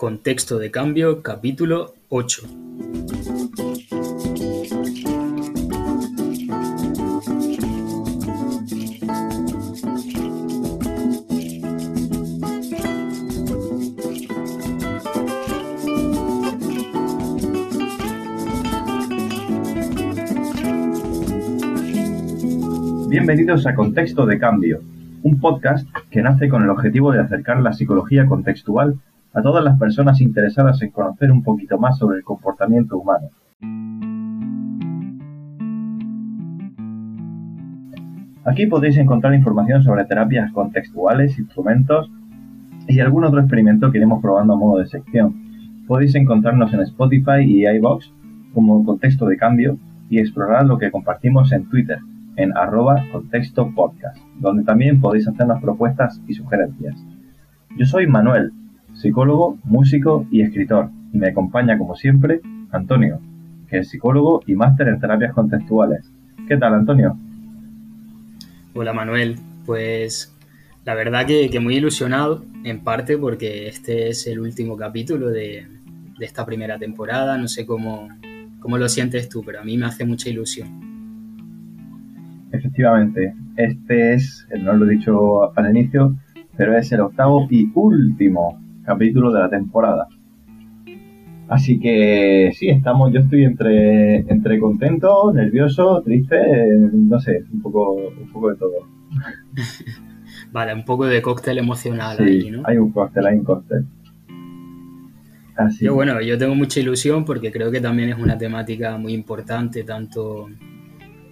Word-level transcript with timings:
Contexto 0.00 0.58
de 0.58 0.70
cambio, 0.70 1.20
capítulo 1.20 1.92
8. 2.08 2.42
Bienvenidos 23.10 23.66
a 23.66 23.74
Contexto 23.74 24.24
de 24.24 24.38
Cambio, 24.38 24.80
un 25.22 25.38
podcast 25.40 25.86
que 26.10 26.22
nace 26.22 26.48
con 26.48 26.62
el 26.62 26.70
objetivo 26.70 27.12
de 27.12 27.20
acercar 27.20 27.60
la 27.60 27.74
psicología 27.74 28.24
contextual 28.24 28.98
a 29.32 29.42
todas 29.42 29.62
las 29.62 29.78
personas 29.78 30.20
interesadas 30.20 30.80
en 30.82 30.90
conocer 30.90 31.30
un 31.30 31.42
poquito 31.42 31.78
más 31.78 31.98
sobre 31.98 32.18
el 32.18 32.24
comportamiento 32.24 32.98
humano. 32.98 33.28
Aquí 38.44 38.66
podéis 38.66 38.96
encontrar 38.96 39.34
información 39.34 39.82
sobre 39.82 40.04
terapias 40.06 40.50
contextuales, 40.52 41.38
instrumentos 41.38 42.10
y 42.88 42.98
algún 43.00 43.24
otro 43.24 43.40
experimento 43.40 43.90
que 43.90 43.98
iremos 43.98 44.22
probando 44.22 44.54
a 44.54 44.56
modo 44.56 44.78
de 44.78 44.86
sección. 44.86 45.84
Podéis 45.86 46.14
encontrarnos 46.14 46.72
en 46.72 46.80
Spotify 46.80 47.42
y 47.44 47.66
iBox 47.66 48.12
como 48.54 48.84
contexto 48.84 49.26
de 49.26 49.36
cambio 49.36 49.76
y 50.08 50.18
explorar 50.18 50.66
lo 50.66 50.78
que 50.78 50.90
compartimos 50.90 51.52
en 51.52 51.68
Twitter 51.68 51.98
en 52.36 52.56
arroba 52.56 53.04
contexto 53.12 53.70
donde 54.40 54.64
también 54.64 55.00
podéis 55.00 55.28
hacernos 55.28 55.60
propuestas 55.60 56.20
y 56.26 56.34
sugerencias. 56.34 56.96
Yo 57.76 57.84
soy 57.84 58.06
Manuel, 58.06 58.52
psicólogo, 59.00 59.58
músico 59.64 60.26
y 60.30 60.42
escritor, 60.42 60.90
y 61.12 61.18
me 61.18 61.28
acompaña 61.28 61.78
como 61.78 61.96
siempre 61.96 62.40
Antonio, 62.70 63.18
que 63.68 63.78
es 63.78 63.88
psicólogo 63.88 64.42
y 64.46 64.54
máster 64.54 64.88
en 64.88 65.00
terapias 65.00 65.32
contextuales. 65.32 66.10
¿Qué 66.46 66.56
tal, 66.56 66.74
Antonio? 66.74 67.16
Hola, 68.74 68.92
Manuel. 68.92 69.36
Pues 69.64 70.36
la 70.84 70.94
verdad 70.94 71.26
que, 71.26 71.60
muy 71.60 71.76
ilusionado, 71.76 72.44
en 72.64 72.80
parte 72.80 73.16
porque 73.16 73.68
este 73.68 74.08
es 74.08 74.26
el 74.26 74.38
último 74.38 74.76
capítulo 74.76 75.30
de, 75.30 75.66
esta 76.20 76.44
primera 76.44 76.78
temporada. 76.78 77.38
No 77.38 77.48
sé 77.48 77.64
cómo, 77.64 78.08
cómo 78.60 78.76
lo 78.76 78.88
sientes 78.88 79.30
tú, 79.30 79.42
pero 79.44 79.60
a 79.60 79.64
mí 79.64 79.78
me 79.78 79.86
hace 79.86 80.04
mucha 80.04 80.28
ilusión. 80.28 80.68
Efectivamente, 82.52 83.32
este 83.56 84.14
es, 84.14 84.46
no 84.60 84.74
lo 84.74 84.86
he 84.86 84.96
dicho 84.96 85.56
al 85.58 85.70
inicio, 85.70 86.16
pero 86.56 86.76
es 86.76 86.92
el 86.92 87.00
octavo 87.00 87.46
y 87.48 87.70
último 87.74 88.60
capítulo 88.90 89.30
de 89.32 89.40
la 89.40 89.48
temporada. 89.48 90.08
Así 91.48 91.78
que 91.78 92.50
sí, 92.54 92.68
estamos, 92.68 93.12
yo 93.12 93.20
estoy 93.20 93.44
entre, 93.44 94.18
entre 94.18 94.58
contento, 94.58 95.32
nervioso, 95.32 96.02
triste, 96.02 96.36
no 96.92 97.20
sé, 97.20 97.44
un 97.52 97.60
poco, 97.62 97.92
un 97.94 98.32
poco 98.32 98.50
de 98.50 98.56
todo. 98.56 98.72
vale, 100.52 100.74
un 100.74 100.84
poco 100.84 101.06
de 101.06 101.22
cóctel 101.22 101.58
emocional 101.58 102.18
ahí, 102.20 102.50
¿no? 102.50 102.62
Hay 102.64 102.78
un 102.78 102.90
cóctel, 102.90 103.26
hay 103.26 103.38
un 103.38 103.44
cóctel. 103.44 103.86
Así. 105.56 105.84
Yo 105.84 105.94
bueno, 105.94 106.20
yo 106.20 106.36
tengo 106.36 106.54
mucha 106.56 106.80
ilusión 106.80 107.24
porque 107.24 107.52
creo 107.52 107.70
que 107.70 107.80
también 107.80 108.08
es 108.08 108.18
una 108.18 108.38
temática 108.38 108.96
muy 108.96 109.12
importante, 109.12 109.84
tanto 109.84 110.48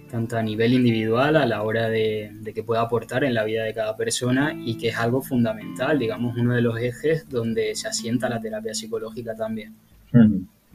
tanto 0.09 0.37
a 0.37 0.43
nivel 0.43 0.73
individual 0.73 1.35
a 1.35 1.45
la 1.45 1.61
hora 1.61 1.87
de, 1.87 2.31
que 2.53 2.63
pueda 2.63 2.81
aportar 2.81 3.23
en 3.23 3.33
la 3.33 3.43
vida 3.43 3.63
de 3.63 3.73
cada 3.73 3.95
persona 3.95 4.53
y 4.53 4.77
que 4.77 4.89
es 4.89 4.97
algo 4.97 5.21
fundamental, 5.21 5.99
digamos, 5.99 6.37
uno 6.37 6.53
de 6.53 6.61
los 6.61 6.79
ejes 6.79 7.29
donde 7.29 7.75
se 7.75 7.87
asienta 7.87 8.27
la 8.29 8.39
terapia 8.39 8.73
psicológica 8.73 9.35
también. 9.35 9.73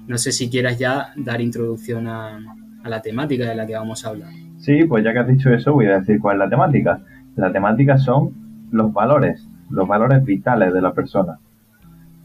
No 0.06 0.18
sé 0.18 0.32
si 0.32 0.48
quieras 0.48 0.78
ya 0.78 1.12
dar 1.16 1.40
introducción 1.40 2.06
a, 2.08 2.38
la 2.84 3.00
temática 3.00 3.48
de 3.48 3.55
la 3.55 3.66
que 3.66 3.74
vamos 3.74 4.05
a 4.05 4.10
hablar. 4.10 4.30
Sí, 4.58 4.84
pues 4.84 5.02
ya 5.02 5.12
que 5.12 5.18
has 5.18 5.28
dicho 5.28 5.50
eso, 5.50 5.72
voy 5.72 5.86
a 5.86 6.00
decir 6.00 6.20
cuál 6.20 6.36
es 6.36 6.40
la 6.40 6.50
temática. 6.50 7.00
La 7.34 7.50
temática 7.50 7.96
son 7.96 8.33
los 8.70 8.92
valores, 8.92 9.46
los 9.70 9.89
valores 9.89 10.23
vitales 10.23 10.73
de 10.73 10.83
la 10.83 10.92
persona. 10.92 11.39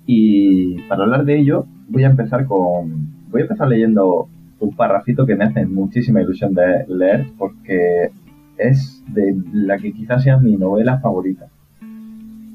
Y 0.06 0.82
para 0.84 1.04
hablar 1.04 1.24
de 1.24 1.40
ello, 1.40 1.66
voy 1.88 2.04
a 2.04 2.08
empezar 2.08 2.46
con. 2.46 3.08
Voy 3.30 3.42
a 3.42 3.44
empezar 3.44 3.70
leyendo 3.70 4.28
un 4.60 4.76
parrafito 4.76 5.26
que 5.26 5.36
me 5.36 5.46
hace 5.46 5.66
muchísima 5.66 6.22
ilusión 6.22 6.54
de 6.54 6.86
leer 6.88 7.28
porque 7.38 8.12
es 8.58 9.04
de 9.08 9.36
la 9.54 9.78
que 9.78 9.94
quizás 9.94 10.24
sea 10.24 10.38
mi 10.38 10.58
novela 10.58 11.00
favorita 11.00 11.48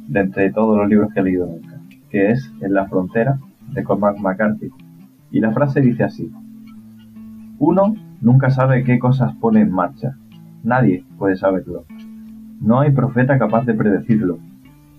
de 0.09 0.21
entre 0.21 0.53
todos 0.53 0.77
los 0.77 0.89
libros 0.89 1.13
que 1.13 1.21
he 1.21 1.23
leído 1.23 1.47
nunca, 1.47 1.81
que 2.11 2.31
es 2.31 2.53
En 2.61 2.75
la 2.75 2.87
frontera 2.87 3.39
de 3.73 3.83
Cormac 3.83 4.19
McCarthy. 4.19 4.71
Y 5.31 5.41
la 5.41 5.53
frase 5.53 5.81
dice 5.81 6.05
así, 6.05 6.31
uno 7.59 7.95
nunca 8.21 8.51
sabe 8.51 8.85
qué 8.85 8.99
cosas 8.99 9.35
pone 9.37 9.63
en 9.63 9.73
marcha, 9.73 10.17
nadie 10.63 11.05
puede 11.19 11.37
saberlo. 11.37 11.85
No 12.61 12.81
hay 12.81 12.93
profeta 12.93 13.39
capaz 13.39 13.65
de 13.65 13.75
predecirlo. 13.75 14.39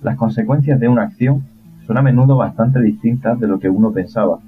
Las 0.01 0.17
consecuencias 0.17 0.79
de 0.79 0.88
una 0.88 1.03
acción 1.03 1.44
son 1.85 1.97
a 1.97 2.01
menudo 2.01 2.35
bastante 2.38 2.81
distintas 2.81 3.39
de 3.39 3.47
lo 3.47 3.59
que 3.59 3.69
uno 3.69 3.91
pensaba 3.91 4.39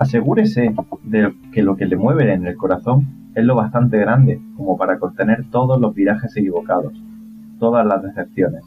Asegúrese 0.00 0.74
de 1.04 1.34
que 1.52 1.62
lo 1.62 1.76
que 1.76 1.84
le 1.84 1.94
mueve 1.94 2.32
en 2.32 2.46
el 2.46 2.56
corazón 2.56 3.06
es 3.34 3.44
lo 3.44 3.54
bastante 3.54 3.98
grande 3.98 4.40
como 4.56 4.78
para 4.78 4.98
contener 4.98 5.44
todos 5.50 5.78
los 5.78 5.94
virajes 5.94 6.34
equivocados, 6.38 6.94
todas 7.58 7.86
las 7.86 8.02
decepciones. 8.02 8.64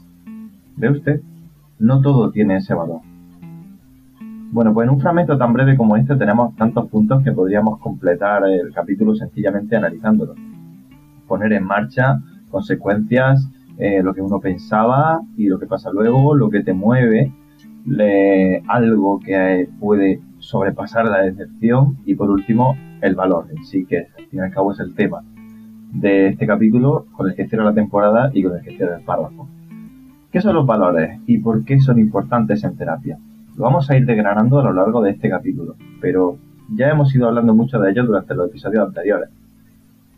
¿Ve 0.76 0.90
usted? 0.90 1.22
No 1.80 2.00
todo 2.02 2.30
tiene 2.30 2.58
ese 2.58 2.72
valor. 2.72 3.00
Bueno, 4.52 4.72
pues 4.72 4.86
en 4.86 4.94
un 4.94 5.00
fragmento 5.00 5.36
tan 5.36 5.52
breve 5.52 5.76
como 5.76 5.96
este 5.96 6.14
tenemos 6.14 6.54
tantos 6.54 6.88
puntos 6.88 7.24
que 7.24 7.32
podríamos 7.32 7.80
completar 7.80 8.44
el 8.48 8.72
capítulo 8.72 9.16
sencillamente 9.16 9.74
analizándolo. 9.74 10.36
Poner 11.26 11.52
en 11.52 11.64
marcha 11.64 12.20
consecuencias, 12.48 13.50
eh, 13.78 14.04
lo 14.04 14.14
que 14.14 14.20
uno 14.20 14.38
pensaba 14.38 15.20
y 15.36 15.48
lo 15.48 15.58
que 15.58 15.66
pasa 15.66 15.90
luego, 15.90 16.36
lo 16.36 16.48
que 16.48 16.62
te 16.62 16.74
mueve, 16.74 17.32
algo 18.68 19.18
que 19.18 19.68
puede 19.80 20.20
sobrepasar 20.44 21.06
la 21.06 21.22
decepción 21.22 21.98
y 22.04 22.14
por 22.14 22.30
último 22.30 22.76
el 23.00 23.14
valor 23.14 23.46
en 23.50 23.64
sí, 23.64 23.84
que 23.86 23.98
al 23.98 24.26
fin 24.26 24.40
y 24.40 24.40
al 24.40 24.50
cabo 24.50 24.72
es 24.72 24.80
el 24.80 24.94
tema 24.94 25.22
de 25.92 26.28
este 26.28 26.46
capítulo 26.46 27.06
con 27.12 27.28
el 27.28 27.34
que 27.34 27.46
cierra 27.46 27.64
la 27.64 27.74
temporada 27.74 28.30
y 28.32 28.42
con 28.42 28.56
el 28.56 28.62
que 28.62 28.76
cierra 28.76 28.96
el 28.96 29.04
párrafo. 29.04 29.48
¿Qué 30.30 30.40
son 30.40 30.54
los 30.54 30.66
valores 30.66 31.20
y 31.26 31.38
por 31.38 31.64
qué 31.64 31.80
son 31.80 31.98
importantes 31.98 32.64
en 32.64 32.76
terapia? 32.76 33.18
Lo 33.56 33.64
vamos 33.64 33.88
a 33.88 33.96
ir 33.96 34.04
desgranando 34.04 34.58
a 34.58 34.64
lo 34.64 34.72
largo 34.72 35.00
de 35.00 35.10
este 35.10 35.30
capítulo, 35.30 35.76
pero 36.00 36.36
ya 36.74 36.90
hemos 36.90 37.14
ido 37.14 37.28
hablando 37.28 37.54
mucho 37.54 37.78
de 37.78 37.92
ello 37.92 38.04
durante 38.04 38.34
los 38.34 38.48
episodios 38.48 38.86
anteriores. 38.86 39.30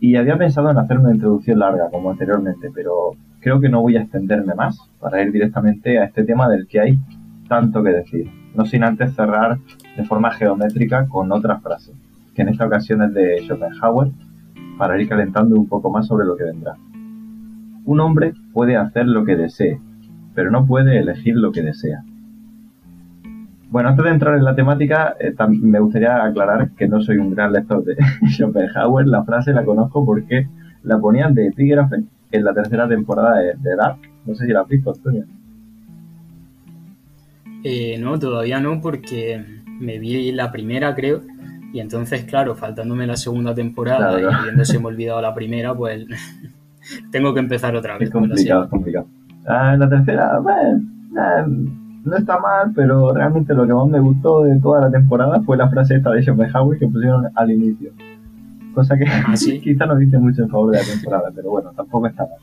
Y 0.01 0.17
había 0.17 0.39
pensado 0.39 0.71
en 0.71 0.79
hacer 0.79 0.99
una 0.99 1.13
introducción 1.13 1.59
larga, 1.59 1.91
como 1.91 2.11
anteriormente, 2.11 2.71
pero 2.75 3.13
creo 3.41 3.61
que 3.61 3.69
no 3.69 3.83
voy 3.83 3.97
a 3.97 4.03
extenderme 4.03 4.55
más 4.55 4.79
para 5.01 5.23
ir 5.23 5.33
directamente 5.33 5.99
a 5.99 6.05
este 6.05 6.25
tema 6.25 6.49
del 6.49 6.67
que 6.67 6.81
hay 6.81 6.99
tanto 7.49 7.83
que 7.83 7.91
decir, 7.91 8.31
no 8.57 8.65
sin 8.65 8.85
antes 8.85 9.15
cerrar 9.15 9.59
de 9.97 10.05
forma 10.05 10.31
geométrica 10.31 11.07
con 11.07 11.31
otra 11.33 11.61
frase, 11.61 11.93
que 12.35 12.43
en 12.43 12.49
esta 12.49 12.67
ocasión 12.67 13.03
es 13.03 13.15
de 13.15 13.43
Schopenhauer, 13.43 14.09
para 14.79 15.01
ir 15.01 15.09
calentando 15.09 15.57
un 15.57 15.69
poco 15.69 15.91
más 15.91 16.07
sobre 16.07 16.27
lo 16.27 16.37
que 16.37 16.45
vendrá. 16.45 16.77
Un 17.85 18.01
hombre 18.01 18.35
puede 18.53 18.77
hacer 18.77 19.07
lo 19.07 19.25
que 19.25 19.37
desee, 19.37 19.81
pero 20.35 20.51
no 20.51 20.67
puede 20.67 20.99
elegir 20.99 21.37
lo 21.37 21.53
que 21.53 21.63
desea. 21.63 22.03
Bueno, 23.69 23.91
antes 23.91 24.05
de 24.05 24.11
entrar 24.11 24.37
en 24.37 24.45
la 24.45 24.55
temática, 24.55 25.17
eh, 25.19 25.35
me 25.49 25.81
gustaría 25.81 26.25
aclarar 26.25 26.71
que 26.71 26.89
no 26.89 27.01
soy 27.01 27.19
un 27.19 27.35
gran 27.35 27.53
lector 27.53 27.85
de 27.85 27.97
Schopenhauer. 28.29 29.07
La 29.07 29.25
frase 29.25 29.53
la 29.53 29.65
conozco 29.65 30.05
porque 30.05 30.49
la 30.83 30.99
ponían 30.99 31.35
de 31.35 31.49
epígrafe 31.49 32.05
en 32.31 32.45
la 32.45 32.55
tercera 32.55 32.89
temporada 32.89 33.39
de, 33.39 33.55
de 33.55 33.77
Dark. 33.77 33.99
No 34.25 34.35
sé 34.35 34.47
si 34.47 34.53
la 34.53 34.61
has 34.61 34.69
visto. 34.69 34.93
Eh, 37.69 37.99
no, 37.99 38.17
todavía 38.17 38.61
no, 38.61 38.81
porque 38.81 39.45
me 39.81 39.99
vi 39.99 40.31
la 40.31 40.53
primera, 40.53 40.95
creo. 40.95 41.23
Y 41.73 41.81
entonces, 41.81 42.25
claro, 42.25 42.55
faltándome 42.55 43.09
la 43.09 43.17
segunda 43.17 43.57
temporada 43.57 44.21
y 44.21 44.25
habiéndose 44.25 44.79
me 44.79 44.87
olvidado 44.87 45.21
la 45.21 45.35
primera, 45.35 45.75
pues 45.75 46.07
tengo 47.11 47.35
que 47.35 47.41
empezar 47.41 47.75
otra 47.75 47.95
vez. 47.99 48.07
Es 48.07 48.11
complicado, 48.13 48.65
es 48.65 48.71
complicado. 48.71 49.09
Ah, 49.49 49.75
la 49.77 49.89
tercera, 49.89 50.39
bueno, 50.39 50.79
eh, 50.79 51.73
no 52.05 52.17
está 52.17 52.39
mal, 52.39 52.71
pero 52.73 53.13
realmente 53.13 53.53
lo 53.53 53.67
que 53.67 53.75
más 53.75 53.89
me 53.89 53.99
gustó 53.99 54.45
de 54.45 54.61
toda 54.61 54.83
la 54.83 54.91
temporada 54.93 55.43
fue 55.43 55.57
la 55.57 55.69
frase 55.69 55.97
esta 55.97 56.13
de 56.13 56.23
Schopenhauer 56.23 56.79
que 56.79 56.87
pusieron 56.87 57.27
al 57.35 57.51
inicio. 57.51 57.91
Cosa 58.75 58.97
que 58.97 59.07
¿Ah, 59.09 59.35
quizá 59.65 59.87
no 59.87 59.97
dice 59.97 60.19
mucho 60.19 60.45
en 60.45 60.51
favor 60.51 60.71
de 60.71 60.79
la 60.79 60.85
temporada, 60.85 61.33
pero 61.35 61.51
bueno, 61.51 61.73
tampoco 61.77 62.07
está 62.07 62.23
mal. 62.23 62.39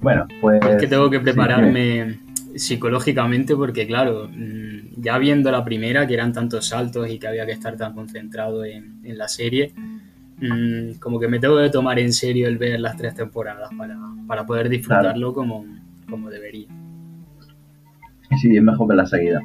Bueno, 0.00 0.26
pues... 0.40 0.64
Es 0.64 0.76
que 0.76 0.86
tengo 0.86 1.10
que 1.10 1.18
prepararme 1.18 2.25
psicológicamente 2.56 3.54
porque 3.54 3.86
claro, 3.86 4.28
mm, 4.28 5.00
ya 5.00 5.18
viendo 5.18 5.50
la 5.50 5.64
primera 5.64 6.06
que 6.06 6.14
eran 6.14 6.32
tantos 6.32 6.68
saltos 6.68 7.10
y 7.10 7.18
que 7.18 7.28
había 7.28 7.46
que 7.46 7.52
estar 7.52 7.76
tan 7.76 7.94
concentrado 7.94 8.64
en, 8.64 9.00
la 9.02 9.28
serie, 9.28 9.72
mm, 10.38 10.98
como 10.98 11.20
que 11.20 11.28
me 11.28 11.38
tengo 11.38 11.56
que 11.58 11.70
tomar 11.70 11.98
en 11.98 12.12
serio 12.12 12.48
el 12.48 12.58
ver 12.58 12.80
las 12.80 12.96
tres 12.96 13.14
temporadas 13.14 13.70
para, 14.26 14.46
poder 14.46 14.68
disfrutarlo 14.68 15.32
como, 15.32 15.64
como 16.08 16.30
debería. 16.30 16.68
Sí, 18.40 18.56
es 18.56 18.62
mejor 18.62 18.88
ver 18.88 18.96
la 18.96 19.06
seguida. 19.06 19.40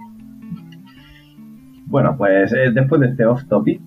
Bueno, 1.86 2.16
pues 2.18 2.52
eh, 2.54 2.72
después 2.74 3.02
de 3.02 3.07
este 3.07 3.25
off 3.25 3.44
topic, 3.48 3.81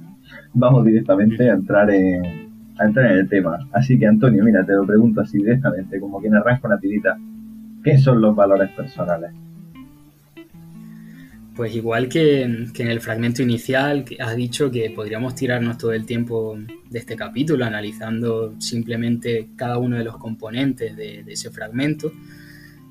vamos 0.52 0.84
directamente 0.84 1.50
a 1.50 1.54
entrar 1.54 1.90
en, 1.90 2.44
a 2.78 2.84
entrar 2.84 3.10
en 3.10 3.18
el 3.18 3.28
tema. 3.28 3.58
Así 3.72 3.98
que 3.98 4.06
Antonio, 4.06 4.44
mira, 4.44 4.64
te 4.64 4.72
lo 4.72 4.86
pregunto 4.86 5.20
así 5.20 5.38
directamente, 5.38 5.98
como 6.00 6.20
quien 6.20 6.34
arranca 6.34 6.66
una 6.68 6.78
tirita. 6.78 7.18
¿Qué 7.84 7.98
son 7.98 8.22
los 8.22 8.34
valores 8.34 8.70
personales? 8.70 9.30
Pues 11.54 11.76
igual 11.76 12.08
que, 12.08 12.42
en 12.42 12.88
el 12.88 13.00
fragmento 13.00 13.42
inicial, 13.42 14.04
que 14.04 14.16
has 14.20 14.34
dicho 14.34 14.70
que 14.70 14.90
podríamos 14.90 15.34
tirarnos 15.34 15.76
todo 15.76 15.92
el 15.92 16.06
tiempo 16.06 16.56
de 16.90 16.98
este 16.98 17.14
capítulo 17.14 17.64
analizando 17.64 18.54
simplemente 18.58 19.50
cada 19.54 19.78
uno 19.78 19.98
de 19.98 20.04
los 20.04 20.16
componentes 20.16 20.96
de, 20.96 21.24
ese 21.28 21.50
fragmento, 21.50 22.10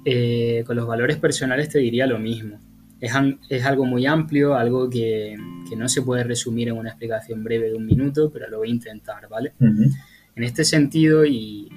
eh, 0.06 0.64
con 0.66 0.78
los 0.78 0.88
valores 0.88 1.18
personales 1.18 1.70
te 1.70 1.80
diría 1.80 2.06
lo 2.06 2.20
mismo. 2.20 2.60
Es, 3.02 3.66
algo 3.66 3.84
muy 3.84 4.06
amplio, 4.06 4.56
algo 4.56 4.90
que, 4.90 5.36
no 5.76 5.90
se 5.90 6.04
puede 6.04 6.24
resumir 6.24 6.68
en 6.68 6.78
una 6.78 6.90
explicación 6.90 7.44
breve 7.44 7.70
de 7.70 7.76
un 7.76 7.86
minuto, 7.86 8.30
pero 8.32 8.48
lo 8.48 8.60
voy 8.60 8.70
a 8.70 8.72
intentar, 8.72 9.28
¿vale? 9.28 9.54
En 9.60 10.44
este 10.44 10.64
sentido, 10.64 11.26
y, 11.26 11.68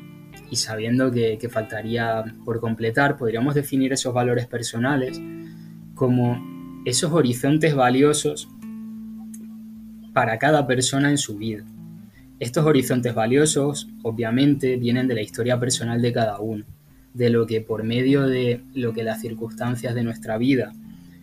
sabiendo 0.55 1.11
que, 1.11 1.49
faltaría 1.51 2.25
por 2.45 2.61
completar, 2.61 3.17
podríamos 3.17 3.57
definir 3.57 3.93
esos 3.93 4.15
valores 4.15 4.47
personales 4.47 5.21
como 5.97 6.41
esos 6.85 7.11
horizontes 7.13 7.75
valiosos 7.75 8.49
para 10.13 10.39
cada 10.39 10.65
persona 10.65 11.11
en 11.11 11.19
su 11.19 11.37
vida. 11.37 11.65
Estos 12.39 12.65
horizontes 12.65 13.15
valiosos 13.15 13.89
obviamente 14.03 14.77
vienen 14.77 15.09
de 15.09 15.17
la 15.17 15.23
historia 15.23 15.59
personal 15.59 16.01
de 16.01 16.13
cada 16.13 16.39
uno, 16.39 16.65
de 17.13 17.31
lo 17.31 17.45
que 17.47 17.61
por 17.61 17.83
medio 17.83 18.23
de 18.29 18.61
lo 18.75 18.93
que 18.93 19.03
las 19.03 19.21
circunstancias 19.21 19.95
de 19.95 20.05
nuestra 20.05 20.39
vida 20.39 20.73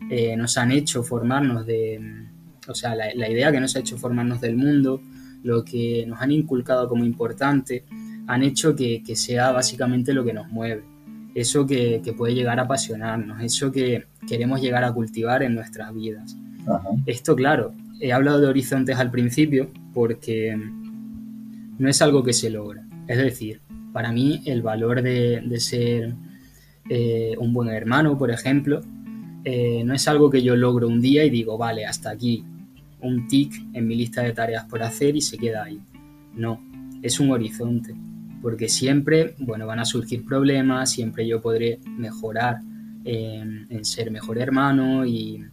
eh, 0.10 0.36
nos 0.36 0.58
han 0.58 0.72
hecho 0.72 1.04
formarnos 1.04 1.66
de, 1.66 2.28
o 2.68 2.76
sea, 2.76 2.96
la, 2.96 3.30
idea 3.30 3.52
que 3.52 3.60
nos 3.60 3.76
ha 3.76 3.80
hecho 3.80 3.98
formarnos 3.98 4.42
del 4.42 4.56
mundo, 4.56 5.02
lo 5.44 5.64
que 5.64 6.06
nos 6.08 6.22
han 6.22 6.32
inculcado 6.32 6.88
como 6.88 7.06
importante, 7.06 7.86
han 8.28 8.44
hecho 8.44 8.76
que 8.76 9.16
sea 9.16 9.52
básicamente 9.52 10.14
lo 10.14 10.24
que 10.24 10.34
nos 10.34 10.50
mueve 10.50 10.94
eso 11.36 11.66
que, 11.66 12.02
puede 12.16 12.36
llegar 12.36 12.60
a 12.60 12.64
apasionarnos, 12.64 13.42
eso 13.42 13.72
que 13.72 14.06
queremos 14.28 14.62
llegar 14.62 14.84
a 14.84 14.94
cultivar 14.94 15.44
en 15.44 15.56
nuestras 15.56 15.94
vidas. 15.94 16.36
Esto, 17.06 17.36
claro, 17.36 17.74
he 18.00 18.14
hablado 18.14 18.40
de 18.40 18.48
horizontes 18.48 18.98
al 18.98 19.12
principio 19.12 19.70
porque 19.94 20.58
no 21.78 21.90
es 21.90 22.02
algo 22.02 22.24
que 22.24 22.34
se 22.34 22.50
logra. 22.50 22.86
Es 23.08 23.18
decir, 23.18 23.62
para 23.92 24.12
mí 24.12 24.42
el 24.46 24.62
valor 24.62 25.02
de, 25.02 25.60
ser 25.60 26.14
eh, 26.90 27.36
un 27.40 27.54
buen 27.54 27.70
hermano, 27.70 28.18
por 28.18 28.32
ejemplo, 28.32 28.82
eh, 29.44 29.84
no 29.84 29.94
es 29.94 30.08
algo 30.08 30.30
que 30.30 30.42
yo 30.42 30.56
logro 30.56 30.88
un 30.88 31.02
día 31.02 31.26
y 31.26 31.30
digo, 31.30 31.58
vale, 31.58 31.86
hasta 31.86 32.12
aquí, 32.12 32.46
un 33.02 33.28
tic 33.28 33.54
en 33.74 33.88
mi 33.88 33.96
lista 33.96 34.22
de 34.22 34.32
tareas 34.32 34.66
por 34.66 34.82
hacer 34.84 35.16
y 35.16 35.22
se 35.22 35.38
queda 35.38 35.64
ahí. 35.64 35.80
No, 36.36 36.62
es 37.02 37.20
un 37.20 37.32
horizonte 37.32 37.94
porque 38.44 38.68
siempre, 38.68 39.36
bueno, 39.40 39.66
van 39.66 39.80
a 39.80 39.86
surgir 39.86 40.26
problemas, 40.26 40.92
siempre 40.92 41.26
yo 41.26 41.42
podré 41.42 41.80
mejorar 41.86 42.60
en, 43.06 43.86
ser 43.86 44.12
mejor 44.12 44.38
hermano 44.38 45.06
y, 45.06 45.46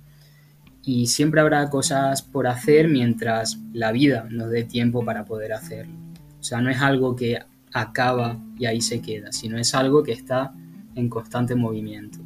siempre 1.07 1.41
habrá 1.41 1.71
cosas 1.71 2.21
por 2.21 2.49
hacer 2.49 2.89
mientras 2.89 3.61
la 3.73 3.93
vida 3.93 4.27
nos 4.29 4.51
dé 4.51 4.65
tiempo 4.65 5.05
para 5.05 5.25
poder 5.25 5.53
hacerlo. 5.53 5.95
O 6.41 6.43
sea, 6.43 6.61
no 6.61 6.69
es 6.69 6.81
algo 6.81 7.15
que 7.15 7.39
acaba 7.73 8.37
y 8.59 8.67
ahí 8.67 8.81
se 8.81 9.01
queda, 9.01 9.31
sino 9.31 9.57
es 9.57 9.73
algo 9.73 10.03
que 10.03 10.11
está 10.11 10.53
en 10.97 11.09
constante 11.09 11.55
movimiento. 11.55 12.19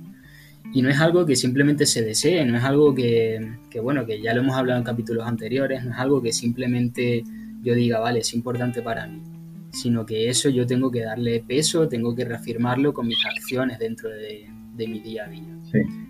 Y 0.72 0.80
no 0.80 0.88
es 0.88 0.98
algo 0.98 1.26
que 1.26 1.36
simplemente 1.36 1.84
se 1.84 2.00
desee, 2.00 2.46
no 2.46 2.56
es 2.56 2.64
algo 2.64 2.94
que, 2.94 3.58
que, 3.68 3.80
bueno, 3.80 4.06
que 4.06 4.22
ya 4.22 4.32
lo 4.32 4.40
hemos 4.40 4.56
hablado 4.56 4.78
en 4.78 4.84
capítulos 4.84 5.26
anteriores, 5.26 5.84
no 5.84 5.90
es 5.90 5.98
algo 5.98 6.22
que 6.22 6.32
simplemente 6.32 7.22
yo 7.62 7.74
diga, 7.74 7.98
vale, 7.98 8.20
es 8.20 8.32
importante 8.32 8.80
para 8.80 9.06
mí 9.06 9.33
sino 9.74 10.06
que 10.06 10.28
eso 10.28 10.48
yo 10.48 10.66
tengo 10.66 10.90
que 10.90 11.02
darle 11.02 11.42
peso, 11.46 11.88
tengo 11.88 12.14
que 12.14 12.24
reafirmarlo 12.24 12.94
con 12.94 13.06
mis 13.06 13.24
acciones 13.26 13.78
dentro 13.78 14.08
de, 14.08 14.46
mi 14.76 15.00
día 15.00 15.24
a 15.24 15.28
día. 15.28 15.42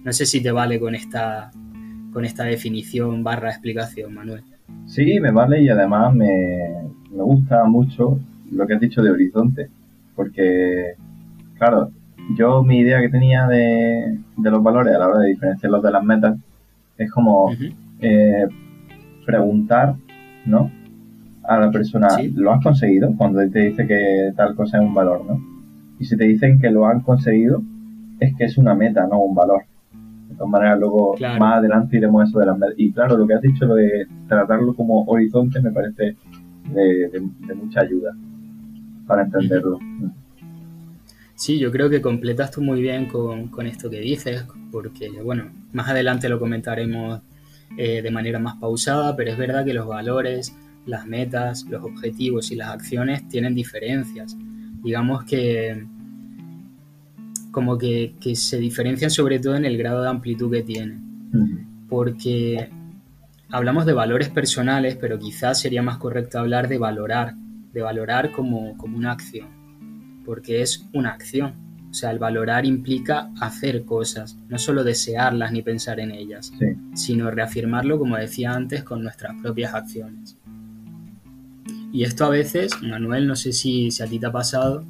No 0.04 0.12
sé 0.12 0.26
si 0.26 0.42
te 0.42 0.50
vale 0.50 0.78
con 0.78 0.94
esta, 0.94 1.50
con 2.12 2.24
esta 2.24 2.44
definición 2.44 3.24
barra 3.24 3.50
explicación, 3.50 4.14
Manuel. 4.14 4.42
Sí, 4.86 5.18
me 5.20 5.30
vale 5.30 5.62
y 5.62 5.68
además 5.68 6.14
me, 6.14 6.28
me 7.10 7.22
gusta 7.22 7.64
mucho 7.64 8.18
lo 8.50 8.66
que 8.66 8.74
has 8.74 8.80
dicho 8.80 9.02
de 9.02 9.10
horizonte, 9.10 9.68
porque, 10.14 10.94
claro, 11.58 11.90
yo 12.36 12.62
mi 12.62 12.78
idea 12.78 13.00
que 13.00 13.08
tenía 13.08 13.46
de, 13.46 14.18
los 14.38 14.62
valores 14.62 14.94
a 14.94 14.98
la 14.98 15.08
hora 15.08 15.18
de 15.20 15.28
diferenciarlos 15.28 15.82
de 15.82 15.90
las 15.90 16.04
metas 16.04 16.36
es 16.96 17.10
como 17.10 17.54
eh, 18.00 18.46
preguntar, 19.26 19.94
¿no? 20.46 20.70
A 21.46 21.58
la 21.58 21.70
persona, 21.70 22.08
¿lo 22.34 22.52
has 22.52 22.62
conseguido? 22.62 23.12
Cuando 23.16 23.40
te 23.50 23.60
dice 23.60 23.86
que 23.86 24.32
tal 24.36 24.54
cosa 24.54 24.78
es 24.78 24.84
un 24.84 24.94
valor, 24.94 25.24
¿no? 25.26 25.40
Y 25.98 26.04
si 26.04 26.16
te 26.16 26.24
dicen 26.24 26.58
que 26.58 26.70
lo 26.70 26.86
han 26.86 27.00
conseguido, 27.00 27.62
es 28.20 28.34
que 28.36 28.44
es 28.44 28.58
una 28.58 28.74
meta, 28.74 29.06
no 29.06 29.20
un 29.20 29.34
valor. 29.34 29.62
De 30.28 30.34
todas 30.34 30.50
maneras, 30.50 30.78
luego 30.78 31.16
más 31.38 31.58
adelante 31.58 31.96
iremos 31.96 32.22
a 32.22 32.24
eso 32.24 32.38
de 32.38 32.46
las 32.46 32.58
metas. 32.58 32.74
Y 32.78 32.92
claro, 32.92 33.16
lo 33.16 33.26
que 33.26 33.34
has 33.34 33.42
dicho 33.42 33.66
lo 33.66 33.74
de 33.76 34.06
tratarlo 34.26 34.74
como 34.74 35.04
horizonte 35.04 35.60
me 35.60 35.70
parece 35.70 36.16
de, 36.72 37.54
mucha 37.54 37.80
ayuda 37.80 38.12
para 39.06 39.22
entenderlo. 39.22 39.78
Sí, 41.34 41.58
yo 41.58 41.70
creo 41.70 41.90
que 41.90 42.00
completas 42.00 42.50
tú 42.50 42.62
muy 42.62 42.80
bien 42.80 43.06
con, 43.06 43.48
con 43.48 43.66
esto 43.66 43.90
que 43.90 44.00
dices, 44.00 44.46
porque, 44.70 45.10
bueno, 45.22 45.50
más 45.72 45.88
adelante 45.88 46.28
lo 46.28 46.38
comentaremos 46.38 47.20
eh, 47.76 48.02
de 48.02 48.10
manera 48.10 48.38
más 48.38 48.56
pausada, 48.56 49.14
pero 49.16 49.32
es 49.32 49.38
verdad 49.38 49.64
que 49.64 49.74
los 49.74 49.86
valores 49.86 50.56
las 50.86 51.06
metas, 51.06 51.64
los 51.64 51.82
objetivos 51.82 52.50
y 52.50 52.56
las 52.56 52.68
acciones 52.68 53.28
tienen 53.28 53.54
diferencias. 53.54 54.36
Digamos 54.82 55.24
que 55.24 55.86
como 57.54 57.78
que, 57.78 58.12
se 58.34 58.58
diferencian 58.58 59.10
sobre 59.10 59.38
todo 59.38 59.54
en 59.54 59.64
el 59.64 59.78
grado 59.78 60.02
de 60.02 60.10
amplitud 60.10 60.52
que 60.52 60.62
tienen. 60.62 61.86
Porque 61.88 62.68
hablamos 63.48 63.86
de 63.86 63.92
valores 63.92 64.28
personales, 64.28 64.96
pero 65.00 65.18
quizás 65.18 65.60
sería 65.60 65.82
más 65.82 65.98
correcto 65.98 66.38
hablar 66.38 66.68
de 66.68 66.78
valorar, 66.78 67.34
de 67.72 67.80
valorar 67.80 68.32
como, 68.32 68.76
como 68.76 68.98
una 68.98 69.12
acción, 69.12 70.22
porque 70.24 70.60
es 70.60 70.86
una 70.92 71.10
acción. 71.10 71.54
O 71.90 71.94
sea, 71.94 72.10
el 72.10 72.18
valorar 72.18 72.66
implica 72.66 73.30
hacer 73.40 73.84
cosas, 73.84 74.36
no 74.48 74.58
solo 74.58 74.82
desearlas 74.82 75.52
ni 75.52 75.62
pensar 75.62 76.00
en 76.00 76.10
ellas, 76.10 76.52
sino 76.94 77.30
reafirmarlo, 77.30 78.00
como 78.00 78.16
decía 78.16 78.52
antes, 78.52 78.82
con 78.82 79.04
nuestras 79.04 79.40
propias 79.40 79.74
acciones. 79.74 80.36
Y 81.94 82.02
esto 82.02 82.24
a 82.24 82.28
veces, 82.28 82.72
Manuel, 82.82 83.28
no 83.28 83.36
sé 83.36 83.52
si, 83.52 83.88
a 84.02 84.06
ti 84.06 84.18
te 84.18 84.26
ha 84.26 84.32
pasado, 84.32 84.84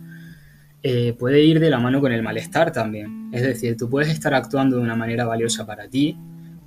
eh, 0.83 1.15
puede 1.19 1.45
ir 1.45 1.61
de 1.61 1.69
la 1.69 1.79
mano 1.79 2.01
con 2.01 2.13
el 2.13 2.23
malestar 2.23 2.73
también. 2.73 3.29
Es 3.31 3.43
decir, 3.43 3.77
tú 3.77 3.91
puedes 3.91 4.09
estar 4.09 4.33
actuando 4.33 4.79
de 4.79 4.83
una 4.85 4.97
manera 4.97 5.27
valiosa 5.27 5.67
para 5.67 5.87
ti, 5.87 6.17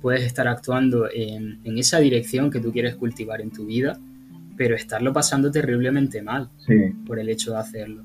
puedes 0.00 0.22
estar 0.22 0.46
actuando 0.46 1.08
en, 1.12 1.58
esa 1.76 1.98
dirección 1.98 2.52
que 2.52 2.60
tú 2.60 2.70
quieres 2.70 2.94
cultivar 2.94 3.40
en 3.40 3.50
tu 3.50 3.66
vida, 3.66 3.98
pero 4.56 4.76
estarlo 4.76 5.12
pasando 5.12 5.50
terriblemente 5.50 6.22
mal 6.22 6.50
por 7.04 7.18
el 7.18 7.30
hecho 7.30 7.50
de 7.50 7.58
hacerlo. 7.58 8.04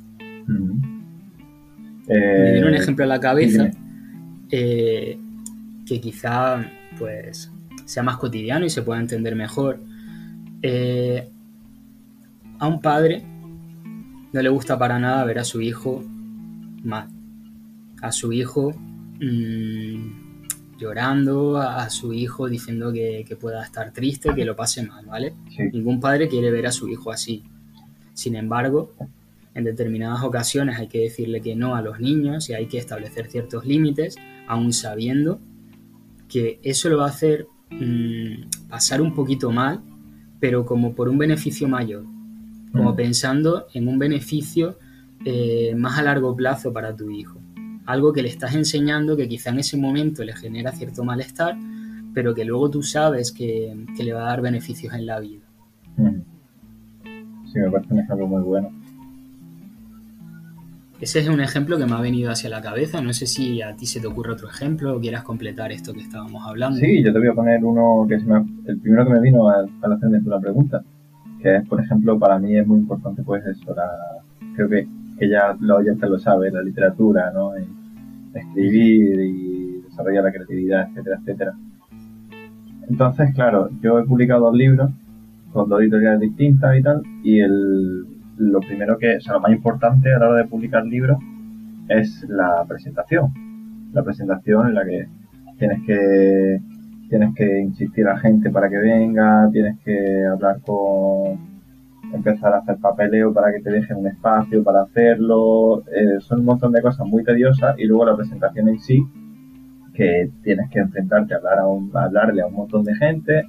Me 2.08 2.52
viene 2.52 2.66
un 2.66 2.74
eh, 2.74 2.78
ejemplo 2.78 3.06
a 3.06 3.08
la 3.08 3.20
cabeza 3.20 3.70
eh, 4.50 5.20
que 5.86 6.02
quizá 6.02 6.66
pues 6.98 7.52
sea 7.86 8.02
más 8.02 8.18
cotidiano 8.18 8.66
y 8.66 8.72
se 8.72 8.82
pueda 8.82 9.00
entender 9.00 9.36
mejor 9.36 9.80
a 12.64 12.68
un 12.68 12.80
padre 12.80 13.22
no 14.32 14.42
le 14.42 14.48
gusta 14.48 14.80
para 14.80 14.98
nada 14.98 15.26
ver 15.26 15.38
a 15.38 15.44
su 15.44 15.60
hijo 15.60 16.02
mal, 16.82 17.10
a 18.02 18.10
su 18.14 18.32
hijo 18.32 18.72
mm, 19.20 20.78
llorando, 20.78 21.58
a, 21.58 21.90
su 21.90 22.14
hijo 22.14 22.48
diciendo 22.48 22.94
que, 22.94 23.38
pueda 23.40 23.62
estar 23.66 23.92
triste, 23.92 24.34
que 24.34 24.46
lo 24.46 24.56
pase 24.56 24.82
mal, 24.82 25.06
¿vale? 25.06 25.34
Ningún 25.74 26.00
padre 26.00 26.30
quiere 26.30 26.52
ver 26.52 26.66
a 26.66 26.72
su 26.72 26.88
hijo 26.88 27.12
así. 27.12 27.44
Sin 28.14 28.38
embargo, 28.38 28.94
en 29.54 29.66
determinadas 29.66 30.24
ocasiones 30.24 30.80
hay 30.80 30.88
que 30.88 31.00
decirle 31.00 31.42
que 31.42 31.58
no 31.58 31.76
a 31.76 31.82
los 31.82 32.00
niños 32.00 32.50
y 32.50 32.54
hay 32.54 32.68
que 32.68 32.78
establecer 32.78 33.28
ciertos 33.28 33.66
límites, 33.66 34.16
aún 34.48 34.72
sabiendo 34.72 35.42
que 36.30 36.62
eso 36.64 36.88
lo 36.88 37.00
va 37.00 37.08
a 37.08 37.10
hacer 37.10 37.46
mm, 37.72 38.70
pasar 38.70 39.02
un 39.02 39.14
poquito 39.14 39.52
mal, 39.52 39.82
pero 40.40 40.66
como 40.66 40.96
por 40.96 41.10
un 41.10 41.18
beneficio 41.18 41.68
mayor 41.68 42.06
como 42.74 42.96
pensando 42.96 43.68
en 43.74 43.88
un 43.88 44.00
beneficio 44.00 44.78
eh, 45.24 45.74
más 45.78 45.98
a 46.00 46.04
largo 46.04 46.36
plazo 46.36 46.74
para 46.74 46.94
tu 46.96 47.10
hijo. 47.10 47.40
Algo 47.86 48.12
que 48.12 48.24
le 48.24 48.30
estás 48.30 48.56
enseñando 48.56 49.16
que 49.16 49.28
quizá 49.28 49.52
en 49.52 49.60
ese 49.60 49.78
momento 49.78 50.24
le 50.24 50.34
genera 50.34 50.72
cierto 50.72 51.04
malestar, 51.04 51.56
pero 52.14 52.34
que 52.34 52.44
luego 52.46 52.70
tú 52.70 52.82
sabes 52.82 53.32
que, 53.32 53.74
le 53.98 54.14
va 54.14 54.24
a 54.24 54.30
dar 54.30 54.42
beneficios 54.42 54.94
en 54.94 55.06
la 55.06 55.20
vida. 55.20 55.44
Sí, 57.46 57.60
me 57.60 57.70
parece 57.70 57.94
un 57.94 58.00
ejemplo 58.00 58.28
muy 58.28 58.42
bueno. 58.42 58.70
Ese 61.04 61.20
es 61.20 61.28
un 61.28 61.42
ejemplo 61.42 61.78
que 61.78 61.86
me 61.86 61.96
ha 61.96 62.00
venido 62.00 62.32
hacia 62.32 62.50
la 62.50 62.62
cabeza. 62.62 63.02
No 63.02 63.12
sé 63.12 63.28
si 63.28 63.62
a 63.62 63.76
ti 63.76 63.86
se 63.86 64.00
te 64.00 64.08
ocurre 64.08 64.32
otro 64.32 64.48
ejemplo 64.48 64.96
o 64.96 65.02
quieras 65.02 65.24
completar 65.24 65.72
esto 65.74 65.94
que 65.94 66.00
estábamos 66.00 66.48
hablando. 66.48 66.80
Sí, 66.80 67.04
yo 67.04 67.12
te 67.12 67.20
voy 67.20 67.28
a 67.28 67.34
poner 67.34 67.64
uno 67.64 68.06
que 68.08 68.16
es 68.16 68.24
el 68.68 68.80
primero 68.80 69.06
que 69.06 69.12
me 69.12 69.20
vino 69.20 69.50
al, 69.50 69.70
hacerme 69.82 70.22
la 70.26 70.40
pregunta. 70.40 70.82
Que 71.44 71.58
es, 71.58 71.68
por 71.68 71.82
ejemplo, 71.82 72.18
para 72.18 72.40
mí 72.40 72.58
es 72.58 72.66
muy 72.66 72.80
importante, 72.80 73.22
pues, 73.22 73.46
eso, 73.46 73.76
la, 73.76 73.86
creo 74.56 74.70
que, 74.70 74.88
que 75.20 75.30
ya 75.30 75.56
los 75.60 75.80
oyentes 75.80 76.10
lo 76.10 76.18
saben, 76.18 76.54
la 76.54 76.62
literatura, 76.64 77.32
¿no? 77.32 77.52
escribir 78.34 79.20
y 79.20 79.82
desarrollar 79.82 80.24
la 80.24 80.32
creatividad, 80.32 80.90
etcétera, 80.90 81.18
etcétera. 81.20 81.54
Entonces, 82.90 83.34
claro, 83.36 83.70
yo 83.82 84.00
he 84.00 84.06
publicado 84.06 84.46
dos 84.46 84.56
libros 84.56 84.92
con 85.52 85.70
dos 85.70 85.82
editoriales 85.82 86.22
distintas 86.22 86.76
y 86.78 86.82
tal, 86.82 87.04
y 87.24 87.40
el, 87.40 88.06
lo 88.38 88.60
primero 88.60 88.98
que, 88.98 89.18
o 89.18 89.22
sea, 89.22 89.34
lo 89.34 89.42
más 89.42 89.52
importante 89.52 90.14
a 90.14 90.20
la 90.20 90.30
hora 90.30 90.44
de 90.44 90.50
publicar 90.50 90.86
libros 90.86 91.18
es 91.90 92.26
la 92.28 92.66
presentación. 92.68 93.32
La 93.94 94.04
presentación 94.04 94.68
en 94.68 94.74
la 94.74 94.86
que 94.86 95.08
tienes 95.60 95.84
que 95.86 96.60
tienes 97.10 97.36
que 97.36 97.60
insistir 97.60 98.08
a 98.08 98.18
gente 98.18 98.50
para 98.50 98.70
que 98.70 98.78
venga, 98.78 99.50
tienes 99.52 99.80
que 99.80 100.26
hablar 100.26 100.60
con 100.62 101.54
empezar 102.14 102.54
a 102.54 102.60
hacer 102.60 102.78
papeleo 102.78 103.34
para 103.34 103.52
que 103.52 103.62
te 103.62 103.72
dejen 103.72 103.98
un 103.98 104.08
espacio 104.08 104.64
para 104.64 104.84
hacerlo, 104.84 105.82
eh, 105.92 106.20
son 106.20 106.42
un 106.42 106.46
montón 106.46 106.72
de 106.72 106.82
cosas 106.82 107.08
muy 107.08 107.24
tediosas 107.24 107.78
y 107.80 107.86
luego 107.86 108.06
la 108.06 108.16
presentación 108.16 108.70
en 108.70 108.80
sí, 108.80 109.04
que 109.94 110.30
tienes 110.44 110.70
que 110.70 110.80
enfrentarte 110.80 111.34
a, 111.34 111.38
hablar 111.38 111.60
a, 111.60 111.68
un, 111.68 111.92
hablarle 111.94 112.42
a 112.42 112.48
un 112.48 112.54
montón 112.54 112.84
de 112.84 112.96
gente 112.96 113.48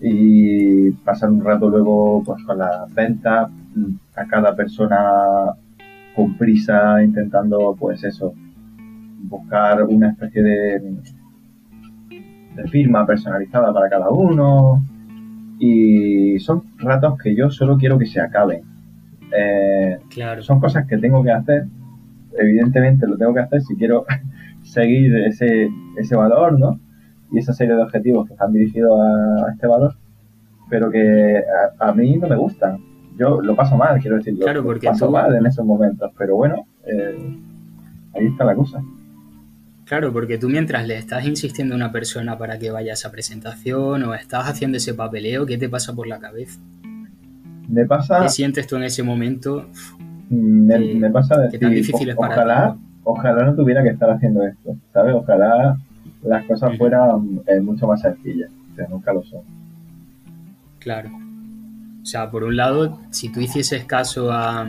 y 0.00 0.90
pasar 1.04 1.30
un 1.30 1.44
rato 1.44 1.68
luego 1.68 2.22
pues 2.24 2.42
con 2.44 2.58
las 2.58 2.92
ventas, 2.94 3.50
a 4.16 4.26
cada 4.26 4.54
persona 4.54 5.52
con 6.14 6.36
prisa 6.36 7.02
intentando 7.02 7.74
pues 7.78 8.04
eso 8.04 8.34
buscar 9.22 9.82
una 9.84 10.10
especie 10.10 10.42
de, 10.42 10.82
de 12.56 12.68
firma 12.68 13.06
personalizada 13.06 13.72
para 13.72 13.88
cada 13.88 14.10
uno 14.10 14.84
y 15.58 16.38
son 16.40 16.62
ratos 16.78 17.18
que 17.22 17.34
yo 17.34 17.50
solo 17.50 17.76
quiero 17.76 17.98
que 17.98 18.06
se 18.06 18.20
acaben 18.20 18.62
eh, 19.36 19.98
claro. 20.10 20.42
son 20.42 20.60
cosas 20.60 20.86
que 20.86 20.98
tengo 20.98 21.22
que 21.22 21.30
hacer 21.30 21.64
evidentemente 22.38 23.06
lo 23.06 23.16
tengo 23.16 23.34
que 23.34 23.40
hacer 23.40 23.62
si 23.62 23.76
quiero 23.76 24.04
seguir 24.62 25.16
ese, 25.16 25.68
ese 25.96 26.16
valor 26.16 26.58
¿no? 26.58 26.78
y 27.30 27.38
esa 27.38 27.52
serie 27.52 27.74
de 27.74 27.82
objetivos 27.82 28.26
que 28.26 28.34
están 28.34 28.52
dirigidos 28.52 28.98
a, 29.00 29.52
este 29.52 29.66
valor 29.66 29.94
pero 30.68 30.90
que 30.90 31.42
a 31.78 31.92
mí 31.92 32.16
no 32.16 32.28
me 32.28 32.36
gustan 32.36 32.92
yo 33.16 33.40
lo 33.40 33.54
paso 33.54 33.76
mal, 33.76 34.00
quiero 34.00 34.16
decir, 34.16 34.38
claro, 34.38 34.62
porque 34.62 34.86
paso 34.86 35.10
mal 35.10 35.34
en 35.34 35.46
esos 35.46 35.64
momentos, 35.64 36.10
pero 36.16 36.36
bueno, 36.36 36.66
eh, 36.86 37.38
ahí 38.14 38.26
está 38.26 38.44
la 38.44 38.54
cosa. 38.54 38.82
Claro, 39.92 40.10
porque 40.10 40.38
tú 40.38 40.48
mientras 40.48 40.86
le 40.86 40.96
estás 40.96 41.26
insistiendo 41.26 41.74
a 41.74 41.76
una 41.76 41.92
persona 41.92 42.38
para 42.38 42.58
que 42.58 42.70
vaya 42.70 42.92
a 42.92 42.94
esa 42.94 43.10
presentación 43.10 44.02
o 44.04 44.14
estás 44.14 44.48
haciendo 44.48 44.78
ese 44.78 44.94
papeleo, 44.94 45.44
¿qué 45.44 45.58
te 45.58 45.68
pasa 45.68 45.92
por 45.92 46.06
la 46.06 46.18
cabeza? 46.18 46.58
Me 47.68 47.84
pasa... 47.84 48.22
¿Qué 48.22 48.30
sientes 48.30 48.66
tú 48.66 48.76
en 48.76 48.84
ese 48.84 49.02
momento? 49.02 49.66
Me, 50.30 50.76
eh, 50.76 50.94
me 50.94 51.10
pasa 51.10 51.38
decir, 51.38 51.60
tan 51.60 51.74
difícil 51.74 52.08
es 52.08 52.16
para 52.16 52.32
ojalá, 52.32 52.76
ojalá 53.04 53.44
no 53.44 53.54
tuviera 53.54 53.82
que 53.82 53.90
estar 53.90 54.08
haciendo 54.08 54.46
esto, 54.46 54.74
¿sabes? 54.94 55.14
Ojalá 55.14 55.76
las 56.22 56.46
cosas 56.46 56.74
fueran 56.78 57.42
eh, 57.46 57.60
mucho 57.60 57.86
más 57.86 58.00
sencillas, 58.00 58.50
pero 58.74 58.88
nunca 58.88 59.12
lo 59.12 59.22
son. 59.24 59.42
Claro. 60.78 61.10
O 62.02 62.06
sea, 62.06 62.30
por 62.30 62.44
un 62.44 62.56
lado, 62.56 62.98
si 63.10 63.30
tú 63.30 63.40
hicieses 63.40 63.84
caso 63.84 64.32
a, 64.32 64.66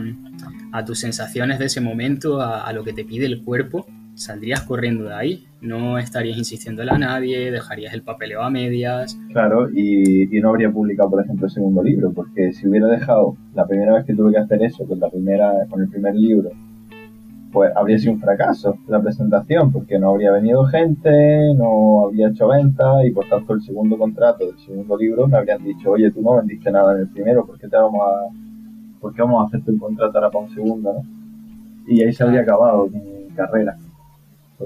tus 0.84 0.98
sensaciones 0.98 1.58
de 1.58 1.64
ese 1.64 1.80
momento, 1.80 2.42
a, 2.42 2.70
lo 2.74 2.84
que 2.84 2.92
te 2.92 3.06
pide 3.06 3.24
el 3.24 3.42
cuerpo, 3.42 3.86
saldrías 4.14 4.62
corriendo 4.62 5.04
de 5.04 5.14
ahí. 5.14 5.46
No 5.60 5.98
estarías 5.98 6.36
insistiéndole 6.36 6.90
a 6.90 6.98
nadie, 6.98 7.50
dejarías 7.50 7.94
el 7.94 8.02
papeleo 8.02 8.42
a 8.42 8.50
medias. 8.50 9.18
Claro, 9.32 9.70
y, 9.70 10.26
no 10.40 10.50
habría 10.50 10.70
publicado, 10.70 11.10
por 11.10 11.24
ejemplo, 11.24 11.46
el 11.46 11.52
segundo 11.52 11.82
libro, 11.82 12.12
porque 12.12 12.52
si 12.52 12.68
hubiera 12.68 12.86
dejado 12.86 13.36
la 13.54 13.66
primera 13.66 13.94
vez 13.94 14.04
que 14.04 14.14
tuve 14.14 14.32
que 14.32 14.38
hacer 14.38 14.62
eso, 14.62 14.86
con, 14.86 15.00
la 15.00 15.08
primera, 15.08 15.52
con 15.70 15.80
el 15.80 15.88
primer 15.88 16.14
libro, 16.14 16.50
pues 17.54 17.70
habría 17.76 17.98
sido 17.98 18.14
un 18.14 18.20
fracaso 18.20 18.76
la 18.88 19.00
presentación, 19.00 19.70
porque 19.70 19.96
no 19.98 20.10
habría 20.10 20.32
venido 20.32 20.64
gente, 20.64 21.54
no 21.54 22.06
habría 22.06 22.28
hecho 22.28 22.48
venta 22.48 23.06
y 23.06 23.12
por 23.12 23.28
tanto 23.28 23.54
el 23.54 23.62
segundo 23.62 23.96
contrato 23.96 24.44
del 24.44 24.58
segundo 24.58 24.98
libro 24.98 25.28
me 25.28 25.38
habrían 25.38 25.62
dicho, 25.62 25.92
oye, 25.92 26.10
tú 26.10 26.20
no 26.20 26.36
vendiste 26.36 26.72
nada 26.72 26.94
en 26.94 27.02
el 27.02 27.08
primero, 27.08 27.46
¿por 27.46 27.56
qué 27.56 27.68
te 27.68 27.76
vamos 27.76 28.00
a, 28.02 29.00
por 29.00 29.14
qué 29.14 29.22
vamos 29.22 29.44
a 29.44 29.46
hacerte 29.46 29.70
un 29.70 29.78
contrato 29.78 30.18
ahora 30.18 30.30
para 30.30 30.44
un 30.44 30.50
segundo, 30.50 30.94
no? 30.94 31.02
Y 31.86 32.02
ahí 32.02 32.12
se 32.12 32.24
habría 32.24 32.40
acabado 32.40 32.88
mi 32.88 33.28
carrera, 33.36 33.76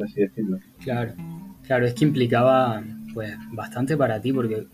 por. 0.07 0.61
Claro, 0.83 1.15
claro, 1.63 1.87
es 1.87 1.95
que 1.95 2.05
implicaba 2.05 2.83
pues 3.15 3.35
bastante 3.53 3.97
para 3.97 4.21
ti, 4.21 4.33
porque 4.33 4.67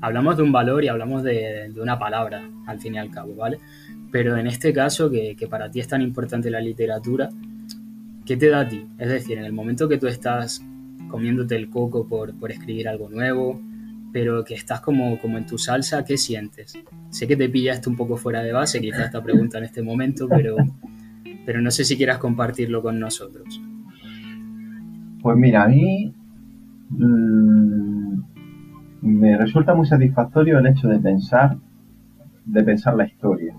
hablamos 0.00 0.36
de 0.36 0.42
un 0.42 0.52
valor 0.52 0.84
y 0.84 0.88
hablamos 0.88 1.22
de, 1.22 1.72
una 1.80 1.98
palabra, 1.98 2.48
al 2.66 2.80
fin 2.80 2.94
y 2.94 2.98
al 2.98 3.10
cabo, 3.10 3.34
¿vale? 3.34 3.58
Pero 4.10 4.36
en 4.36 4.46
este 4.46 4.72
caso, 4.72 5.10
que, 5.10 5.36
que 5.36 5.46
para 5.46 5.70
ti 5.70 5.80
es 5.80 5.88
tan 5.88 6.02
importante 6.02 6.50
la 6.50 6.60
literatura, 6.60 7.28
¿qué 8.24 8.36
te 8.36 8.48
da 8.48 8.60
a 8.60 8.68
ti? 8.68 8.86
Es 8.98 9.08
decir, 9.08 9.38
en 9.38 9.44
el 9.44 9.52
momento 9.52 9.88
que 9.88 9.98
tú 9.98 10.06
estás 10.06 10.62
comiéndote 11.08 11.56
el 11.56 11.68
coco 11.70 12.06
por, 12.06 12.34
escribir 12.50 12.88
algo 12.88 13.08
nuevo, 13.08 13.60
pero 14.12 14.44
que 14.44 14.54
estás 14.54 14.80
como, 14.80 15.18
como 15.18 15.38
en 15.38 15.46
tu 15.46 15.58
salsa, 15.58 16.04
¿qué 16.04 16.16
sientes? 16.16 16.78
Sé 17.10 17.26
que 17.26 17.36
te 17.36 17.48
pillaste 17.48 17.88
un 17.88 17.96
poco 17.96 18.16
fuera 18.16 18.42
de 18.42 18.52
base, 18.52 18.80
quizás 18.80 19.06
esta 19.06 19.22
pregunta 19.22 19.58
en 19.58 19.64
este 19.64 19.82
momento, 19.82 20.28
pero, 20.28 20.56
pero 21.44 21.60
no 21.60 21.70
sé 21.70 21.84
si 21.84 21.96
quieras 21.96 22.18
compartirlo 22.18 22.82
con 22.82 23.00
nosotros. 23.00 23.60
Pues 25.28 25.36
mira, 25.36 25.64
a 25.64 25.68
mí 25.68 26.10
mm, 26.88 28.14
me 29.02 29.36
resulta 29.36 29.74
muy 29.74 29.84
satisfactorio 29.86 30.58
el 30.58 30.66
hecho 30.68 30.88
de 30.88 30.98
pensar, 31.00 31.58
de 32.46 32.62
pensar 32.62 32.96
la 32.96 33.04
historia 33.04 33.54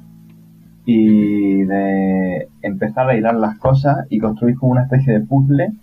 y 0.84 1.62
de 1.66 2.48
empezar 2.64 3.08
a 3.08 3.16
hilar 3.16 3.36
las 3.36 3.60
cosas 3.60 4.08
y 4.10 4.18
construir 4.18 4.56
como 4.58 4.72
una 4.72 4.86
especie 4.86 5.14
de 5.14 5.28
puzzle 5.28 5.74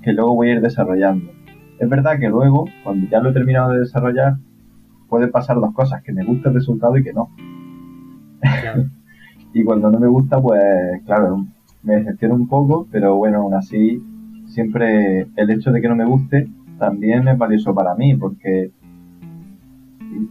que 0.00 0.14
luego 0.14 0.36
voy 0.36 0.48
a 0.48 0.52
ir 0.54 0.62
desarrollando. 0.62 1.30
Es 1.78 1.86
verdad 1.90 2.18
que 2.18 2.30
luego, 2.30 2.64
cuando 2.82 3.06
ya 3.10 3.20
lo 3.20 3.28
he 3.28 3.34
terminado 3.34 3.72
de 3.72 3.80
desarrollar, 3.80 4.38
puede 5.10 5.28
pasar 5.28 5.56
dos 5.56 5.74
cosas, 5.74 6.02
que 6.02 6.14
me 6.14 6.24
gusta 6.24 6.48
el 6.48 6.54
resultado 6.54 6.96
y 6.96 7.04
que 7.04 7.12
no. 7.12 7.28
y 9.52 9.64
cuando 9.64 9.90
no 9.90 10.00
me 10.00 10.08
gusta, 10.08 10.40
pues 10.40 10.62
claro, 11.04 11.44
me 11.82 11.96
decepciona 11.96 12.34
un 12.34 12.48
poco, 12.48 12.88
pero 12.90 13.16
bueno, 13.16 13.42
aún 13.42 13.52
así, 13.52 14.02
siempre 14.56 15.26
el 15.36 15.50
hecho 15.50 15.70
de 15.70 15.82
que 15.82 15.88
no 15.88 15.94
me 15.94 16.06
guste 16.06 16.48
también 16.78 17.28
es 17.28 17.36
valioso 17.36 17.74
para 17.74 17.94
mí, 17.94 18.16
porque 18.16 18.70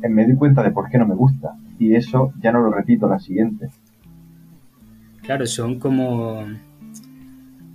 me 0.10 0.25
doy 0.25 0.36
cuenta 0.36 0.63
de 0.63 0.72
por 0.72 0.89
qué 0.89 0.98
no 0.98 1.05
me 1.05 1.13
gusta. 1.13 1.55
Y 1.77 1.94
eso 1.94 2.34
ya 2.41 2.51
no 2.51 2.60
lo 2.62 2.72
repito 2.72 3.08
la 3.08 3.20
siguiente. 3.20 3.70
Claro, 5.22 5.46
son 5.46 5.79
como, 5.79 6.44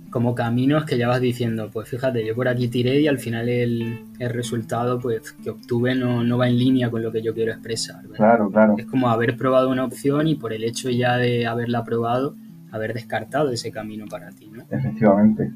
como 0.09 0.35
caminos 0.35 0.83
que 0.83 0.97
ya 0.97 1.07
vas 1.07 1.21
diciendo, 1.21 1.69
pues 1.71 1.87
fíjate, 1.87 2.25
yo 2.25 2.35
por 2.35 2.49
aquí 2.49 2.67
tiré 2.67 2.99
y 2.99 3.07
al 3.07 3.19
final 3.19 3.47
el, 3.47 3.99
resultado 4.19 4.99
pues 4.99 5.31
que 5.31 5.51
obtuve 5.51 5.95
no, 5.95 6.37
va 6.37 6.49
en 6.49 6.57
línea 6.57 6.89
con 6.89 7.01
lo 7.01 7.13
que 7.13 7.21
yo 7.21 7.33
quiero 7.33 7.53
expresar. 7.53 8.03
Claro, 8.13 8.49
claro. 8.51 8.75
Es 8.77 8.85
como 8.87 9.09
haber 9.09 9.37
probado 9.37 9.69
una 9.69 9.85
opción 9.85 10.27
y 10.27 10.35
por 10.35 10.51
el 10.51 10.65
hecho 10.65 10.89
ya 10.89 11.15
de 11.15 11.47
haberla 11.47 11.85
probado, 11.85 12.35
haber 12.71 12.93
descartado 12.93 13.51
ese 13.51 13.71
camino 13.71 14.05
para 14.09 14.31
ti, 14.31 14.49
¿no? 14.51 14.63
Efectivamente. 14.69 15.51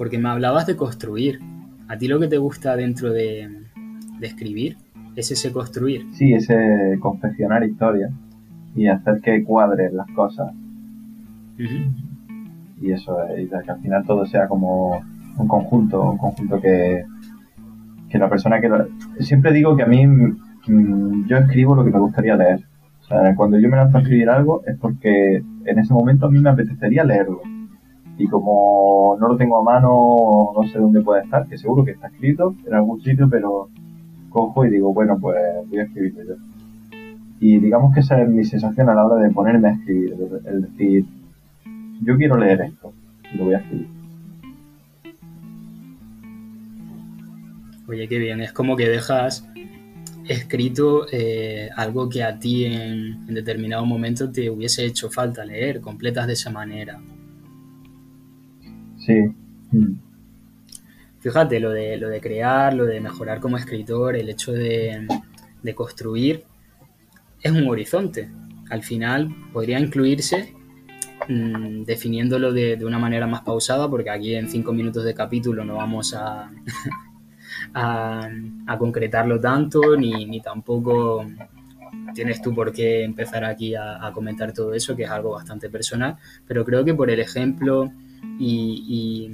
Porque 0.00 0.16
me 0.16 0.30
hablabas 0.30 0.66
de 0.66 0.76
construir. 0.76 1.40
¿A 1.86 1.98
ti 1.98 2.08
lo 2.08 2.18
que 2.18 2.26
te 2.26 2.38
gusta 2.38 2.74
dentro 2.74 3.12
de, 3.12 3.50
de 4.18 4.26
escribir 4.26 4.78
es 5.14 5.30
ese 5.30 5.52
construir? 5.52 6.06
Sí, 6.14 6.32
ese 6.32 6.96
confeccionar 7.00 7.62
historias 7.64 8.10
y 8.74 8.86
hacer 8.86 9.20
que 9.20 9.44
cuadren 9.44 9.94
las 9.94 10.10
cosas. 10.12 10.54
Y 12.80 12.92
eso, 12.92 13.14
y 13.38 13.46
que 13.46 13.56
al 13.56 13.80
final 13.82 14.06
todo 14.06 14.24
sea 14.24 14.48
como 14.48 15.02
un 15.36 15.46
conjunto, 15.46 16.12
un 16.12 16.16
conjunto 16.16 16.58
que, 16.62 17.04
que 18.08 18.18
la 18.18 18.30
persona 18.30 18.58
que 18.58 18.70
lo... 18.70 18.88
Siempre 19.18 19.52
digo 19.52 19.76
que 19.76 19.82
a 19.82 19.86
mí 19.86 20.06
mm, 20.06 21.26
yo 21.26 21.36
escribo 21.36 21.74
lo 21.74 21.84
que 21.84 21.90
me 21.90 21.98
gustaría 21.98 22.36
leer. 22.36 22.64
O 23.02 23.04
sea, 23.04 23.34
cuando 23.34 23.58
yo 23.58 23.68
me 23.68 23.76
lanzo 23.76 23.98
a 23.98 24.00
escribir 24.00 24.30
algo 24.30 24.62
es 24.64 24.78
porque 24.78 25.42
en 25.66 25.78
ese 25.78 25.92
momento 25.92 26.24
a 26.24 26.30
mí 26.30 26.40
me 26.40 26.48
apetecería 26.48 27.04
leerlo. 27.04 27.42
Y 28.20 28.28
como 28.28 29.16
no 29.18 29.28
lo 29.28 29.36
tengo 29.38 29.56
a 29.56 29.62
mano, 29.62 30.52
no 30.54 30.68
sé 30.68 30.78
dónde 30.78 31.00
puede 31.00 31.22
estar, 31.22 31.46
que 31.48 31.56
seguro 31.56 31.86
que 31.86 31.92
está 31.92 32.08
escrito 32.08 32.54
en 32.66 32.74
algún 32.74 33.00
sitio, 33.00 33.26
pero 33.30 33.70
cojo 34.28 34.66
y 34.66 34.70
digo, 34.70 34.92
bueno, 34.92 35.18
pues 35.18 35.38
voy 35.70 35.78
a 35.78 35.84
escribirlo 35.84 36.24
yo. 36.24 36.34
Y 37.40 37.58
digamos 37.60 37.94
que 37.94 38.00
esa 38.00 38.20
es 38.20 38.28
mi 38.28 38.44
sensación 38.44 38.90
a 38.90 38.94
la 38.94 39.06
hora 39.06 39.22
de 39.22 39.30
ponerme 39.30 39.68
a 39.68 39.72
escribir, 39.72 40.14
el 40.44 40.60
decir, 40.60 41.06
yo 42.02 42.18
quiero 42.18 42.36
leer 42.36 42.60
esto 42.60 42.92
y 43.32 43.38
lo 43.38 43.44
voy 43.46 43.54
a 43.54 43.58
escribir. 43.58 43.88
Oye, 47.88 48.06
qué 48.06 48.18
bien, 48.18 48.42
es 48.42 48.52
como 48.52 48.76
que 48.76 48.86
dejas 48.86 49.48
escrito 50.28 51.06
eh, 51.10 51.70
algo 51.74 52.10
que 52.10 52.22
a 52.22 52.38
ti 52.38 52.66
en, 52.66 53.26
determinado 53.28 53.86
momento 53.86 54.30
te 54.30 54.50
hubiese 54.50 54.84
hecho 54.84 55.08
falta 55.08 55.42
leer, 55.42 55.80
completas 55.80 56.26
de 56.26 56.34
esa 56.34 56.50
manera. 56.50 57.00
Mm. 59.72 59.94
Fíjate, 61.20 61.60
lo 61.60 61.70
de, 61.70 61.96
lo 61.98 62.08
de 62.08 62.20
crear, 62.20 62.72
lo 62.74 62.86
de 62.86 63.00
mejorar 63.00 63.40
como 63.40 63.56
escritor, 63.58 64.16
el 64.16 64.28
hecho 64.30 64.52
de, 64.52 65.06
de 65.62 65.74
construir, 65.74 66.44
es 67.42 67.52
un 67.52 67.68
horizonte. 67.68 68.30
Al 68.70 68.82
final 68.82 69.28
podría 69.52 69.78
incluirse 69.78 70.54
mm, 71.28 71.82
definiéndolo 71.82 72.52
de, 72.52 72.76
de, 72.76 72.84
una 72.84 72.98
manera 72.98 73.26
más 73.26 73.42
pausada, 73.42 73.88
porque 73.88 74.10
aquí 74.10 74.34
en 74.34 74.48
cinco 74.48 74.72
minutos 74.72 75.04
de 75.04 75.12
capítulo 75.12 75.64
no 75.64 75.76
vamos 75.76 76.14
a, 76.14 76.50
a, 77.74 78.78
concretarlo 78.78 79.40
tanto, 79.40 79.96
ni, 79.96 80.40
tampoco 80.40 81.24
tienes 82.14 82.40
tú 82.40 82.54
por 82.54 82.72
qué 82.72 83.04
empezar 83.04 83.44
aquí 83.44 83.74
a, 83.74 84.10
comentar 84.14 84.52
todo 84.52 84.74
eso, 84.74 84.96
que 84.96 85.04
es 85.04 85.10
algo 85.10 85.32
bastante 85.32 85.68
personal, 85.68 86.16
pero 86.46 86.64
creo 86.64 86.84
que 86.84 86.94
por 86.94 87.10
el 87.10 87.20
ejemplo 87.20 87.92
y, 88.38 89.28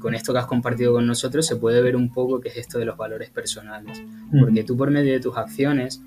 con 0.00 0.14
esto 0.14 0.32
que 0.32 0.38
has 0.38 0.46
compartido 0.46 0.94
con 0.94 1.06
nosotros 1.06 1.44
se 1.44 1.56
puede 1.56 1.82
ver 1.82 1.94
un 1.94 2.10
poco 2.10 2.40
qué 2.40 2.48
es 2.48 2.56
esto 2.56 2.78
de 2.78 2.86
los 2.86 2.96
valores 2.96 3.28
personales, 3.28 4.02
porque 4.38 4.64
tú 4.64 4.76
por 4.76 4.90
medio 4.90 5.12
de 5.12 5.20
tus 5.20 5.36
acciones 5.36 6.00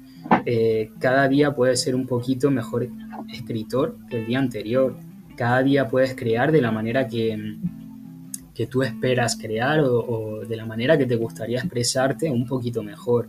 eh, 0.46 0.92
cada 1.00 1.28
día 1.28 1.54
puedes 1.54 1.82
ser 1.82 1.96
un 1.96 2.08
poquito 2.08 2.50
mejor 2.50 2.88
escritor 3.32 3.98
que 4.10 4.22
el 4.22 4.26
día 4.26 4.40
anterior, 4.40 4.96
cada 5.36 5.62
día 5.62 5.90
puedes 5.90 6.16
crear 6.16 6.52
de 6.52 6.62
la 6.62 6.72
manera 6.72 7.08
que, 7.08 7.58
que 8.54 8.68
tú 8.68 8.84
esperas 8.84 9.36
crear 9.36 9.80
o, 9.82 10.42
de 10.48 10.56
la 10.56 10.66
manera 10.66 10.98
que 10.98 11.06
te 11.06 11.16
gustaría 11.16 11.60
expresarte 11.60 12.30
un 12.30 12.46
poquito 12.46 12.84
mejor. 12.84 13.28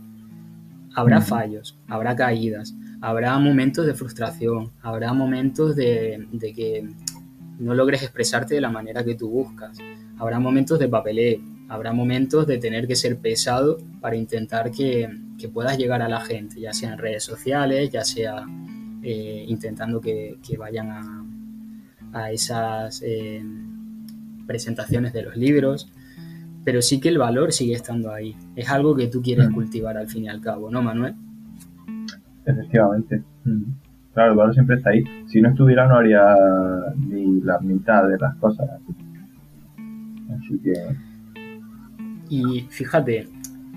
Habrá 0.93 1.19
fallos, 1.19 1.77
habrá 1.87 2.15
caídas, 2.15 2.73
habrá 3.01 3.37
momentos 3.37 3.85
de 3.85 3.93
frustración, 3.93 4.71
habrá 4.81 5.11
momentos 5.13 5.75
de, 5.75 6.25
que 6.55 6.87
no 7.59 7.73
logres 7.73 8.03
expresarte 8.03 8.55
de 8.55 8.61
la 8.61 8.69
manera 8.69 9.03
que 9.03 9.15
tú 9.15 9.29
buscas, 9.29 9.77
habrá 10.17 10.39
momentos 10.39 10.79
de 10.79 10.87
papeleo, 10.87 11.39
habrá 11.69 11.93
momentos 11.93 12.47
de 12.47 12.57
tener 12.57 12.87
que 12.87 12.95
ser 12.95 13.17
pesado 13.17 13.77
para 14.01 14.15
intentar 14.15 14.71
que, 14.71 15.09
puedas 15.53 15.77
llegar 15.77 16.01
a 16.01 16.09
la 16.09 16.21
gente, 16.21 16.59
ya 16.59 16.73
sea 16.73 16.93
en 16.93 16.97
redes 16.97 17.23
sociales, 17.23 17.91
ya 17.91 18.03
sea 18.03 18.45
eh, 19.03 19.45
intentando 19.47 20.01
que, 20.01 20.39
vayan 20.57 20.89
a, 22.13 22.31
esas... 22.31 23.03
Eh, 23.05 23.43
presentaciones 24.45 25.13
de 25.13 25.23
los 25.23 25.35
libros, 25.35 25.91
pero 26.63 26.81
sí 26.81 26.99
que 26.99 27.09
el 27.09 27.17
valor 27.17 27.53
sigue 27.53 27.73
estando 27.73 28.11
ahí. 28.11 28.35
Es 28.55 28.69
algo 28.69 28.95
que 28.95 29.07
tú 29.07 29.21
quieres 29.21 29.49
mm. 29.49 29.53
cultivar 29.53 29.97
al 29.97 30.07
fin 30.07 30.25
y 30.25 30.29
al 30.29 30.41
cabo, 30.41 30.71
¿no, 30.71 30.81
Manuel? 30.81 31.15
Efectivamente. 32.45 33.21
Mm. 33.43 33.63
Claro, 34.15 34.31
el 34.31 34.37
valor 34.37 34.53
siempre 34.53 34.77
está 34.77 34.91
ahí. 34.91 35.03
Si 35.27 35.41
no 35.41 35.49
estuviera 35.49 35.87
no 35.87 35.97
haría 35.97 36.23
ni 36.97 37.41
la 37.41 37.59
mitad 37.59 38.07
de 38.07 38.17
las 38.17 38.33
cosas. 38.37 38.65
Así 40.37 40.57
que... 40.63 40.73
Y 42.29 42.61
fíjate, 42.69 43.27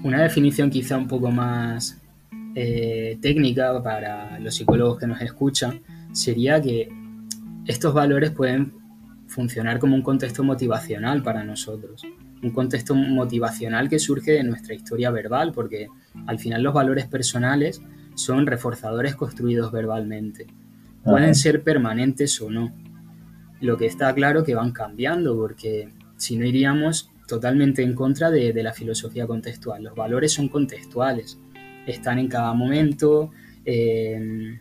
una 0.05 0.23
definición 0.23 0.71
quizá 0.71 0.97
un 0.97 1.09
poco 1.09 1.33
más 1.33 2.01
eh, 2.55 3.19
técnica 3.21 3.83
para 3.83 4.39
los 4.39 4.55
psicólogos 4.55 5.01
que 5.01 5.09
nos 5.09 5.21
escuchan 5.21 5.81
sería 6.13 6.63
que 6.63 6.89
estos 7.67 7.93
valores 7.93 8.31
pueden 8.31 8.73
funcionar 9.27 9.81
como 9.81 9.97
un 9.97 10.03
contexto 10.03 10.45
motivacional 10.45 11.21
para 11.21 11.43
nosotros. 11.43 12.07
Un 12.45 12.51
contexto 12.51 12.95
motivacional 12.95 13.89
que 13.89 13.99
surge 13.99 14.31
de 14.33 14.45
nuestra 14.45 14.73
historia 14.73 15.11
verbal, 15.11 15.51
porque 15.53 15.89
al 16.29 16.39
final 16.39 16.63
los 16.63 16.73
valores 16.73 17.09
personales 17.09 17.83
son 18.19 18.47
reforzadores 18.47 19.15
construidos 19.15 19.71
verbalmente. 19.73 20.47
Pueden 21.05 21.35
ser 21.35 21.63
permanentes 21.63 22.41
o 22.43 22.51
no. 22.51 22.75
Lo 23.61 23.77
que 23.77 23.87
está 23.87 24.13
claro 24.15 24.45
que 24.45 24.55
van 24.55 24.73
cambiando, 24.73 25.37
porque 25.37 25.89
si 26.17 26.37
no 26.37 26.45
iríamos 26.45 27.11
totalmente 27.27 27.83
en 27.83 27.95
contra 27.95 28.31
de, 28.31 28.53
la 28.63 28.73
filosofía 28.73 29.27
contextual. 29.27 29.85
Los 29.85 29.95
valores 29.95 30.33
son 30.33 30.49
contextuales, 30.49 31.39
están 31.87 32.19
en 32.19 32.29
cada 32.29 32.53
momento, 32.55 33.31
en 33.65 34.61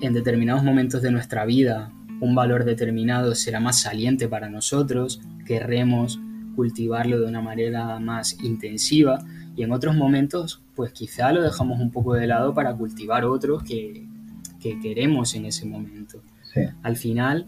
determinados 0.00 0.64
momentos 0.64 1.02
de 1.02 1.10
nuestra 1.10 1.44
vida 1.44 1.92
un 2.22 2.36
valor 2.36 2.64
determinado 2.64 3.34
será 3.34 3.58
más 3.58 3.80
saliente 3.80 4.28
para 4.28 4.48
nosotros, 4.48 5.20
querremos 5.44 6.20
cultivarlo 6.54 7.18
de 7.18 7.26
una 7.26 7.40
manera 7.40 7.98
más 7.98 8.40
intensiva 8.44 9.18
y 9.56 9.62
en 9.62 9.72
otros 9.72 9.94
momentos 9.94 10.62
pues 10.74 10.92
quizá 10.92 11.32
lo 11.32 11.42
dejamos 11.42 11.80
un 11.80 11.90
poco 11.90 12.14
de 12.14 12.26
lado 12.26 12.54
para 12.54 12.74
cultivar 12.74 13.24
otros 13.24 13.62
que, 13.62 14.06
queremos 14.80 15.34
en 15.34 15.46
ese 15.46 15.66
momento. 15.66 16.22
Al 16.84 16.96
final, 16.96 17.46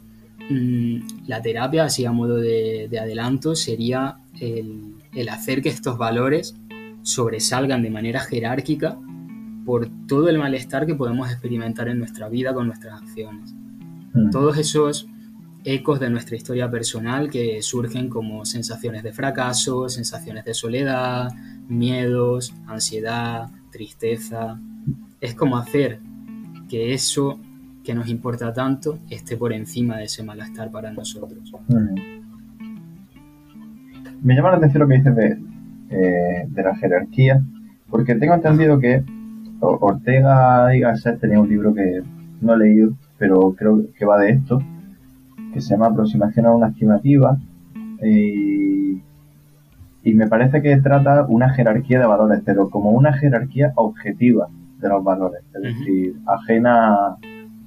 mm, 0.50 1.28
la 1.28 1.40
terapia, 1.40 1.84
así 1.84 2.04
a 2.04 2.10
modo 2.10 2.38
de, 2.38 2.90
adelanto, 3.00 3.54
sería 3.54 4.18
el, 4.40 4.96
el 5.14 5.28
hacer 5.28 5.62
que 5.62 5.68
estos 5.68 5.96
valores 5.96 6.56
sobresalgan 7.02 7.82
de 7.82 7.90
manera 7.90 8.18
jerárquica 8.18 8.98
por 9.64 9.88
todo 10.08 10.28
el 10.28 10.38
malestar 10.38 10.86
que 10.86 10.96
podemos 10.96 11.30
experimentar 11.30 11.88
en 11.88 11.98
nuestra 11.98 12.28
vida 12.28 12.52
con 12.52 12.66
nuestras 12.66 13.00
acciones. 13.00 13.54
Mm. 14.12 14.30
Todos 14.30 14.58
esos 14.58 15.06
ecos 15.64 15.98
de 15.98 16.10
nuestra 16.10 16.36
historia 16.36 16.70
personal 16.70 17.30
que 17.30 17.62
surgen 17.62 18.08
como 18.08 18.44
sensaciones 18.44 19.02
de 19.02 19.12
fracaso, 19.12 19.88
sensaciones 19.88 20.44
de 20.44 20.54
soledad, 20.54 21.30
miedos, 21.68 22.54
ansiedad, 22.66 23.48
tristeza. 23.70 24.60
Es 25.20 25.34
como 25.34 25.56
hacer 25.56 26.00
que 26.68 26.92
eso 26.92 27.40
que 27.82 27.94
nos 27.94 28.08
importa 28.08 28.52
tanto 28.52 28.98
esté 29.10 29.36
por 29.36 29.52
encima 29.52 29.98
de 29.98 30.04
ese 30.04 30.22
malestar 30.22 30.70
para 30.70 30.90
nosotros. 30.90 31.52
Mm. 31.68 31.94
Me 34.22 34.34
llama 34.34 34.50
la 34.52 34.56
atención 34.56 34.82
lo 34.82 34.88
que 34.88 34.96
dices 34.96 35.16
de, 35.16 35.38
eh, 35.90 36.46
de 36.48 36.62
la 36.62 36.74
jerarquía, 36.76 37.42
porque 37.90 38.14
tengo 38.14 38.34
entendido 38.34 38.78
que 38.78 39.04
Ortega 39.60 40.74
y 40.74 40.80
Gasset 40.80 41.20
tenía 41.20 41.40
un 41.40 41.48
libro 41.48 41.74
que 41.74 42.02
no 42.40 42.54
he 42.54 42.58
leído, 42.58 42.94
pero 43.18 43.52
creo 43.52 43.84
que 43.96 44.04
va 44.04 44.18
de 44.18 44.30
esto, 44.30 44.62
que 45.54 45.60
se 45.60 45.70
llama 45.70 45.86
Aproximación 45.86 46.46
a 46.46 46.52
una 46.52 46.68
estimativa. 46.68 47.38
Y, 48.02 49.00
me 50.12 50.26
parece 50.28 50.60
que 50.60 50.76
trata 50.76 51.24
una 51.26 51.50
jerarquía 51.50 51.98
de 51.98 52.06
valores, 52.06 52.42
pero 52.44 52.68
como 52.68 52.90
una 52.90 53.14
jerarquía 53.14 53.72
objetiva 53.76 54.48
de 54.80 54.88
los 54.88 55.02
valores, 55.02 55.42
es 55.54 55.62
decir, 55.62 56.14
ajena 56.26 57.16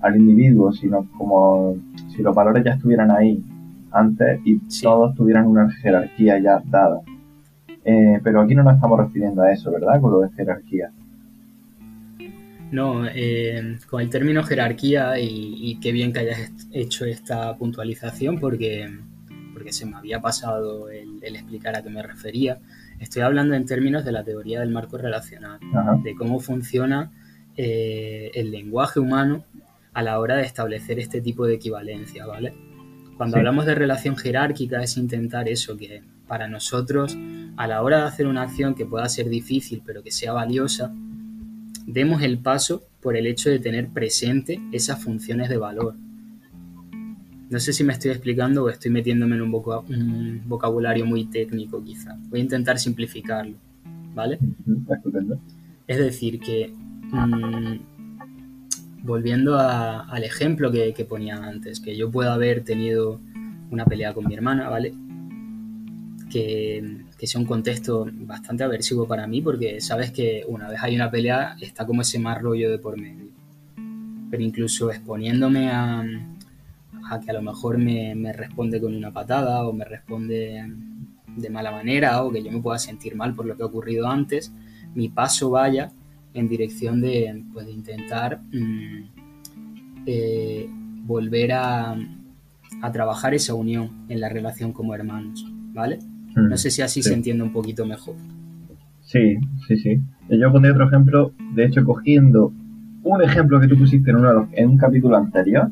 al 0.01 0.15
individuo, 0.15 0.71
sino 0.71 1.07
como 1.17 1.75
si 2.09 2.21
los 2.21 2.35
valores 2.35 2.63
ya 2.63 2.73
estuvieran 2.73 3.09
ahí 3.09 3.43
antes 3.91 4.39
y 4.45 4.59
todos 4.81 5.15
tuvieran 5.15 5.47
una 5.47 5.69
jerarquía 5.71 6.37
ya 6.39 6.61
dada. 6.69 7.01
Eh, 7.83 8.19
pero 8.23 8.41
aquí 8.41 8.53
no 8.53 8.63
nos 8.63 8.75
estamos 8.75 8.99
refiriendo 8.99 9.41
a 9.41 9.51
eso, 9.51 9.71
¿verdad? 9.71 9.99
Con 9.99 10.11
lo 10.11 10.19
de 10.19 10.29
jerarquía. 10.29 10.91
No, 12.71 13.05
eh, 13.07 13.77
con 13.89 14.01
el 14.01 14.09
término 14.09 14.43
jerarquía 14.43 15.19
y, 15.19 15.79
qué 15.81 15.91
bien 15.91 16.11
que 16.11 16.19
hayas 16.19 16.51
hecho 16.73 17.05
esta 17.05 17.55
puntualización 17.55 18.39
porque, 18.39 18.89
porque 19.53 19.71
se 19.71 19.85
me 19.85 19.95
había 19.95 20.19
pasado 20.21 20.89
el, 20.89 21.23
explicar 21.23 21.75
a 21.75 21.81
qué 21.81 21.89
me 21.89 22.03
refería. 22.03 22.59
Estoy 22.99 23.21
hablando 23.21 23.55
en 23.55 23.65
términos 23.65 24.03
de 24.03 24.11
la 24.11 24.23
teoría 24.23 24.59
del 24.59 24.71
marco 24.71 24.97
relacional, 24.97 25.59
de 26.03 26.15
cómo 26.15 26.39
funciona 26.39 27.11
eh, 27.55 28.31
el 28.33 28.51
lenguaje 28.51 28.99
humano 28.99 29.45
a 29.93 30.03
la 30.03 30.19
hora 30.19 30.35
de 30.35 30.43
establecer 30.43 30.99
este 30.99 31.21
tipo 31.21 31.47
de 31.47 31.55
equivalencia, 31.55 32.25
¿vale? 32.25 32.53
Cuando 33.15 33.37
hablamos 33.37 33.65
de 33.65 33.75
relación 33.75 34.15
jerárquica 34.15 34.83
es 34.83 34.97
intentar 34.97 35.47
eso, 35.47 35.75
que 35.77 36.03
para 36.27 36.47
nosotros 36.47 37.17
a 37.55 37.65
la 37.65 37.81
hora 37.81 38.01
de 38.01 38.03
hacer 38.03 38.27
una 38.27 38.43
acción 38.43 38.75
que 38.75 38.85
pueda 38.85 39.07
ser 39.09 39.29
difícil 39.29 39.81
pero 39.83 40.03
que 40.03 40.11
sea 40.11 40.33
valiosa, 40.33 40.93
demos 41.87 42.21
el 42.21 42.37
paso 42.37 42.83
por 43.01 43.17
el 43.17 43.25
hecho 43.25 43.49
de 43.49 43.57
tener 43.59 43.87
presente 43.87 44.59
esas 44.71 45.01
funciones 45.01 45.49
de 45.49 45.57
valor. 45.57 45.95
No 47.49 47.59
sé 47.59 47.71
si 47.71 47.83
me 47.85 47.93
estoy 47.93 48.11
explicando 48.11 48.65
o 48.65 48.69
estoy 48.69 48.91
metiéndome 48.91 49.37
en 49.37 49.41
un, 49.41 50.41
vocabulario 50.45 51.05
muy 51.05 51.25
técnico 51.25 51.81
quizá. 51.81 52.17
Voy 52.29 52.41
a 52.41 52.43
intentar 52.43 52.77
simplificarlo, 52.77 53.55
¿vale? 54.13 54.37
Es 55.87 55.97
decir, 55.97 56.41
que 56.41 56.73
mm, 57.11 57.79
volviendo 59.03 59.57
al 59.57 60.23
ejemplo 60.25 60.69
que, 60.69 60.93
que 60.93 61.05
ponía 61.05 61.37
antes, 61.37 61.79
que 61.79 61.95
yo 61.95 62.11
puedo 62.11 62.31
haber 62.31 62.65
tenido 62.65 63.21
una 63.71 63.85
pelea 63.85 64.13
con 64.13 64.27
mi 64.27 64.33
hermana, 64.33 64.67
¿vale? 64.67 64.93
Que 66.41 67.07
que 67.17 67.27
sea 67.27 67.41
un 67.41 67.47
contexto 67.47 68.07
bastante 68.11 68.63
aversivo 68.63 69.07
para 69.07 69.25
mí, 69.27 69.41
porque 69.41 69.81
sabes 69.81 70.11
que 70.11 70.43
una 70.47 70.69
vez 70.69 70.79
hay 70.83 70.95
una 70.95 71.09
pelea 71.09 71.55
está 71.61 71.85
como 71.85 72.01
ese 72.01 72.19
más 72.19 72.39
rollo 72.41 72.69
de 72.69 72.77
por 72.77 72.99
medio. 72.99 73.29
Pero 74.29 74.43
incluso 74.43 74.91
exponiéndome 74.91 75.69
a, 75.69 76.03
a 77.09 77.19
que 77.19 77.31
a 77.31 77.33
lo 77.33 77.41
mejor 77.41 77.77
me, 77.77 78.13
me, 78.15 78.33
responde 78.33 78.79
con 78.79 78.95
una 78.95 79.11
patada 79.11 79.65
o 79.65 79.73
me 79.73 79.85
responde 79.85 80.63
de 81.35 81.49
mala 81.49 81.71
manera 81.71 82.23
o 82.23 82.31
que 82.31 82.43
yo 82.43 82.51
me 82.51 82.61
pueda 82.61 82.77
sentir 82.77 83.15
mal 83.15 83.33
por 83.33 83.45
lo 83.45 83.55
que 83.55 83.63
ha 83.63 83.67
ocurrido 83.67 84.07
antes, 84.07 84.51
mi 84.95 85.09
paso 85.09 85.49
vaya 85.49 85.91
en 86.33 86.47
dirección 86.47 87.01
de, 87.01 87.43
pues, 87.53 87.67
intentar 87.67 88.39
mm, 88.51 89.03
eh, 90.05 90.69
volver 91.03 91.53
a, 91.53 91.95
trabajar 92.93 93.33
esa 93.33 93.55
unión 93.55 94.05
en 94.07 94.21
la 94.21 94.29
relación 94.29 94.71
como 94.71 94.93
hermanos, 94.93 95.43
¿vale? 95.73 95.99
Mm, 96.37 96.49
no 96.49 96.57
sé 96.57 96.69
si 96.69 96.81
así 96.83 97.01
se 97.01 97.13
entiende 97.13 97.43
un 97.43 97.51
poquito 97.51 97.85
mejor. 97.85 98.15
Sí, 99.01 99.37
sí, 99.67 99.77
sí. 99.77 100.01
Yo 100.29 100.51
pondré 100.51 100.71
otro 100.71 100.87
ejemplo, 100.87 101.31
de 101.55 101.65
hecho 101.65 101.83
cogiendo 101.83 102.53
un 103.03 103.21
ejemplo 103.23 103.59
que 103.59 103.67
tú 103.67 103.77
pusiste 103.77 104.11
en, 104.11 104.17
uno 104.17 104.47
en 104.51 104.69
un 104.69 104.77
capítulo 104.77 105.17
anterior, 105.17 105.71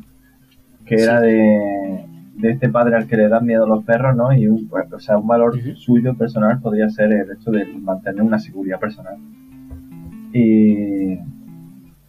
que 0.84 0.96
era 0.96 1.20
de, 1.20 2.04
este 2.42 2.68
padre 2.68 2.96
al 2.96 3.06
que 3.06 3.16
le 3.16 3.28
dan 3.28 3.44
miedo 3.44 3.66
los 3.66 3.84
perros, 3.84 4.16
¿no? 4.16 4.32
Y 4.32 4.48
un, 4.48 4.68
pues, 4.68 4.92
o 4.92 4.98
sea, 4.98 5.18
un 5.18 5.26
valor 5.26 5.56
suyo 5.76 6.14
personal 6.14 6.60
podría 6.60 6.88
ser 6.88 7.12
el 7.12 7.30
hecho 7.30 7.50
de 7.50 7.66
mantener 7.66 8.22
una 8.22 8.38
seguridad 8.38 8.80
personal. 8.80 9.16
Y, 10.32 11.18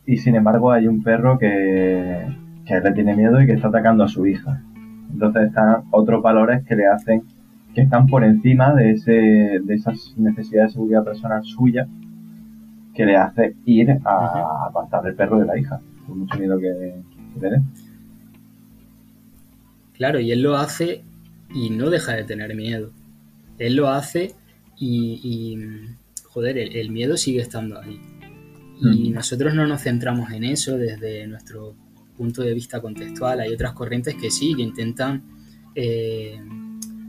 y 0.06 0.18
sin 0.18 0.36
embargo 0.36 0.72
hay 0.72 0.88
un 0.88 1.04
perro 1.04 1.38
que, 1.38 2.26
que 2.66 2.80
le 2.80 2.92
tiene 2.94 3.16
miedo 3.16 3.42
y 3.42 3.46
que 3.46 3.54
está 3.54 3.68
atacando 3.68 4.04
a 4.04 4.08
su 4.08 4.26
hija. 4.26 4.64
Entonces 5.12 5.48
están 5.48 5.84
otros 5.92 6.24
valores 6.24 6.64
que 6.66 6.76
le 6.76 6.88
hacen, 6.88 7.24
que 7.78 7.84
están 7.84 8.08
por 8.08 8.24
encima 8.24 8.74
de, 8.74 8.94
ese, 8.94 9.12
de 9.12 9.76
esas 9.76 10.18
necesidades 10.18 10.72
de 10.72 10.74
seguridad 10.74 11.04
personal 11.04 11.46
suya 11.46 11.88
que 12.96 13.06
le 13.06 13.16
hace 13.16 13.56
ir 13.68 13.92
a 14.04 14.66
apartar 14.68 15.06
el 15.06 15.14
perro 15.14 15.42
de 15.42 15.46
la 15.46 15.60
hija, 15.60 15.80
por 16.08 16.16
mucho 16.16 16.40
miedo 16.40 16.58
que, 16.58 16.96
tiene. 17.40 17.62
Claro, 19.94 20.20
y 20.20 20.32
él 20.32 20.42
lo 20.42 20.58
hace 20.58 21.04
y 21.54 21.70
no 21.70 21.92
deja 21.92 22.14
de 22.14 22.24
tener 22.24 22.56
miedo. 22.56 22.90
Él 23.60 23.76
lo 23.76 23.90
hace 23.90 24.34
y, 24.76 25.56
joder, 26.24 26.58
el, 26.58 26.90
miedo 26.90 27.16
sigue 27.16 27.42
estando 27.42 27.80
ahí. 27.80 28.02
Y 28.82 29.12
nosotros 29.12 29.54
no 29.54 29.68
nos 29.68 29.84
centramos 29.84 30.32
en 30.32 30.46
eso 30.46 30.80
desde 30.80 31.28
nuestro 31.28 31.76
punto 32.18 32.42
de 32.42 32.56
vista 32.56 32.82
contextual. 32.82 33.40
Hay 33.40 33.54
otras 33.54 33.74
corrientes 33.74 34.16
que 34.16 34.32
sí, 34.32 34.56
que 34.56 34.64
intentan 34.64 35.22
eh, 35.76 36.42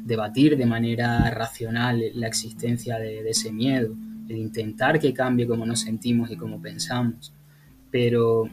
debatir 0.09 0.57
de 0.57 0.67
manera 0.67 1.31
racional 1.31 2.03
la 2.15 2.27
existencia 2.27 2.99
de 2.99 3.29
ese 3.29 3.53
miedo 3.53 3.95
el 4.29 4.37
intentar 4.37 5.01
que 5.01 5.13
cambie 5.13 5.47
cómo 5.47 5.65
nos 5.65 5.81
sentimos 5.81 6.31
y 6.31 6.37
cómo 6.37 6.61
pensamos. 6.61 7.33
Pero 7.91 8.49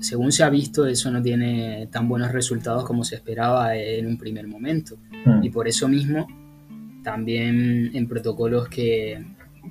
según 0.00 0.30
se 0.30 0.44
ha 0.44 0.50
visto, 0.50 0.86
eso 0.86 1.10
no 1.10 1.22
tiene 1.22 1.88
tan 1.90 2.08
buenos 2.08 2.30
resultados 2.32 2.84
como 2.84 3.04
se 3.04 3.16
esperaba 3.16 3.74
en 3.76 4.06
un 4.06 4.18
primer 4.18 4.46
momento. 4.46 4.96
Hmm. 5.24 5.42
Y 5.42 5.50
por 5.50 5.66
eso 5.66 5.88
mismo, 5.88 6.26
también 7.02 7.90
en 7.94 8.06
protocolos 8.06 8.68
que, 8.68 9.24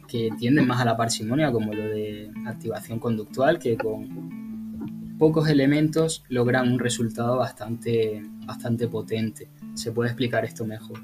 que 0.08 0.30
tienden 0.38 0.68
más 0.68 0.82
a 0.82 0.86
la 0.86 0.98
parsimonia, 0.98 1.52
como 1.52 1.74
lo 1.74 1.84
de 1.84 2.32
activación 2.46 3.00
conductual, 3.00 3.60
que 3.60 3.78
con 3.78 5.18
pocos 5.20 5.48
elementos 5.50 6.24
logran 6.30 6.72
un 6.72 6.80
resultado 6.80 7.38
bastante, 7.38 8.24
bastante 8.46 8.88
potente. 8.88 9.50
¿Se 9.80 9.94
puede 9.94 10.10
explicar 10.10 10.44
esto 10.44 10.66
mejor? 10.66 11.00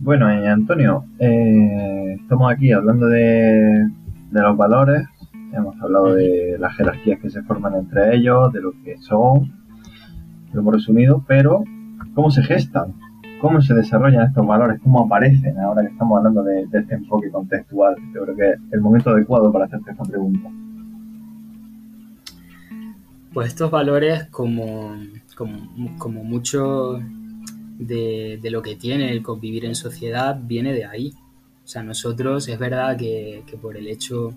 Bueno, 0.00 0.30
eh, 0.30 0.46
Antonio, 0.46 1.06
eh, 1.18 2.18
estamos 2.20 2.52
aquí 2.52 2.72
hablando 2.72 3.06
de, 3.06 3.88
los 4.30 4.54
valores, 4.54 5.06
hemos 5.54 5.80
hablado 5.80 6.12
de 6.12 6.58
las 6.58 6.76
jerarquías 6.76 7.18
que 7.20 7.30
se 7.30 7.42
forman 7.44 7.76
entre 7.76 8.16
ellos, 8.16 8.52
de 8.52 8.60
lo 8.60 8.72
que 8.84 8.98
son, 8.98 9.50
lo 10.52 10.60
hemos 10.60 10.74
resumido, 10.74 11.24
pero 11.26 11.64
¿cómo 12.14 12.30
se 12.30 12.42
gestan? 12.42 12.92
¿Cómo 13.40 13.62
se 13.62 13.72
desarrollan 13.72 14.26
estos 14.26 14.46
valores? 14.46 14.82
¿Cómo 14.82 15.06
aparecen 15.06 15.58
ahora 15.58 15.80
que 15.80 15.88
estamos 15.88 16.18
hablando 16.18 16.42
de, 16.42 16.64
este 16.70 16.96
enfoque 16.96 17.30
contextual? 17.30 17.96
Yo 18.14 18.24
creo 18.24 18.36
que 18.36 18.50
es 18.50 18.72
el 18.72 18.82
momento 18.82 19.08
adecuado 19.08 19.50
para 19.50 19.64
hacerte 19.64 19.92
esta 19.92 20.04
pregunta. 20.04 20.50
Pues 23.32 23.48
estos 23.48 23.70
valores, 23.70 24.26
como, 24.26 24.92
como, 25.34 26.24
muchos 26.24 27.00
de, 27.78 28.38
lo 28.42 28.62
que 28.62 28.76
tiene 28.76 29.10
el 29.10 29.22
convivir 29.22 29.64
en 29.64 29.74
sociedad 29.74 30.38
viene 30.40 30.72
de 30.72 30.84
ahí. 30.84 31.12
O 31.64 31.66
sea, 31.66 31.82
nosotros 31.82 32.48
es 32.48 32.58
verdad 32.58 32.96
que, 32.96 33.42
por 33.60 33.76
el 33.76 33.88
hecho 33.88 34.34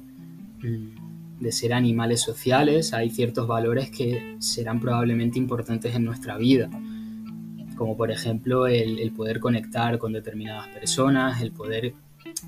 mm, 0.62 1.40
de 1.40 1.52
ser 1.52 1.74
animales 1.74 2.22
sociales 2.22 2.94
hay 2.94 3.10
ciertos 3.10 3.48
valores 3.48 3.92
que 3.92 4.38
serán 4.40 4.80
probablemente 4.80 5.38
importantes 5.38 5.94
en 5.96 6.04
nuestra 6.04 6.38
vida, 6.38 6.70
como 7.76 7.96
por 7.96 8.12
ejemplo 8.12 8.66
el, 8.66 9.12
poder 9.12 9.40
conectar 9.40 10.00
con 10.00 10.14
determinadas 10.14 10.68
personas, 10.70 11.42
el 11.42 11.52
poder 11.52 11.94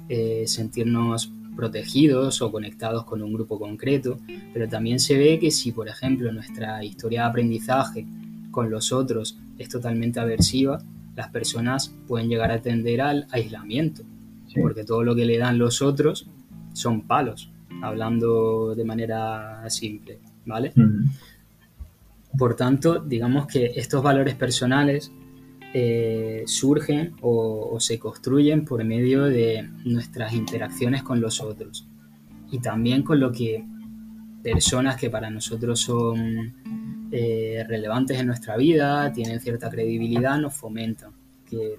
eh, 0.07 0.43
sentirnos 0.47 1.31
protegidos 1.55 2.41
o 2.41 2.51
conectados 2.51 3.03
con 3.03 3.21
un 3.21 3.33
grupo 3.33 3.59
concreto, 3.59 4.17
pero 4.53 4.67
también 4.69 4.99
se 4.99 5.17
ve 5.17 5.37
que 5.39 5.51
si, 5.51 5.73
por 5.73 5.89
ejemplo, 5.89 6.31
nuestra 6.31 6.83
historia 6.85 7.23
de 7.23 7.27
aprendizaje 7.27 8.05
con 8.59 8.69
los 8.69 8.91
otros 8.91 9.39
es 9.57 9.69
totalmente 9.69 10.19
aversiva, 10.19 10.79
las 11.15 11.29
personas 11.29 11.95
pueden 12.09 12.27
llegar 12.27 12.51
a 12.51 12.61
tender 12.61 12.99
al 12.99 13.25
aislamiento, 13.31 14.03
porque 14.59 14.83
todo 14.83 15.01
lo 15.01 15.15
que 15.15 15.23
le 15.23 15.37
dan 15.37 15.57
los 15.57 15.81
otros 15.81 16.27
son 16.73 17.07
palos, 17.07 17.49
hablando 17.81 18.75
de 18.75 18.83
manera 18.83 19.63
simple, 19.69 20.19
¿vale? 20.45 20.73
Por 22.37 22.57
tanto, 22.57 22.99
digamos 22.99 23.47
que 23.47 23.67
estos 23.77 24.03
valores 24.03 24.35
personales 24.35 25.09
eh, 25.73 26.43
surgen 26.45 27.13
o, 27.21 27.77
se 27.79 27.97
construyen 27.97 28.65
por 28.65 28.83
medio 28.83 29.23
de 29.23 29.69
nuestras 29.85 30.33
interacciones 30.33 31.01
con 31.01 31.21
los 31.21 31.39
otros 31.39 31.87
y 32.51 32.59
también 32.59 33.03
con 33.03 33.21
lo 33.21 33.31
que 33.31 33.63
personas 34.41 34.95
que 34.95 35.09
para 35.09 35.29
nosotros 35.29 35.79
son 35.79 36.53
eh, 37.11 37.65
relevantes 37.67 38.19
en 38.19 38.27
nuestra 38.27 38.55
vida, 38.57 39.11
tienen 39.11 39.39
cierta 39.39 39.69
credibilidad, 39.69 40.37
nos 40.37 40.53
fomentan, 40.53 41.11
que 41.49 41.75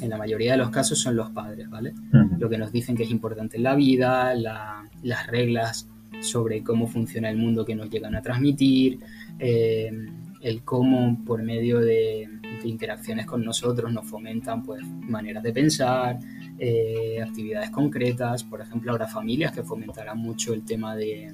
en 0.00 0.10
la 0.10 0.16
mayoría 0.16 0.52
de 0.52 0.58
los 0.58 0.70
casos 0.70 0.98
son 0.98 1.16
los 1.16 1.30
padres, 1.30 1.68
¿vale? 1.68 1.92
Lo 2.38 2.48
que 2.48 2.58
nos 2.58 2.72
dicen 2.72 2.96
que 2.96 3.02
es 3.02 3.10
importante 3.10 3.56
en 3.56 3.62
la 3.64 3.74
vida, 3.74 4.34
las 4.34 5.26
reglas 5.26 5.88
sobre 6.20 6.62
cómo 6.62 6.86
funciona 6.86 7.28
el 7.30 7.36
mundo 7.36 7.64
que 7.64 7.74
nos 7.74 7.90
llegan 7.90 8.14
a 8.14 8.22
transmitir, 8.22 9.00
eh, 9.38 9.90
el 10.40 10.62
cómo 10.62 11.22
por 11.24 11.42
medio 11.42 11.80
de, 11.80 12.28
interacciones 12.64 13.26
con 13.26 13.44
nosotros 13.44 13.92
nos 13.92 14.06
fomentan 14.06 14.62
pues 14.62 14.86
maneras 14.86 15.42
de 15.42 15.52
pensar, 15.52 16.20
eh, 16.58 17.20
actividades 17.20 17.70
concretas, 17.70 18.44
por 18.44 18.60
ejemplo, 18.60 18.92
habrá 18.92 19.08
familias 19.08 19.50
que 19.50 19.64
fomentarán 19.64 20.18
mucho 20.18 20.54
el 20.54 20.64
tema 20.64 20.94
de, 20.94 21.32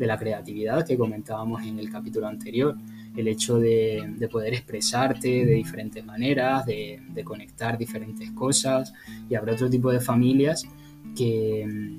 de 0.00 0.06
la 0.06 0.18
creatividad 0.18 0.86
que 0.86 0.96
comentábamos 0.96 1.62
en 1.62 1.78
el 1.78 1.90
capítulo 1.90 2.26
anterior, 2.26 2.74
el 3.14 3.28
hecho 3.28 3.58
de, 3.58 4.28
poder 4.32 4.54
expresarte 4.54 5.44
de 5.44 5.52
diferentes 5.52 6.02
maneras, 6.02 6.64
de, 6.64 7.22
conectar 7.22 7.76
diferentes 7.76 8.30
cosas, 8.30 8.94
y 9.28 9.34
habrá 9.34 9.52
otro 9.52 9.68
tipo 9.68 9.92
de 9.92 10.00
familias 10.00 10.66
que, 11.14 11.98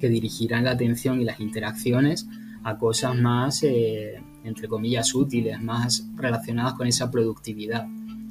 que 0.00 0.08
dirigirán 0.08 0.64
la 0.64 0.70
atención 0.70 1.20
y 1.20 1.24
las 1.24 1.40
interacciones 1.40 2.26
a 2.64 2.78
cosas 2.78 3.14
más, 3.14 3.62
eh, 3.64 4.22
entre 4.42 4.66
comillas, 4.66 5.14
útiles, 5.14 5.60
más 5.60 6.08
relacionadas 6.16 6.72
con 6.72 6.86
esa 6.86 7.10
productividad, 7.10 7.86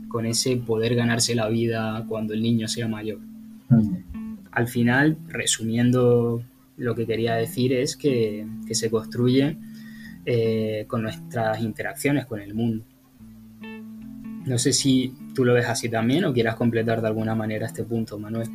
con 0.07 0.25
ese 0.25 0.57
poder 0.57 0.95
ganarse 0.95 1.35
la 1.35 1.47
vida 1.47 2.05
cuando 2.09 2.33
el 2.33 2.41
niño 2.41 2.67
sea 2.67 2.87
mayor. 2.87 3.19
Al 4.51 4.67
final, 4.67 5.19
resumiendo 5.27 6.41
lo 6.79 6.95
que 6.95 7.05
quería 7.05 7.35
decir 7.35 7.73
es 7.73 7.95
que, 7.95 8.47
se 8.71 8.89
construye 8.89 9.57
eh, 10.25 10.85
con 10.87 11.03
nuestras 11.03 11.61
interacciones 11.61 12.25
con 12.25 12.39
el 12.39 12.53
mundo. 12.53 12.83
No 14.45 14.57
sé 14.57 14.73
si 14.73 15.13
tú 15.35 15.45
lo 15.45 15.53
ves 15.53 15.67
así 15.67 15.89
también 15.89 16.25
o 16.25 16.33
quieras 16.33 16.55
completar 16.55 17.01
de 17.01 17.07
alguna 17.07 17.35
manera 17.35 17.65
este 17.65 17.83
punto, 17.83 18.17
Manuel. 18.17 18.47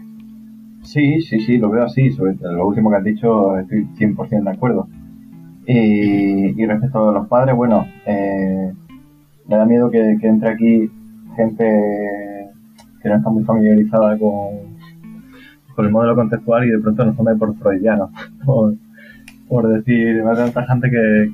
Sí, 0.82 1.20
sí, 1.20 1.40
sí, 1.40 1.58
lo 1.58 1.70
veo 1.70 1.84
así. 1.84 2.10
Sobre 2.10 2.34
lo 2.40 2.66
último 2.66 2.90
que 2.90 2.96
has 2.96 3.04
dicho 3.04 3.58
estoy 3.58 3.84
100% 3.98 4.44
de 4.44 4.50
acuerdo. 4.50 4.88
Y, 5.66 6.66
respecto 6.66 7.10
a 7.10 7.12
los 7.12 7.28
padres, 7.28 7.54
bueno, 7.54 7.86
eh, 8.06 8.72
me 9.46 9.56
da 9.56 9.64
miedo 9.64 9.90
que, 9.90 10.16
que 10.20 10.26
entre 10.26 10.48
aquí 10.50 10.90
gente 11.36 11.64
que 13.02 13.08
no 13.08 13.16
está 13.16 13.30
muy 13.30 13.44
familiarizada 13.44 14.18
con, 14.18 14.73
con 15.74 15.86
el 15.86 15.92
modelo 15.92 16.14
contextual 16.14 16.66
y 16.66 16.70
de 16.70 16.78
pronto 16.78 17.04
nos 17.04 17.16
tome 17.16 17.34
por 17.36 17.54
freudiano, 17.56 18.10
por, 19.48 19.68
decir, 19.68 20.22
hay 20.26 20.36
tanta 20.36 20.66
gente 20.66 20.90
que, 20.90 21.30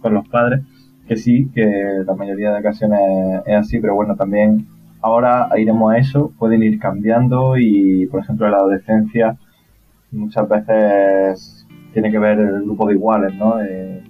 con 0.00 0.14
los 0.14 0.28
padres, 0.28 0.62
que 1.06 1.16
sí, 1.16 1.50
que 1.54 2.02
la 2.06 2.14
mayoría 2.14 2.52
de 2.52 2.60
ocasiones 2.60 3.00
es 3.46 3.56
así, 3.56 3.78
pero 3.80 3.94
bueno, 3.94 4.16
también 4.16 4.66
ahora 5.00 5.48
iremos 5.56 5.92
a 5.92 5.98
eso, 5.98 6.32
pueden 6.38 6.62
ir 6.62 6.78
cambiando 6.78 7.56
y, 7.56 8.06
por 8.06 8.20
ejemplo, 8.20 8.46
en 8.46 8.52
la 8.52 8.58
adolescencia 8.58 9.36
muchas 10.10 10.48
veces 10.48 11.66
tiene 11.92 12.10
que 12.10 12.18
ver 12.18 12.38
el 12.38 12.62
grupo 12.62 12.86
de 12.86 12.94
iguales, 12.94 13.34
¿no? 13.34 13.60
Eh, 13.62 14.02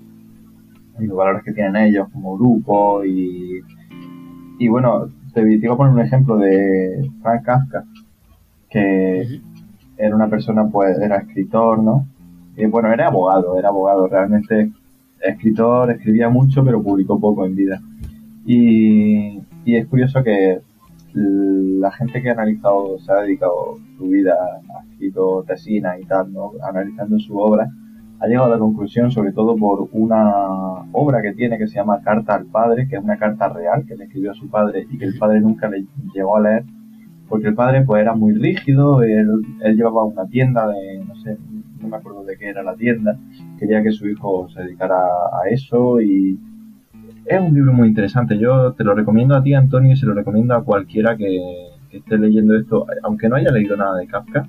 los 0.99 1.17
valores 1.17 1.45
que 1.45 1.53
tienen 1.53 1.77
ellos 1.77 2.09
como 2.13 2.37
grupo 2.37 3.05
y, 3.05 3.61
y 4.59 4.69
bueno, 4.69 5.09
te, 5.33 5.59
te, 5.59 5.69
a 5.69 5.77
poner 5.77 5.95
un 5.95 6.01
ejemplo 6.01 6.37
de 6.37 7.09
Frank 7.23 7.45
Kafka, 7.45 7.85
que 8.71 9.41
era 9.99 10.15
una 10.15 10.29
persona, 10.29 10.67
pues 10.69 10.99
era 10.99 11.17
escritor, 11.19 11.83
¿no? 11.83 12.07
Bueno, 12.71 12.93
era 12.93 13.07
abogado, 13.07 13.59
era 13.59 13.69
abogado, 13.69 14.09
realmente 14.09 14.73
escritor, 15.21 15.91
escribía 15.91 16.29
mucho, 16.29 16.65
pero 16.65 16.83
publicó 16.83 17.21
poco 17.21 17.45
en 17.47 17.55
vida. 17.55 17.81
Y, 18.47 19.41
es 19.67 19.87
curioso 19.87 20.23
que 20.25 20.61
la 21.13 21.91
gente 21.93 22.23
que 22.23 22.31
ha 22.31 22.33
analizado, 22.33 22.99
se 23.01 23.13
ha 23.13 23.17
dedicado 23.17 23.77
su 23.99 24.05
vida, 24.07 24.35
ha 24.35 24.93
escrito 24.93 25.45
tesina 25.47 25.99
y 25.99 26.05
tal, 26.05 26.33
¿no? 26.33 26.53
analizando 26.63 27.19
su 27.19 27.37
obra, 27.37 27.69
ha 28.21 28.27
llegado 28.27 28.47
a 28.47 28.51
la 28.51 28.59
conclusión, 28.59 29.11
sobre 29.11 29.33
todo 29.33 29.57
por 29.57 29.89
una 29.93 30.35
obra 30.93 31.23
que 31.23 31.35
tiene 31.35 31.59
que 31.59 31.69
se 31.69 31.77
llama 31.77 32.01
Carta 32.03 32.35
al 32.35 32.47
Padre, 32.47 32.89
que 32.89 32.97
es 32.97 33.03
una 33.03 33.19
carta 33.19 33.49
real 33.49 33.85
que 33.87 33.95
le 33.95 34.05
escribió 34.05 34.33
a 34.33 34.35
su 34.35 34.49
padre 34.49 34.87
y 34.91 34.99
que 34.99 35.05
el 35.05 35.19
padre 35.19 35.41
nunca 35.41 35.69
le 35.69 35.85
llegó 36.15 36.37
a 36.37 36.41
leer, 36.41 36.65
porque 37.29 37.49
el 37.49 37.55
padre 37.55 37.83
pues 37.85 38.01
era 38.01 38.15
muy 38.15 38.35
rígido, 38.35 39.03
él, 39.03 39.29
él 39.63 39.77
llevaba 39.77 40.05
una 40.05 40.27
tienda 40.27 40.67
de, 40.69 41.05
no 41.07 41.15
sé, 41.17 41.37
no 41.81 41.89
me 41.89 41.97
acuerdo 41.97 42.25
de 42.25 42.37
qué 42.37 42.49
era 42.49 42.63
la 42.63 42.75
tienda, 42.75 43.17
quería 43.59 43.83
que 43.83 43.93
su 43.93 44.09
hijo 44.09 44.49
se 44.49 44.63
dedicara 44.63 44.97
a 44.97 45.49
eso 45.51 46.01
y 46.01 46.39
es 47.29 47.41
un 47.41 47.55
libro 47.55 47.73
muy 47.73 47.89
interesante. 47.89 48.39
Yo 48.39 48.73
te 48.73 48.85
lo 48.85 48.95
recomiendo 48.95 49.37
a 49.37 49.43
ti, 49.43 49.53
Antonio, 49.55 49.93
y 49.93 49.97
se 49.97 50.07
lo 50.07 50.15
recomiendo 50.15 50.55
a 50.55 50.65
cualquiera 50.65 51.17
que, 51.17 51.39
esté 51.91 52.19
leyendo 52.19 52.55
esto, 52.55 52.87
aunque 53.03 53.29
no 53.31 53.37
haya 53.37 53.51
leído 53.51 53.75
nada 53.75 53.97
de 53.97 54.07
Kafka, 54.07 54.47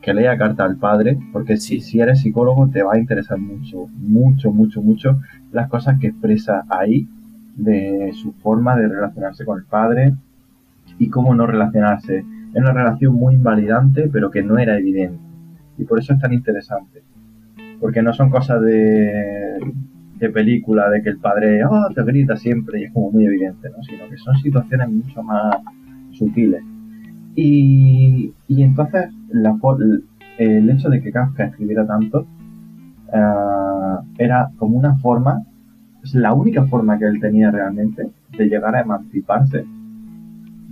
que 0.00 0.14
lea 0.14 0.38
Carta 0.38 0.64
al 0.64 0.76
Padre, 0.76 1.18
porque 1.32 1.56
si, 1.56 1.80
si 1.80 2.00
eres 2.00 2.20
psicólogo 2.20 2.68
te 2.68 2.84
va 2.84 2.94
a 2.94 2.98
interesar 2.98 3.38
mucho, 3.38 3.88
mucho, 3.96 4.52
mucho, 4.52 4.82
mucho 4.82 5.18
las 5.50 5.68
cosas 5.68 5.98
que 5.98 6.08
expresa 6.08 6.64
ahí 6.68 7.08
de 7.56 8.12
su 8.14 8.32
forma 8.34 8.76
de 8.76 8.86
relacionarse 8.86 9.44
con 9.44 9.58
el 9.58 9.64
padre 9.64 10.14
y 10.98 11.08
cómo 11.08 11.34
no 11.34 11.46
relacionarse. 11.46 12.18
Es 12.18 12.62
una 12.62 12.72
relación 12.72 13.14
muy 13.14 13.34
invalidante, 13.34 14.08
pero 14.12 14.30
que 14.30 14.42
no 14.42 14.58
era 14.58 14.78
evidente. 14.78 15.20
Y 15.78 15.84
por 15.84 15.98
eso 15.98 16.14
es 16.14 16.20
tan 16.20 16.32
interesante. 16.32 17.02
Porque 17.80 18.02
no 18.02 18.12
son 18.12 18.30
cosas 18.30 18.62
de, 18.62 19.58
de 20.18 20.30
película, 20.30 20.88
de 20.90 21.02
que 21.02 21.10
el 21.10 21.18
padre 21.18 21.64
oh, 21.64 21.88
te 21.94 22.02
grita 22.04 22.36
siempre 22.36 22.80
y 22.80 22.84
es 22.84 22.92
como 22.92 23.10
muy 23.10 23.26
evidente, 23.26 23.68
¿no? 23.70 23.82
sino 23.82 24.08
que 24.08 24.16
son 24.16 24.36
situaciones 24.36 24.88
mucho 24.88 25.22
más 25.22 25.56
sutiles. 26.12 26.62
Y, 27.34 28.32
y 28.48 28.62
entonces 28.62 29.12
la, 29.30 29.54
el 30.38 30.70
hecho 30.70 30.88
de 30.88 31.02
que 31.02 31.12
Kafka 31.12 31.44
escribiera 31.44 31.86
tanto 31.86 32.26
uh, 33.12 34.04
era 34.16 34.48
como 34.56 34.78
una 34.78 34.96
forma, 34.96 35.42
es 36.02 36.14
la 36.14 36.32
única 36.32 36.64
forma 36.64 36.98
que 36.98 37.04
él 37.04 37.20
tenía 37.20 37.50
realmente 37.50 38.08
de 38.38 38.46
llegar 38.46 38.74
a 38.74 38.80
emanciparse 38.80 39.66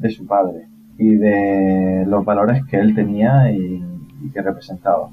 de 0.05 0.11
su 0.11 0.27
padre 0.27 0.69
y 0.99 1.17
de 1.17 2.05
los 2.07 2.25
valores 2.25 2.63
que 2.67 2.79
él 2.79 2.95
tenía 2.95 3.51
y, 3.51 3.83
que 4.33 4.43
representaba. 4.43 5.11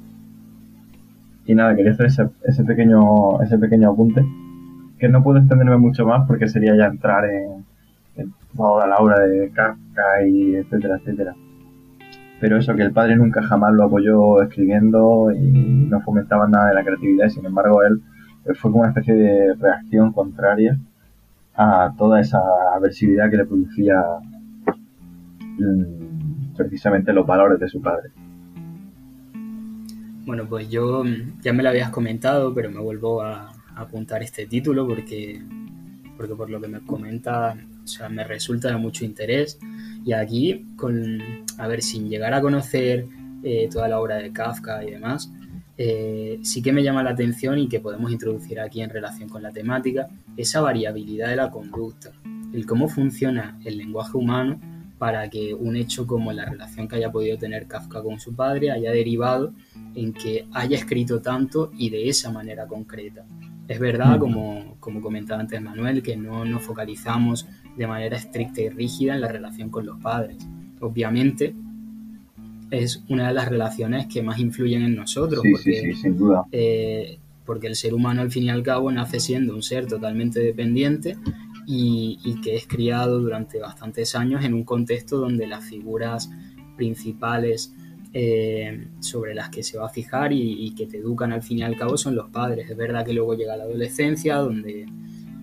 Y 1.46 1.54
nada, 1.54 1.76
quería 1.76 1.92
hacer 1.92 2.06
ese, 2.08 2.30
ese, 2.44 2.64
pequeño, 2.64 3.42
ese 3.42 3.58
pequeño 3.58 3.92
apunte, 3.92 4.24
que 5.00 5.10
no 5.10 5.22
puedo 5.22 5.40
extenderme 5.40 5.78
mucho 5.78 6.06
más 6.06 6.26
porque 6.28 6.48
sería 6.48 6.76
ya 6.76 6.86
entrar 6.86 7.26
en, 7.26 7.66
toda 8.56 8.86
la 8.88 8.98
obra 8.98 9.20
de 9.20 9.50
Kafka 9.52 10.26
y 10.28 10.56
etcétera, 10.56 10.98
etcétera. 10.98 11.36
Pero 12.40 12.58
eso, 12.58 12.76
que 12.76 12.84
el 12.84 12.92
padre 12.92 13.16
nunca 13.16 13.42
jamás 13.44 13.74
lo 13.74 13.86
apoyó 13.86 14.42
escribiendo 14.42 15.32
y 15.32 15.88
no 15.90 16.02
fomentaba 16.02 16.48
nada 16.48 16.70
de 16.70 16.76
la 16.76 16.84
creatividad, 16.84 17.30
sin 17.30 17.46
embargo 17.46 17.84
él 17.84 18.02
fue 18.56 18.72
como 18.72 18.80
una 18.84 18.90
especie 18.90 19.14
de 19.14 19.54
reacción 19.56 20.12
contraria 20.12 20.78
a 21.56 21.94
toda 21.98 22.20
esa 22.20 22.40
aversividad 22.76 23.30
que 23.30 23.38
le 23.38 23.46
producía 23.46 24.04
precisamente 26.56 27.14
los 27.14 27.26
valores 27.26 27.60
de 27.60 27.70
su 27.70 27.82
padre. 27.82 28.12
Bueno, 30.26 30.48
pues 30.48 30.70
yo 30.70 31.04
mm, 31.04 31.42
ya 31.42 31.54
me 31.54 31.64
lo 31.64 31.70
habías 31.70 31.90
comentado, 31.90 32.54
pero 32.54 32.70
me 32.70 32.80
vuelvo 32.80 33.22
a, 33.22 33.54
apuntar 33.76 34.22
este 34.22 34.46
título 34.46 34.86
porque, 34.86 35.42
porque 36.18 36.36
por 36.36 36.50
lo 36.50 36.60
que 36.60 36.68
me 36.68 36.82
comenta, 36.82 37.56
o 37.84 37.88
sea, 37.88 38.10
me 38.10 38.24
resulta 38.24 38.70
de 38.70 38.78
mucho 38.78 39.06
interés. 39.06 39.60
Y 40.06 40.14
aquí, 40.14 40.68
con, 40.76 41.20
a 41.58 41.68
ver, 41.68 41.82
sin 41.82 42.10
llegar 42.10 42.34
a 42.34 42.42
conocer 42.42 43.06
eh, 43.44 43.70
toda 43.72 43.88
la 43.88 44.00
obra 44.00 44.18
de 44.18 44.32
Kafka 44.32 44.84
y 44.84 44.92
demás, 44.92 45.32
eh, 45.78 46.40
sí 46.44 46.62
que 46.62 46.74
me 46.74 46.84
llama 46.84 47.02
la 47.02 47.12
atención 47.12 47.58
y 47.58 47.68
que 47.68 47.80
podemos 47.80 48.12
introducir 48.12 48.60
aquí 48.60 48.82
en 48.82 48.90
relación 48.90 49.30
con 49.30 49.42
la 49.42 49.52
temática, 49.52 50.10
esa 50.38 50.62
variabilidad 50.62 51.30
de 51.30 51.38
la 51.38 51.50
conducta, 51.50 52.12
el 52.54 52.66
cómo 52.66 52.88
funciona 52.88 53.58
el 53.66 53.78
lenguaje 53.78 54.18
humano 54.18 54.60
para 55.02 55.28
que 55.32 55.56
un 55.56 55.76
hecho 55.76 56.06
como 56.06 56.32
la 56.32 56.46
relación 56.46 56.88
que 56.88 56.98
haya 56.98 57.12
podido 57.12 57.36
tener 57.36 57.66
Kafka 57.66 58.04
con 58.04 58.20
su 58.20 58.36
padre 58.36 58.70
haya 58.70 58.92
derivado 58.92 59.52
en 59.96 60.14
que 60.14 60.46
haya 60.54 60.78
escrito 60.78 61.24
tanto 61.24 61.72
y 61.76 61.90
de 61.90 62.08
esa 62.08 62.30
manera 62.30 62.68
concreta. 62.68 63.26
Es 63.68 63.80
verdad, 63.80 64.20
como, 64.20 64.76
como 64.80 65.02
comentaba 65.02 65.42
antes 65.42 65.60
Manuel, 65.60 66.04
que 66.04 66.16
no 66.16 66.46
nos 66.46 66.62
focalizamos 66.62 67.48
de 67.76 67.88
manera 67.88 68.16
estricta 68.16 68.62
y 68.62 68.70
rígida 68.70 69.16
en 69.16 69.22
la 69.22 69.30
relación 69.30 69.72
con 69.72 69.88
los 69.88 70.00
padres. 70.00 70.38
Obviamente, 70.80 71.56
es 72.70 73.04
una 73.10 73.30
de 73.30 73.34
las 73.34 73.50
relaciones 73.50 74.06
que 74.06 74.22
más 74.22 74.38
influyen 74.38 74.84
en 74.84 74.96
nosotros. 74.96 75.42
porque, 75.52 75.96
sin 76.00 76.16
duda. 76.16 76.46
Eh, 76.52 77.18
porque 77.44 77.66
el 77.66 77.76
ser 77.76 77.96
humano, 77.96 78.22
al 78.22 78.30
fin 78.30 78.44
y 78.44 78.50
al 78.52 78.62
cabo, 78.62 78.92
nace 78.92 79.20
siendo 79.20 79.56
un 79.56 79.64
ser 79.64 79.88
totalmente 79.88 80.40
dependiente 80.40 81.18
y, 81.66 82.40
que 82.44 82.56
es 82.56 82.68
criado 82.68 83.20
durante 83.20 83.60
bastantes 83.60 84.16
años 84.16 84.44
en 84.44 84.54
un 84.54 84.64
contexto 84.64 85.18
donde 85.18 85.48
las 85.48 85.64
figuras 85.64 86.30
principales 86.76 87.74
eh, 88.14 88.88
sobre 89.00 89.34
las 89.34 89.50
que 89.50 89.64
se 89.64 89.78
va 89.78 89.86
a 89.86 89.90
fijar 89.90 90.34
y, 90.34 90.74
que 90.76 90.88
te 90.88 90.98
educan 90.98 91.32
al 91.32 91.44
fin 91.44 91.60
y 91.60 91.64
al 91.64 91.78
cabo 91.78 91.98
son 91.98 92.16
los 92.16 92.30
padres. 92.30 92.70
Es 92.70 92.78
verdad 92.78 93.06
que 93.06 93.14
luego 93.14 93.36
llega 93.36 93.56
la 93.58 93.64
adolescencia 93.64 94.38
donde 94.38 94.86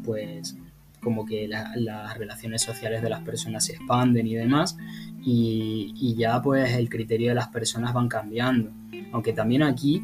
pues 0.04 0.56
como 1.02 1.24
que 1.24 1.46
las 1.46 2.18
relaciones 2.18 2.62
sociales 2.62 3.02
de 3.02 3.08
las 3.08 3.22
personas 3.22 3.64
se 3.64 3.74
expanden 3.74 4.26
y 4.26 4.34
demás 4.34 4.76
y, 5.24 6.14
ya 6.16 6.42
pues 6.42 6.74
el 6.74 6.88
criterio 6.88 7.28
de 7.28 7.34
las 7.34 7.48
personas 7.48 7.92
van 7.94 8.08
cambiando. 8.08 8.70
Aunque 9.12 9.32
también 9.32 9.62
aquí 9.62 10.02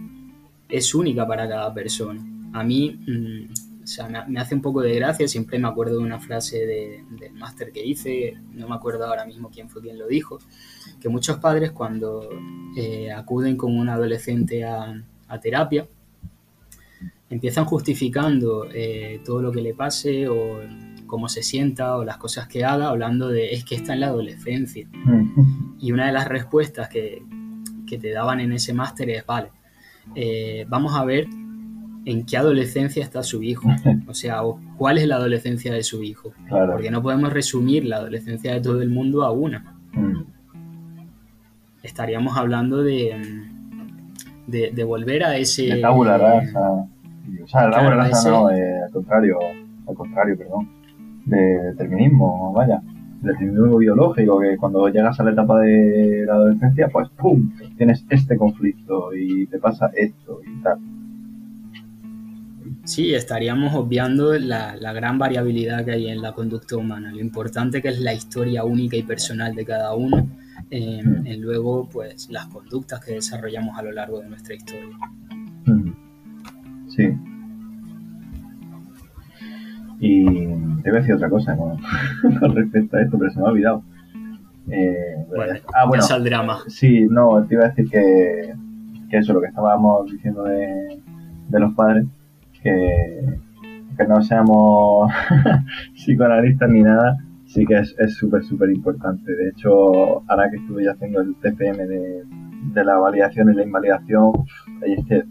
es 0.69 0.95
única 0.95 1.27
para 1.27 1.49
cada 1.49 1.73
persona. 1.73 2.25
A 2.53 2.63
mí 2.63 3.01
mm, 3.07 3.74
o 3.85 3.87
sea, 3.87 4.09
me, 4.09 4.41
hace 4.41 4.55
un 4.55 4.63
poco 4.63 4.81
de 4.81 4.95
gracia, 4.95 5.29
siempre 5.29 5.59
me 5.59 5.69
acuerdo 5.69 5.99
de 5.99 6.05
una 6.05 6.19
frase 6.19 6.65
del 6.67 7.35
máster 7.35 7.71
que 7.71 7.85
hice, 7.85 8.35
no 8.53 8.67
me 8.67 8.75
acuerdo 8.75 9.05
ahora 9.05 9.27
mismo 9.27 9.51
quién 9.51 9.69
fue 9.69 9.83
quien 9.83 9.99
lo 9.99 10.09
dijo, 10.09 10.39
que 10.99 11.11
muchos 11.11 11.37
padres 11.37 11.71
cuando 11.71 12.31
eh, 12.79 13.13
acuden 13.13 13.59
con 13.59 13.77
un 13.77 13.91
adolescente 13.91 14.65
a, 14.65 15.05
terapia, 15.43 15.89
empiezan 17.29 17.65
justificando 17.65 18.69
eh, 18.73 19.21
todo 19.25 19.43
lo 19.43 19.51
que 19.51 19.61
le 19.61 19.75
pase 19.75 20.29
o 20.29 20.61
cómo 21.09 21.29
se 21.29 21.43
sienta 21.43 21.97
o 21.97 22.05
las 22.05 22.19
cosas 22.19 22.47
que 22.47 22.65
haga, 22.65 22.89
hablando 22.89 23.29
de 23.29 23.53
es 23.53 23.65
que 23.65 23.75
está 23.75 23.95
en 23.95 24.01
la 24.01 24.07
adolescencia. 24.07 24.89
Y 25.81 25.91
una 25.91 26.07
de 26.07 26.13
las 26.13 26.29
respuestas 26.29 26.89
que, 26.89 27.23
te 27.87 28.11
daban 28.11 28.41
en 28.41 28.53
ese 28.53 28.73
máster 28.73 29.11
es, 29.11 29.27
vale, 29.27 29.51
eh, 30.17 30.67
vamos 30.69 30.95
a 30.95 31.05
ver 31.05 31.29
en 32.05 32.27
qué 32.27 32.37
adolescencia 32.37 33.03
está 33.03 33.23
su 33.23 33.43
hijo. 33.43 33.69
O 34.07 34.15
sea, 34.15 34.41
cuál 34.77 34.99
es 34.99 35.07
la 35.07 35.17
adolescencia 35.17 35.73
de 35.73 35.83
su 35.83 36.03
hijo. 36.03 36.33
Porque 36.49 36.91
no 36.91 37.03
podemos 37.03 37.33
resumir 37.33 37.85
la 37.85 37.97
adolescencia 37.97 38.53
de 38.53 38.61
todo 38.61 38.83
el 38.83 38.91
mundo 38.91 39.23
a 39.25 39.33
una. 39.33 39.77
Mm. 39.93 40.23
Estaríamos 41.83 42.37
hablando 42.37 42.83
de, 42.83 43.15
de, 44.47 44.85
volver 44.85 45.25
a 45.25 45.37
ese... 45.37 45.75
De 45.75 45.81
tabula 45.81 46.17
rasa. 46.17 46.71
O 46.71 47.47
sea, 47.47 47.71
tabula 47.71 47.97
rasa 47.97 48.31
no, 48.31 48.49
al 48.49 48.91
contrario, 48.93 49.39
al 49.87 49.95
contrario, 49.95 50.39
perdón. 50.39 50.69
De 51.27 51.39
determinismo, 51.73 52.53
vaya. 52.53 52.81
Determinismo 53.21 53.77
biológico, 53.79 54.41
que 54.41 54.57
cuando 54.57 54.89
llegas 54.89 55.19
a 55.21 55.25
la 55.25 55.33
etapa 55.33 55.61
de 55.61 56.25
la 56.27 56.35
adolescencia, 56.35 56.89
pues 56.89 57.09
¡pum! 57.11 57.51
Tienes 57.77 58.05
este 58.09 58.37
conflicto 58.37 59.15
y 59.15 59.47
te 59.47 59.59
pasa 59.59 59.91
esto 59.95 60.41
y 60.47 60.63
tal 60.63 60.79
Sí, 62.85 63.15
estaríamos 63.15 63.75
obviando 63.75 64.35
la, 64.39 64.77
gran 64.93 65.19
variabilidad 65.19 65.85
que 65.87 65.93
hay 65.93 66.09
en 66.09 66.21
la 66.21 66.33
conducta 66.33 66.77
humana, 66.77 67.11
lo 67.11 67.21
importante 67.21 67.81
que 67.81 67.89
es 67.89 67.99
la 68.01 68.13
historia 68.13 68.65
única 68.65 68.97
y 68.97 69.03
personal 69.03 69.55
de 69.55 69.65
cada 69.65 69.95
uno, 69.95 70.29
en, 70.71 71.41
luego 71.41 71.89
pues 71.91 72.29
las 72.31 72.47
conductas 72.47 73.03
que 73.03 73.13
desarrollamos 73.13 73.79
a 73.79 73.83
lo 73.83 73.93
largo 73.93 74.21
de 74.21 74.29
nuestra 74.29 74.55
historia. 74.55 74.97
Sí. 76.89 77.09
Y 80.01 80.25
te 80.83 80.91
voy 80.91 80.99
a 80.99 81.01
decir 81.01 81.15
otra 81.15 81.31
cosa 81.31 81.57
con, 82.41 82.55
respecto 82.55 82.99
a 82.99 83.03
esto, 83.03 83.19
pero 83.19 83.31
se 83.31 83.39
me 83.39 83.47
ha 83.47 83.49
olvidado. 83.49 83.83
Eh, 84.69 85.25
bueno, 85.29 85.55
ah, 85.75 85.87
bueno, 85.87 86.05
el 86.17 86.25
drama. 86.25 86.59
Sí, 86.69 87.07
no, 87.11 87.43
te 87.47 87.55
iba 87.55 87.65
a 87.65 87.69
decir 87.69 87.89
que, 87.89 88.55
que 89.11 89.17
eso, 89.17 89.33
lo 89.33 89.41
que 89.41 89.47
estábamos 89.47 90.11
diciendo 90.11 90.45
de, 90.45 90.99
de 91.49 91.61
los 91.61 91.75
padres, 91.75 92.07
que, 92.65 94.05
no 94.09 94.23
seamos 94.23 95.13
psicoanalistas 95.95 96.69
ni 96.69 96.83
nada, 96.83 97.17
sí 97.47 97.65
que 97.65 97.77
es 97.77 98.15
súper, 98.15 98.43
súper 98.43 98.71
importante. 98.71 99.33
De 99.33 99.51
hecho, 99.51 100.29
ahora 100.29 100.51
que 100.51 100.57
estuve 100.57 100.89
haciendo 100.91 101.21
el 101.21 101.37
TPM 101.37 101.87
de, 101.87 102.85
la 102.85 102.97
validación 102.97 103.51
y 103.51 103.55
la 103.55 103.63
invalidación, 103.63 104.33
es 104.83 105.07
que, 105.07 105.23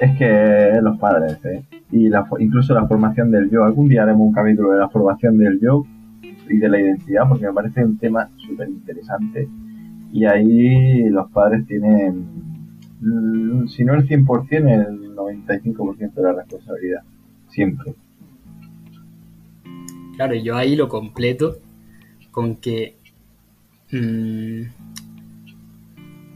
es 0.00 0.18
que 0.18 0.80
los 0.80 0.98
padres, 0.98 1.44
¿eh? 1.44 1.62
y 1.92 2.08
la, 2.08 2.26
incluso 2.38 2.74
la 2.74 2.86
formación 2.86 3.30
del 3.30 3.50
yo. 3.50 3.64
Algún 3.64 3.88
día 3.88 4.04
haremos 4.04 4.28
un 4.28 4.32
capítulo 4.32 4.70
de 4.72 4.78
la 4.78 4.88
formación 4.88 5.36
del 5.36 5.60
yo 5.60 5.82
y 6.48 6.58
de 6.58 6.68
la 6.68 6.80
identidad, 6.80 7.28
porque 7.28 7.46
me 7.46 7.52
parece 7.52 7.84
un 7.84 7.98
tema 7.98 8.28
súper 8.36 8.68
interesante. 8.68 9.48
Y 10.12 10.24
ahí 10.24 11.08
los 11.08 11.30
padres 11.30 11.66
tienen, 11.66 12.24
si 13.68 13.84
no 13.84 13.94
el 13.94 14.06
100%, 14.06 14.50
el 14.52 15.14
95% 15.16 16.14
de 16.14 16.22
la 16.22 16.32
responsabilidad, 16.32 17.02
siempre. 17.48 17.94
Claro, 20.16 20.34
yo 20.34 20.56
ahí 20.56 20.76
lo 20.76 20.88
completo 20.88 21.58
con 22.30 22.56
que 22.56 22.96
mm, 23.90 24.62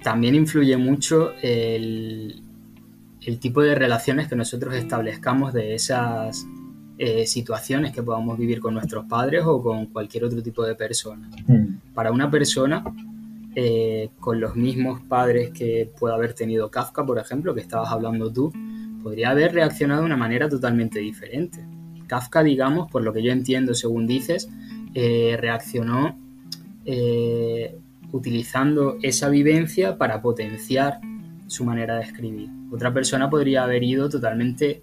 también 0.03 0.35
influye 0.35 0.77
mucho 0.77 1.33
el, 1.43 2.43
el 3.21 3.39
tipo 3.39 3.63
de 3.63 3.75
relaciones 3.75 4.29
que 4.29 4.37
nosotros 4.37 4.75
establezcamos 4.75 5.53
de 5.53 5.75
esas 5.75 6.47
eh, 6.97 7.27
situaciones 7.27 7.93
que 7.93 8.03
podamos 8.03 8.39
vivir 8.39 8.61
con 8.61 8.73
nuestros 8.73 9.07
padres 9.07 9.43
o 9.45 9.61
con 9.61 9.87
cualquier 9.87 10.25
otro 10.25 10.43
tipo 10.43 10.65
de 10.65 10.75
persona. 10.75 11.29
Mm. 11.47 11.93
Para 11.93 12.13
una 12.13 12.31
persona 12.31 12.85
eh, 13.55 14.11
con 14.21 14.41
los 14.41 14.57
mismos 14.57 15.01
padres 15.09 15.51
que 15.51 15.91
pueda 15.99 16.15
haber 16.15 16.35
tenido 16.35 16.71
Kafka, 16.71 17.05
por 17.05 17.19
ejemplo, 17.19 17.55
que 17.55 17.61
estabas 17.61 17.91
hablando 17.91 18.33
tú, 18.33 18.53
podría 19.03 19.31
haber 19.31 19.53
reaccionado 19.53 20.01
de 20.01 20.07
una 20.07 20.17
manera 20.17 20.49
totalmente 20.49 20.99
diferente. 20.99 21.65
Kafka, 22.07 22.43
digamos, 22.43 22.91
por 22.91 23.03
lo 23.03 23.13
que 23.13 23.23
yo 23.23 23.33
entiendo 23.33 23.75
según 23.75 24.07
dices, 24.07 24.49
eh, 24.95 25.37
reaccionó 25.41 26.19
utilizando 28.13 28.99
esa 29.01 29.31
vivencia 29.31 29.97
para 29.97 30.21
potenciar 30.21 31.01
su 31.47 31.65
manera 31.65 31.97
de 31.97 32.03
escribir. 32.03 32.51
Otra 32.71 32.93
persona 32.93 33.31
podría 33.31 33.65
haber 33.65 33.83
ido 33.83 34.09
totalmente 34.09 34.83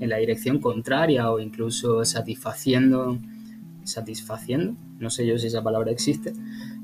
en 0.00 0.08
la 0.08 0.18
dirección 0.18 0.58
contraria 0.58 1.30
o 1.30 1.40
incluso 1.40 2.04
satisfaciendo, 2.04 3.18
satisfaciendo, 3.84 4.76
no 4.98 5.10
sé 5.10 5.26
yo 5.26 5.38
si 5.38 5.48
esa 5.48 5.62
palabra 5.62 5.90
existe, 5.90 6.32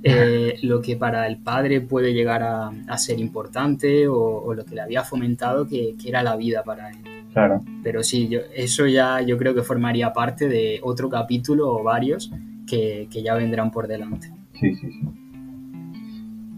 eh, 0.05 0.59
lo 0.63 0.83
que 0.83 0.97
para 0.97 1.27
el 1.27 1.39
padre 1.39 1.81
puede 1.81 2.13
llegar 2.13 2.43
a, 2.43 2.99
ser 2.99 3.19
importante 3.19 4.07
o, 4.07 4.53
lo 4.55 4.65
que 4.65 4.75
le 4.75 4.83
había 4.83 5.03
fomentado 5.03 5.67
que, 5.67 5.95
era 6.05 6.23
la 6.23 6.37
vida 6.37 6.63
para 6.63 6.91
él. 6.91 6.99
Claro. 7.33 7.61
Pero 7.83 8.03
sí, 8.03 8.29
yo, 8.29 8.41
eso 8.55 8.87
ya 8.87 9.21
yo 9.21 9.37
creo 9.39 9.55
que 9.55 9.63
formaría 9.63 10.13
parte 10.13 10.49
de 10.49 10.79
otro 10.83 11.09
capítulo 11.09 11.73
o 11.73 11.83
varios 11.83 12.31
que, 12.67 13.09
que 13.11 13.23
ya 13.23 13.35
vendrán 13.35 13.71
por 13.71 13.89
delante. 13.89 14.29
Sí, 14.53 14.75
sí, 14.75 14.93
sí. 14.93 15.09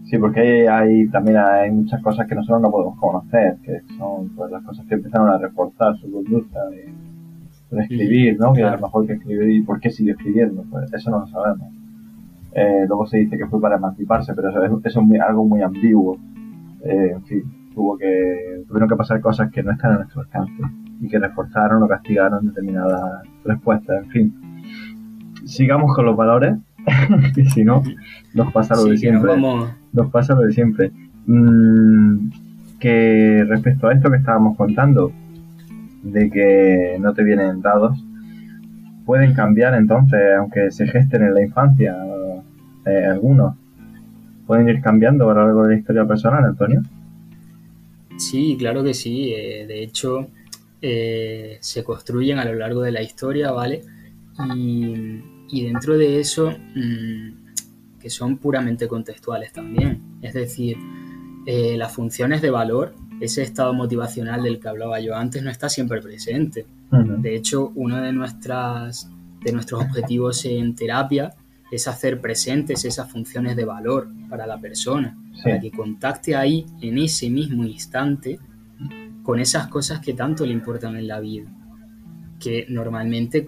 Sí, 0.09 0.17
porque 0.17 0.69
hay, 0.69 1.09
también 1.09 1.37
hay 1.37 1.69
muchas 1.69 2.01
cosas 2.01 2.27
que 2.27 2.35
nosotros 2.35 2.61
no 2.61 2.71
podemos 2.71 2.97
conocer, 2.97 3.57
que 3.61 3.81
son 3.97 4.29
pues, 4.29 4.49
las 4.51 4.63
cosas 4.63 4.85
que 4.85 4.95
empezaron 4.95 5.29
a 5.29 5.37
reportar 5.37 5.97
su 5.97 6.09
conducta 6.09 6.65
de, 6.69 6.93
escribir, 7.81 8.37
¿no? 8.39 8.53
Que 8.53 8.63
a 8.63 8.71
lo 8.71 8.79
mejor 8.79 9.05
que 9.05 9.13
escribir 9.13 9.49
y 9.49 9.61
por 9.63 9.81
qué 9.81 9.89
sigue 9.89 10.11
escribiendo, 10.11 10.63
pues 10.71 10.93
eso 10.93 11.11
no 11.11 11.19
lo 11.19 11.27
sabemos. 11.27 11.67
Eh, 12.53 12.85
luego 12.87 13.05
se 13.05 13.17
dice 13.17 13.37
que 13.37 13.45
fue 13.47 13.61
para 13.61 13.75
emanciparse, 13.75 14.33
pero 14.33 14.49
eso, 14.49 14.81
es 14.83 15.21
algo 15.21 15.45
muy 15.45 15.61
ambiguo. 15.61 16.17
Eh, 16.83 17.11
en 17.13 17.23
fin, 17.25 17.43
tuvo 17.73 17.97
que, 17.97 18.63
tuvieron 18.67 18.89
que 18.89 18.95
pasar 18.95 19.21
cosas 19.21 19.51
que 19.51 19.63
no 19.63 19.71
están 19.71 19.93
a 19.93 19.95
nuestro 19.97 20.21
alcance 20.21 20.63
y 20.99 21.07
que 21.07 21.19
reforzaron 21.19 21.83
o 21.83 21.87
castigaron 21.87 22.47
determinadas 22.47 23.23
respuestas, 23.43 24.03
en 24.03 24.09
fin. 24.09 24.33
Sigamos 25.45 25.93
con 25.95 26.05
los 26.05 26.15
valores, 26.15 26.55
y 27.35 27.45
si 27.49 27.63
no, 27.63 27.83
nos 28.33 28.51
pasa 28.51 28.75
lo 28.75 28.85
de 28.85 28.97
siempre 28.97 29.33
nos 29.93 30.11
pasa 30.11 30.35
lo 30.35 30.41
de 30.41 30.53
siempre. 30.53 30.91
Mm, 31.25 32.29
que 32.79 33.43
respecto 33.47 33.87
a 33.87 33.93
esto 33.93 34.11
que 34.11 34.17
estábamos 34.17 34.55
contando, 34.55 35.11
de 36.03 36.29
que 36.29 36.97
no 36.99 37.13
te 37.13 37.23
vienen 37.23 37.61
dados, 37.61 38.03
pueden 39.05 39.33
cambiar 39.33 39.73
entonces, 39.73 40.19
aunque 40.37 40.71
se 40.71 40.87
gesten 40.87 41.23
en 41.23 41.33
la 41.33 41.41
infancia, 41.41 41.95
eh, 42.87 43.05
algunos, 43.05 43.55
pueden 44.45 44.69
ir 44.69 44.81
cambiando 44.81 45.29
a 45.29 45.33
lo 45.33 45.45
largo 45.45 45.63
de 45.63 45.73
la 45.73 45.79
historia 45.79 46.05
personal, 46.05 46.45
Antonio. 46.45 46.81
Sí, 48.17 48.55
claro 48.57 48.83
que 48.83 48.93
sí. 48.93 49.33
Eh, 49.33 49.65
de 49.67 49.83
hecho, 49.83 50.27
eh, 50.81 51.57
se 51.61 51.83
construyen 51.83 52.39
a 52.39 52.45
lo 52.45 52.55
largo 52.55 52.81
de 52.81 52.91
la 52.91 53.01
historia, 53.01 53.51
¿vale? 53.51 53.81
Y, 54.55 55.63
dentro 55.63 55.97
de 55.97 56.19
eso, 56.19 56.51
mm, 56.51 57.99
que 57.99 58.09
son 58.09 58.37
puramente 58.37 58.87
contextuales 58.87 59.53
también. 59.53 60.01
Es 60.21 60.33
decir, 60.33 60.77
eh, 61.45 61.77
las 61.77 61.93
funciones 61.93 62.41
de 62.41 62.49
valor, 62.49 62.93
ese 63.21 63.41
estado 63.43 63.73
motivacional 63.73 64.43
del 64.43 64.59
que 64.59 64.67
hablaba 64.67 64.99
yo 64.99 65.15
antes, 65.15 65.41
no 65.41 65.49
está 65.49 65.69
siempre 65.69 66.01
presente. 66.01 66.65
De 66.89 67.35
hecho, 67.35 67.73
uno 67.75 68.01
de, 68.01 68.13
nuestras, 68.13 69.09
de 69.43 69.51
nuestros 69.51 69.83
objetivos 69.83 70.45
en 70.45 70.73
terapia 70.73 71.33
es 71.71 71.87
hacer 71.87 72.21
presentes 72.21 72.85
esas 72.85 73.11
funciones 73.11 73.55
de 73.55 73.65
valor 73.65 74.09
para 74.29 74.47
la 74.47 74.59
persona, 74.59 75.17
para 75.43 75.59
que 75.59 75.71
contacte 75.71 76.35
ahí, 76.35 76.65
en 76.81 76.97
ese 76.97 77.29
mismo 77.29 77.65
instante, 77.65 78.39
con 79.23 79.39
esas 79.39 79.67
cosas 79.67 79.99
que 79.99 80.13
tanto 80.13 80.45
le 80.45 80.53
importan 80.53 80.95
en 80.95 81.07
la 81.07 81.19
vida. 81.19 81.45
Que 82.39 82.65
normalmente 82.69 83.43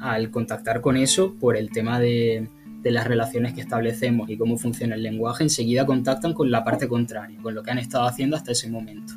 al 0.00 0.30
contactar 0.30 0.80
con 0.80 0.96
eso, 0.96 1.34
por 1.34 1.56
el 1.56 1.70
tema 1.70 2.00
de, 2.00 2.48
de 2.82 2.90
las 2.90 3.06
relaciones 3.06 3.54
que 3.54 3.60
establecemos 3.60 4.28
y 4.28 4.36
cómo 4.36 4.58
funciona 4.58 4.96
el 4.96 5.02
lenguaje, 5.02 5.44
enseguida 5.44 5.86
contactan 5.86 6.34
con 6.34 6.50
la 6.50 6.64
parte 6.64 6.88
contraria, 6.88 7.38
con 7.40 7.54
lo 7.54 7.62
que 7.62 7.70
han 7.70 7.78
estado 7.78 8.06
haciendo 8.06 8.36
hasta 8.36 8.52
ese 8.52 8.68
momento. 8.68 9.14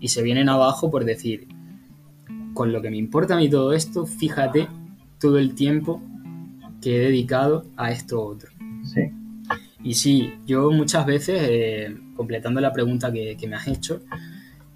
Y 0.00 0.08
se 0.08 0.22
vienen 0.22 0.48
abajo 0.48 0.90
por 0.90 1.04
decir, 1.04 1.46
con 2.52 2.72
lo 2.72 2.82
que 2.82 2.90
me 2.90 2.96
importa 2.96 3.34
a 3.34 3.36
mí 3.38 3.48
todo 3.48 3.72
esto, 3.72 4.06
fíjate 4.06 4.68
todo 5.20 5.38
el 5.38 5.54
tiempo 5.54 6.02
que 6.80 6.96
he 6.96 6.98
dedicado 7.00 7.66
a 7.76 7.90
esto 7.90 8.22
otro. 8.22 8.50
Sí. 8.84 9.10
Y 9.82 9.94
sí, 9.94 10.34
yo 10.46 10.70
muchas 10.70 11.06
veces, 11.06 11.40
eh, 11.42 11.96
completando 12.14 12.60
la 12.60 12.72
pregunta 12.72 13.12
que, 13.12 13.36
me 13.48 13.56
has 13.56 13.66
hecho, 13.68 14.02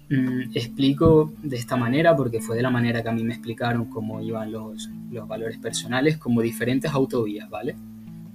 mm, 0.09 0.51
explico 0.53 1.33
de 1.43 1.57
esta 1.57 1.75
manera, 1.75 2.15
porque 2.15 2.41
fue 2.41 2.55
de 2.55 2.63
la 2.63 2.71
manera 2.71 3.03
que 3.03 3.09
a 3.09 3.11
mí 3.11 3.23
me 3.23 3.33
explicaron 3.33 3.85
cómo 3.85 4.21
iban 4.21 4.51
los, 4.51 4.89
los 5.11 5.27
valores 5.27 5.57
personales, 5.57 6.17
como 6.17 6.41
diferentes 6.41 6.91
autovías, 6.91 7.49
¿vale? 7.49 7.75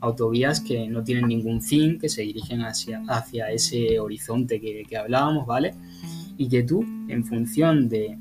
autovías 0.01 0.61
que 0.61 0.89
no 0.89 1.05
tienen 1.05 1.29
ningún 1.29 1.61
fin, 1.61 1.99
que 1.99 2.09
se 2.09 2.23
dirigen 2.23 2.63
hacia, 2.63 3.03
hacia 3.07 3.51
ese 3.51 4.01
horizonte 4.01 4.61
que, 4.61 4.85
que 4.89 4.97
hablábamos, 4.97 5.47
¿vale? 5.47 5.75
Y 6.37 6.49
que 6.49 6.63
tú, 6.63 6.85
en 7.09 7.25
función 7.25 7.89
de 7.89 8.19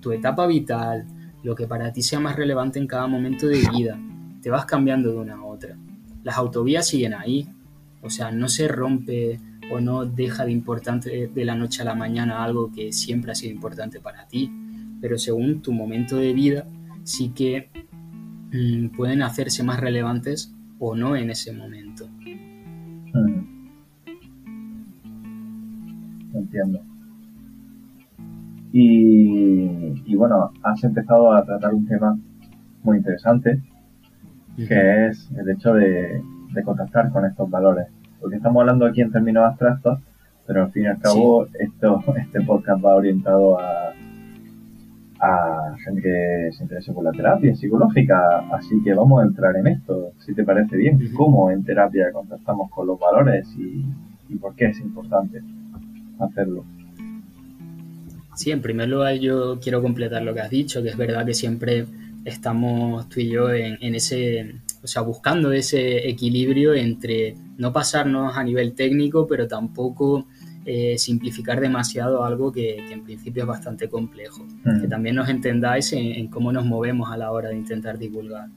tu 0.00 0.12
etapa 0.12 0.46
vital, 0.46 1.06
lo 1.42 1.54
que 1.54 1.66
para 1.66 1.92
ti 1.92 2.02
sea 2.02 2.18
más 2.18 2.36
relevante 2.36 2.78
en 2.78 2.86
cada 2.86 3.06
momento 3.06 3.46
de 3.46 3.60
vida, 3.76 3.98
te 4.46 4.50
vas 4.50 4.64
cambiando 4.64 5.10
de 5.10 5.18
una 5.18 5.34
a 5.34 5.44
otra. 5.44 5.76
Las 6.22 6.38
autovías 6.38 6.86
siguen 6.86 7.14
ahí, 7.14 7.48
o 8.00 8.10
sea, 8.10 8.30
no 8.30 8.48
se 8.48 8.68
rompe 8.68 9.40
o 9.72 9.80
no 9.80 10.06
deja 10.06 10.44
de 10.44 10.52
importante 10.52 11.26
de 11.34 11.44
la 11.44 11.56
noche 11.56 11.82
a 11.82 11.84
la 11.84 11.96
mañana 11.96 12.44
algo 12.44 12.70
que 12.70 12.92
siempre 12.92 13.32
ha 13.32 13.34
sido 13.34 13.52
importante 13.52 13.98
para 13.98 14.28
ti, 14.28 14.48
pero 15.00 15.18
según 15.18 15.62
tu 15.62 15.72
momento 15.72 16.18
de 16.18 16.32
vida 16.32 16.64
sí 17.02 17.30
que 17.30 17.70
mm, 18.52 18.96
pueden 18.96 19.22
hacerse 19.22 19.64
más 19.64 19.80
relevantes 19.80 20.54
o 20.78 20.94
no 20.94 21.16
en 21.16 21.30
ese 21.30 21.52
momento. 21.52 22.06
Hmm. 23.12 23.70
Entiendo. 26.34 26.82
Y, 28.72 30.14
bueno, 30.14 30.52
has 30.62 30.84
empezado 30.84 31.32
a 31.32 31.44
tratar 31.44 31.74
un 31.74 31.84
tema 31.84 32.16
muy 32.84 32.98
interesante, 32.98 33.60
que 34.56 35.06
es 35.06 35.30
el 35.36 35.50
hecho 35.50 35.74
de, 35.74 36.22
contactar 36.64 37.10
con 37.10 37.24
estos 37.26 37.50
valores. 37.50 37.86
Porque 38.20 38.36
estamos 38.36 38.60
hablando 38.60 38.86
aquí 38.86 39.02
en 39.02 39.12
términos 39.12 39.44
abstractos, 39.44 40.00
pero 40.46 40.64
al 40.64 40.72
fin 40.72 40.84
y 40.84 40.86
al 40.86 40.98
cabo 40.98 41.46
esto, 41.58 42.02
este 42.16 42.40
podcast 42.42 42.82
va 42.82 42.96
orientado 42.96 43.60
a, 43.60 43.92
a 45.20 45.76
gente 45.84 46.02
que 46.02 46.48
se 46.52 46.62
interese 46.62 46.92
por 46.92 47.04
la 47.04 47.12
terapia 47.12 47.54
psicológica. 47.54 48.18
Así 48.52 48.82
que 48.82 48.94
vamos 48.94 49.22
a 49.22 49.26
entrar 49.26 49.56
en 49.56 49.66
esto, 49.66 50.12
si 50.24 50.34
te 50.34 50.44
parece 50.44 50.76
bien, 50.76 50.98
cómo 51.14 51.50
en 51.50 51.64
terapia 51.64 52.12
contactamos 52.12 52.70
con 52.70 52.86
los 52.86 52.98
valores 52.98 53.48
y, 53.56 53.84
por 54.36 54.54
qué 54.54 54.66
es 54.66 54.80
importante 54.80 55.40
hacerlo. 56.18 56.64
Sí, 58.34 58.50
en 58.50 58.60
primer 58.60 58.88
lugar 58.88 59.14
yo 59.14 59.58
quiero 59.60 59.80
completar 59.80 60.22
lo 60.22 60.34
que 60.34 60.40
has 60.40 60.50
dicho, 60.50 60.82
que 60.82 60.90
es 60.90 60.96
verdad 60.96 61.24
que 61.24 61.32
siempre 61.32 61.86
estamos 62.26 63.08
tú 63.08 63.20
y 63.20 63.30
yo 63.30 63.52
en, 63.52 63.78
en 63.80 63.94
ese, 63.94 64.56
o 64.82 64.86
sea, 64.86 65.02
buscando 65.02 65.52
ese 65.52 66.08
equilibrio 66.08 66.74
entre 66.74 67.34
no 67.56 67.72
pasarnos 67.72 68.36
a 68.36 68.42
nivel 68.42 68.74
técnico, 68.74 69.26
pero 69.26 69.46
tampoco 69.46 70.26
eh, 70.68 70.98
simplificar 70.98 71.60
demasiado 71.60 72.24
algo 72.24 72.50
que, 72.50 72.90
en 72.90 73.04
principio 73.04 73.44
es 73.44 73.46
bastante 73.46 73.88
complejo. 73.88 74.44
Que 74.80 74.88
también 74.88 75.14
nos 75.14 75.28
entendáis 75.28 75.92
en, 75.92 76.26
cómo 76.26 76.50
nos 76.52 76.64
movemos 76.64 77.12
a 77.12 77.16
la 77.16 77.30
hora 77.30 77.50
de 77.50 77.56
intentar 77.56 77.96
divulgar. 77.96 78.48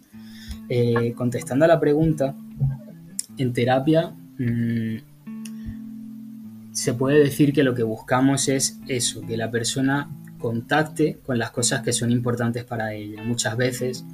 Eh, 0.70 1.14
contestando 1.16 1.66
a 1.66 1.68
la 1.68 1.80
pregunta, 1.80 2.36
en 3.38 3.54
terapia 3.54 4.16
mm, 4.40 4.96
se 6.72 6.94
puede 6.96 7.20
decir 7.20 7.54
que 7.54 7.64
lo 7.64 7.76
que 7.76 7.84
buscamos 7.84 8.50
es 8.50 8.80
eso, 8.88 9.22
que 9.22 9.38
la 9.38 9.52
persona 9.52 10.10
contacte 10.40 11.20
con 11.26 11.38
las 11.38 11.52
cosas 11.52 11.82
que 11.82 11.94
son 11.94 12.10
importantes 12.10 12.64
para 12.64 12.94
ella. 12.94 13.24
Muchas 13.24 13.56
veces 13.56 14.06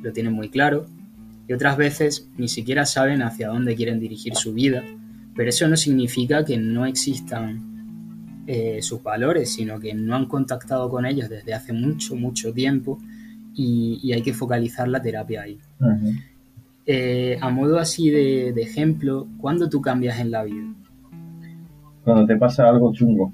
lo 0.00 0.12
tienen 0.12 0.32
muy 0.32 0.50
claro 0.50 0.86
y 1.48 1.52
otras 1.52 1.76
veces 1.76 2.30
ni 2.36 2.48
siquiera 2.48 2.86
saben 2.86 3.22
hacia 3.22 3.48
dónde 3.48 3.74
quieren 3.74 3.98
dirigir 3.98 4.34
su 4.36 4.54
vida, 4.54 4.82
pero 5.34 5.48
eso 5.50 5.66
no 5.66 5.76
significa 5.76 6.44
que 6.44 6.56
no 6.56 6.86
existan 6.86 8.44
eh, 8.46 8.80
sus 8.82 9.02
valores, 9.02 9.52
sino 9.54 9.80
que 9.80 9.94
no 9.94 10.14
han 10.14 10.26
contactado 10.26 10.88
con 10.88 11.06
ellos 11.06 11.28
desde 11.28 11.54
hace 11.54 11.72
mucho, 11.72 12.14
mucho 12.14 12.52
tiempo 12.52 12.98
y, 13.54 14.12
hay 14.12 14.22
que 14.22 14.34
focalizar 14.34 14.88
la 14.88 15.00
terapia 15.00 15.42
ahí. 15.42 15.58
Eh, 16.86 17.38
a 17.40 17.48
modo 17.50 17.78
así 17.78 18.10
de, 18.10 18.50
ejemplo, 18.50 19.26
¿cuándo 19.38 19.68
tú 19.68 19.80
cambias 19.80 20.18
en 20.18 20.30
la 20.30 20.44
vida? 20.44 20.66
Cuando 22.04 22.26
te 22.26 22.36
pasa 22.36 22.68
algo 22.68 22.92
chungo. 22.92 23.32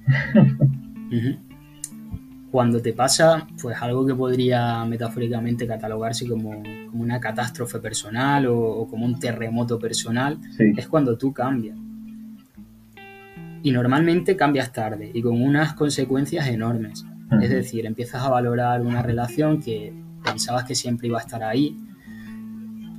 Cuando 2.50 2.82
te 2.82 2.92
pasa, 2.92 3.46
pues 3.60 3.80
algo 3.80 4.04
que 4.04 4.14
podría 4.14 4.84
metafóricamente 4.84 5.66
catalogarse 5.66 6.26
como, 6.26 6.62
una 6.92 7.20
catástrofe 7.20 7.78
personal 7.78 8.46
o, 8.48 8.86
como 8.88 9.06
un 9.06 9.18
terremoto 9.20 9.78
personal, 9.78 10.38
es 10.58 10.88
cuando 10.88 11.16
tú 11.16 11.32
cambias. 11.32 11.78
Y 13.62 13.70
normalmente 13.70 14.36
cambias 14.36 14.72
tarde 14.72 15.10
y 15.14 15.22
con 15.22 15.40
unas 15.40 15.74
consecuencias 15.74 16.48
enormes. 16.48 17.04
Es 17.40 17.50
decir, 17.50 17.86
empiezas 17.86 18.24
a 18.24 18.28
valorar 18.28 18.80
una 18.82 19.02
relación 19.02 19.60
que 19.62 19.94
pensabas 20.24 20.64
que 20.64 20.74
siempre 20.74 21.06
iba 21.06 21.18
a 21.18 21.22
estar 21.22 21.44
ahí, 21.44 21.76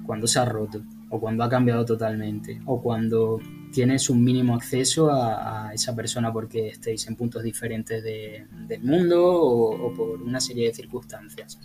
cuando 0.05 0.27
se 0.27 0.39
ha 0.39 0.45
roto, 0.45 0.81
o 1.09 1.19
cuando 1.19 1.43
ha 1.43 1.49
cambiado 1.49 1.85
totalmente, 1.85 2.61
o 2.65 2.81
cuando 2.81 3.39
tienes 3.71 4.09
un 4.09 4.23
mínimo 4.23 4.55
acceso 4.55 5.09
a, 5.11 5.71
esa 5.73 5.95
persona 5.95 6.31
porque 6.31 6.69
estéis 6.69 7.07
en 7.07 7.15
puntos 7.15 7.43
diferentes 7.43 8.03
del 8.03 8.83
mundo 8.83 9.23
o, 9.23 9.93
por 9.93 10.21
una 10.21 10.39
serie 10.39 10.67
de 10.67 10.73
circunstancias. 10.73 11.59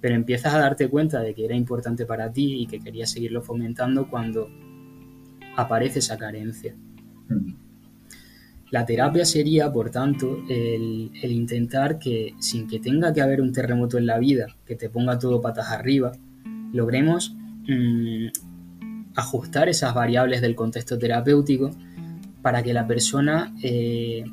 Pero 0.00 0.14
empiezas 0.14 0.54
a 0.54 0.58
darte 0.58 0.88
cuenta 0.88 1.20
de 1.20 1.34
que 1.34 1.44
era 1.44 1.54
importante 1.54 2.06
para 2.06 2.32
ti 2.32 2.62
y 2.62 2.66
que 2.66 2.80
querías 2.80 3.10
seguirlo 3.10 3.42
fomentando 3.42 4.08
cuando 4.08 4.48
aparece 5.56 5.98
esa 5.98 6.16
carencia. 6.16 6.74
Mm. 7.28 7.54
La 8.70 8.86
terapia 8.86 9.24
sería, 9.24 9.72
por 9.72 9.90
tanto, 9.90 10.38
el, 10.48 11.10
intentar 11.22 11.98
que, 11.98 12.34
sin 12.38 12.68
que 12.68 12.78
tenga 12.78 13.12
que 13.12 13.20
haber 13.20 13.40
un 13.40 13.52
terremoto 13.52 13.98
en 13.98 14.06
la 14.06 14.18
vida 14.18 14.46
que 14.64 14.76
te 14.76 14.88
ponga 14.88 15.18
todo 15.18 15.40
patas 15.40 15.70
arriba, 15.70 16.12
logremos 16.72 17.34
mm, 17.66 18.28
ajustar 19.14 19.68
esas 19.68 19.94
variables 19.94 20.40
del 20.40 20.54
contexto 20.54 20.98
terapéutico 20.98 21.70
para 22.42 22.62
que 22.62 22.72
la 22.72 22.86
persona 22.86 23.54
eh, 23.62 24.24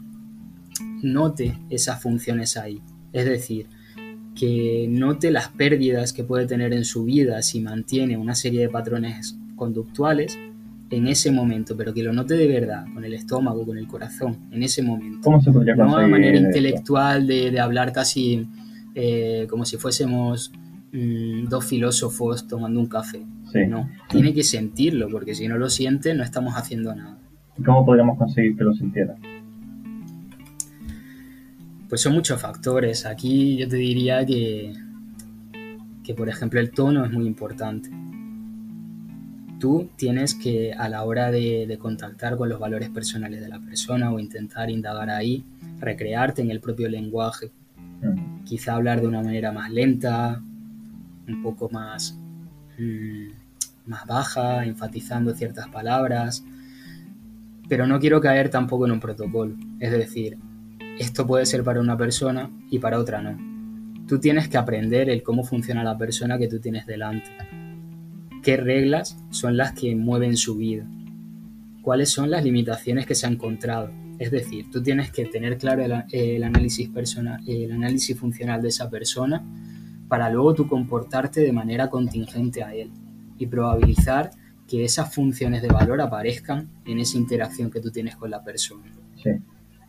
note 1.01 1.57
esas 1.69 2.01
funciones 2.01 2.57
ahí. 2.57 2.81
Es 3.13 3.25
decir, 3.25 3.67
que 4.35 4.87
note 4.89 5.31
las 5.31 5.49
pérdidas 5.49 6.13
que 6.13 6.23
puede 6.23 6.45
tener 6.45 6.73
en 6.73 6.85
su 6.85 7.03
vida 7.05 7.41
si 7.41 7.59
mantiene 7.59 8.17
una 8.17 8.35
serie 8.35 8.61
de 8.61 8.69
patrones 8.69 9.35
conductuales 9.55 10.37
en 10.89 11.07
ese 11.07 11.31
momento, 11.31 11.75
pero 11.75 11.93
que 11.93 12.03
lo 12.03 12.13
note 12.13 12.35
de 12.35 12.47
verdad, 12.47 12.85
con 12.93 13.03
el 13.03 13.13
estómago, 13.13 13.65
con 13.65 13.77
el 13.77 13.87
corazón, 13.87 14.37
en 14.51 14.63
ese 14.63 14.81
momento. 14.83 15.19
¿Cómo 15.23 15.41
se 15.41 15.51
podría 15.51 15.75
No 15.75 15.97
de 15.97 16.07
manera 16.07 16.37
intelectual, 16.37 17.27
de, 17.27 17.59
hablar 17.59 17.91
casi 17.91 18.47
eh, 18.95 19.47
como 19.49 19.65
si 19.65 19.77
fuésemos 19.77 20.51
mm, 20.91 21.47
dos 21.47 21.65
filósofos 21.65 22.47
tomando 22.47 22.79
un 22.79 22.87
café. 22.87 23.25
No, 23.67 23.89
tiene 24.09 24.33
que 24.33 24.43
sentirlo, 24.43 25.07
porque 25.09 25.33
si 25.33 25.47
no 25.47 25.57
lo 25.57 25.69
siente, 25.69 26.13
no 26.13 26.23
estamos 26.23 26.53
haciendo 26.55 26.93
nada. 26.93 27.17
¿Y 27.57 27.63
cómo 27.63 27.85
podríamos 27.85 28.17
conseguir 28.17 28.55
que 28.55 28.63
lo 28.63 28.73
sintiera? 28.73 29.15
Pues 31.89 32.01
son 32.01 32.13
muchos 32.13 32.39
factores. 32.39 33.05
Aquí 33.05 33.57
yo 33.57 33.67
te 33.67 33.77
diría 33.77 34.25
que, 34.25 34.73
que 36.03 36.13
por 36.13 36.29
ejemplo, 36.29 36.59
el 36.59 36.71
tono 36.71 37.05
es 37.05 37.11
muy 37.11 37.25
importante 37.25 37.89
tú 39.59 39.89
tienes 39.95 40.35
que 40.35 40.73
a 40.73 40.89
la 40.89 41.03
hora 41.03 41.31
de, 41.31 41.77
contactar 41.79 42.37
con 42.37 42.49
los 42.49 42.59
valores 42.59 42.89
personales 42.89 43.41
de 43.41 43.49
la 43.49 43.59
persona 43.59 44.11
o 44.11 44.19
intentar 44.19 44.69
indagar 44.69 45.09
ahí, 45.09 45.43
recrearte 45.79 46.41
en 46.41 46.51
el 46.51 46.59
propio 46.59 46.89
lenguaje. 46.89 47.51
Quizá 48.45 48.75
hablar 48.75 49.01
de 49.01 49.07
una 49.07 49.21
manera 49.21 49.51
más 49.51 49.71
lenta, 49.71 50.41
un 51.27 51.43
poco 51.43 51.69
más, 51.69 52.17
mm, 52.77 53.89
más 53.89 54.05
baja, 54.05 54.65
enfatizando 54.65 55.33
ciertas 55.33 55.67
palabras. 55.69 56.43
Pero 57.69 57.85
no 57.85 57.99
quiero 57.99 58.21
caer 58.21 58.49
tampoco 58.49 58.85
en 58.85 58.93
un 58.93 58.99
protocolo. 58.99 59.55
Es 59.79 59.91
decir, 59.91 60.37
esto 60.99 61.27
puede 61.27 61.45
ser 61.45 61.63
para 61.63 61.81
una 61.81 61.97
persona 61.97 62.49
y 62.69 62.79
para 62.79 62.99
otra 62.99 63.21
no. 63.21 63.37
Tú 64.07 64.19
tienes 64.19 64.47
que 64.47 64.57
aprender 64.57 65.09
el 65.09 65.21
cómo 65.21 65.43
funciona 65.43 65.83
la 65.83 65.97
persona 65.97 66.37
que 66.37 66.47
tú 66.47 66.59
tienes 66.59 66.85
delante 66.85 67.29
qué 68.47 68.55
reglas 68.55 69.17
son 69.29 69.57
las 69.57 69.73
que 69.73 69.93
mueven 69.93 70.37
su 70.37 70.55
vida, 70.55 70.85
cuáles 71.81 72.09
son 72.09 72.31
las 72.31 72.45
limitaciones 72.45 73.05
que 73.05 73.13
se 73.13 73.27
ha 73.27 73.29
encontrado. 73.29 73.91
Es 74.19 74.31
decir, 74.31 74.71
tú 74.71 74.81
tienes 74.81 75.11
que 75.11 75.25
tener 75.25 75.57
claro 75.57 75.83
el, 75.83 76.43
análisis 76.45 76.87
personal, 76.87 77.41
el 77.45 77.73
análisis 77.73 78.17
funcional 78.17 78.61
de 78.61 78.69
esa 78.69 78.89
persona 78.89 79.43
para 80.07 80.29
luego 80.29 80.53
tú 80.53 80.67
comportarte 80.67 81.41
de 81.41 81.51
manera 81.51 81.89
contingente 81.89 82.63
a 82.63 82.73
él 82.73 82.91
y 83.37 83.47
probabilizar 83.47 84.31
que 84.67 84.83
esas 84.83 85.13
funciones 85.13 85.61
de 85.61 85.69
valor 85.69 86.01
aparezcan 86.01 86.69
en 86.85 86.99
esa 86.99 87.17
interacción 87.17 87.71
que 87.71 87.79
tú 87.79 87.91
tienes 87.91 88.15
con 88.15 88.29
la 88.31 88.43
persona. 88.43 88.91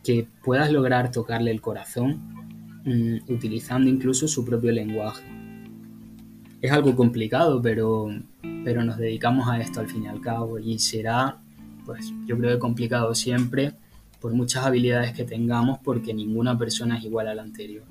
Que 0.03 0.27
puedas 0.43 0.71
lograr 0.71 1.11
tocarle 1.11 1.51
el 1.51 1.61
corazón 1.61 2.81
mm, 2.85 3.31
utilizando 3.31 3.89
incluso 3.89 4.27
su 4.27 4.45
propio 4.45 4.71
lenguaje 4.71 5.39
es 6.61 6.71
algo 6.71 6.95
complicado, 6.95 7.61
pero, 7.61 8.07
pero 8.63 8.83
nos 8.83 8.97
dedicamos 8.97 9.47
a 9.47 9.59
esto 9.59 9.79
al 9.79 9.87
fin 9.87 10.03
y 10.03 10.07
al 10.07 10.19
cabo 10.19 10.59
y 10.59 10.77
será, 10.79 11.37
pues 11.85 12.13
yo 12.25 12.37
creo 12.37 12.53
que 12.53 12.59
complicado 12.59 13.15
siempre 13.15 13.73
por 14.19 14.33
muchas 14.33 14.65
habilidades 14.65 15.13
que 15.13 15.23
tengamos 15.23 15.79
porque 15.79 16.13
ninguna 16.13 16.57
persona 16.57 16.97
es 16.97 17.05
igual 17.05 17.27
a 17.27 17.35
la 17.35 17.43
anterior. 17.43 17.85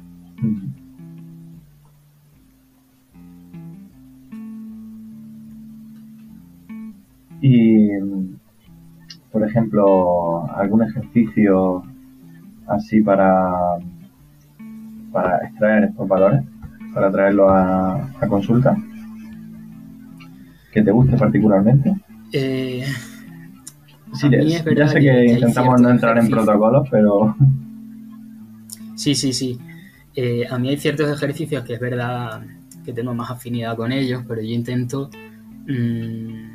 Y, 7.41 7.89
por 9.30 9.45
ejemplo, 9.45 10.51
algún 10.55 10.82
ejercicio 10.82 11.82
así 12.66 13.01
para, 13.01 13.78
para 15.12 15.39
extraer 15.47 15.84
estos 15.84 16.09
valores 16.09 16.45
para 16.99 17.11
traerlo 17.11 17.49
a, 17.49 18.11
consulta? 18.28 18.76
¿Que 20.72 20.82
te 20.82 20.91
guste 20.91 21.16
particularmente? 21.16 21.95
Eh, 22.32 22.84
sí, 24.14 24.28
ya 24.76 24.89
sé 24.89 25.01
que, 25.01 25.26
intentamos 25.26 25.80
no 25.80 25.91
entrar 25.91 26.18
en 26.18 26.28
protocolos, 26.28 26.89
pero... 26.91 27.36
Sí, 28.97 29.14
sí, 29.14 29.32
sí. 29.32 29.59
Eh, 30.14 30.45
a 30.51 30.59
mí 30.59 30.70
hay 30.70 30.76
ciertos 30.76 31.09
ejercicios 31.09 31.64
que 31.64 31.74
es 31.74 31.80
verdad 31.80 32.43
que 32.84 32.93
tengo 32.93 33.14
más 33.14 33.30
afinidad 33.30 33.76
con 33.76 33.93
ellos, 33.93 34.24
pero 34.26 34.41
yo 34.41 34.49
intento 34.49 35.11
mm, 35.68 36.47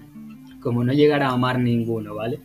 como 0.63 0.83
no 0.83 0.93
llegar 0.93 1.21
a 1.21 1.29
amar 1.29 1.59
ninguno, 1.59 2.15
¿vale? 2.15 2.39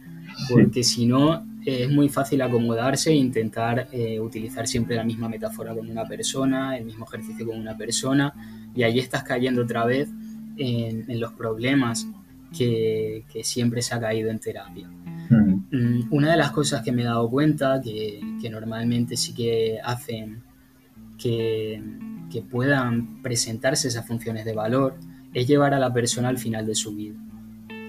Porque 0.50 0.82
si 0.82 1.06
no, 1.06 1.46
es 1.64 1.88
muy 1.88 2.08
fácil 2.08 2.42
acomodarse 2.42 3.10
e 3.10 3.14
intentar 3.14 3.88
eh, 3.92 4.18
utilizar 4.20 4.66
siempre 4.66 4.96
la 4.96 5.04
misma 5.04 5.28
metáfora 5.28 5.74
con 5.74 5.88
una 5.88 6.06
persona, 6.06 6.76
el 6.76 6.84
mismo 6.84 7.06
ejercicio 7.06 7.46
con 7.46 7.58
una 7.58 7.76
persona, 7.76 8.34
y 8.74 8.82
ahí 8.82 8.98
estás 8.98 9.22
cayendo 9.22 9.62
otra 9.62 9.84
vez 9.84 10.08
en, 10.56 11.20
los 11.20 11.32
problemas 11.32 12.06
que, 12.56 13.24
siempre 13.42 13.82
se 13.82 13.94
ha 13.94 14.00
caído 14.00 14.30
en 14.30 14.40
terapia. 14.40 14.88
Mm, 15.30 16.08
una 16.10 16.32
de 16.32 16.36
las 16.36 16.50
cosas 16.50 16.82
que 16.82 16.90
me 16.90 17.02
he 17.02 17.04
dado 17.04 17.30
cuenta, 17.30 17.80
que, 17.80 18.20
normalmente 18.50 19.16
sí 19.16 19.32
que 19.32 19.78
hacen 19.84 20.42
que, 21.16 21.82
que 22.30 22.42
puedan 22.42 23.22
presentarse 23.22 23.88
esas 23.88 24.06
funciones 24.06 24.44
de 24.44 24.54
valor, 24.54 24.96
es 25.34 25.46
llevar 25.46 25.74
a 25.74 25.78
la 25.78 25.92
persona 25.92 26.28
al 26.28 26.38
final 26.38 26.66
de 26.66 26.74
su 26.74 26.94
vida 26.94 27.16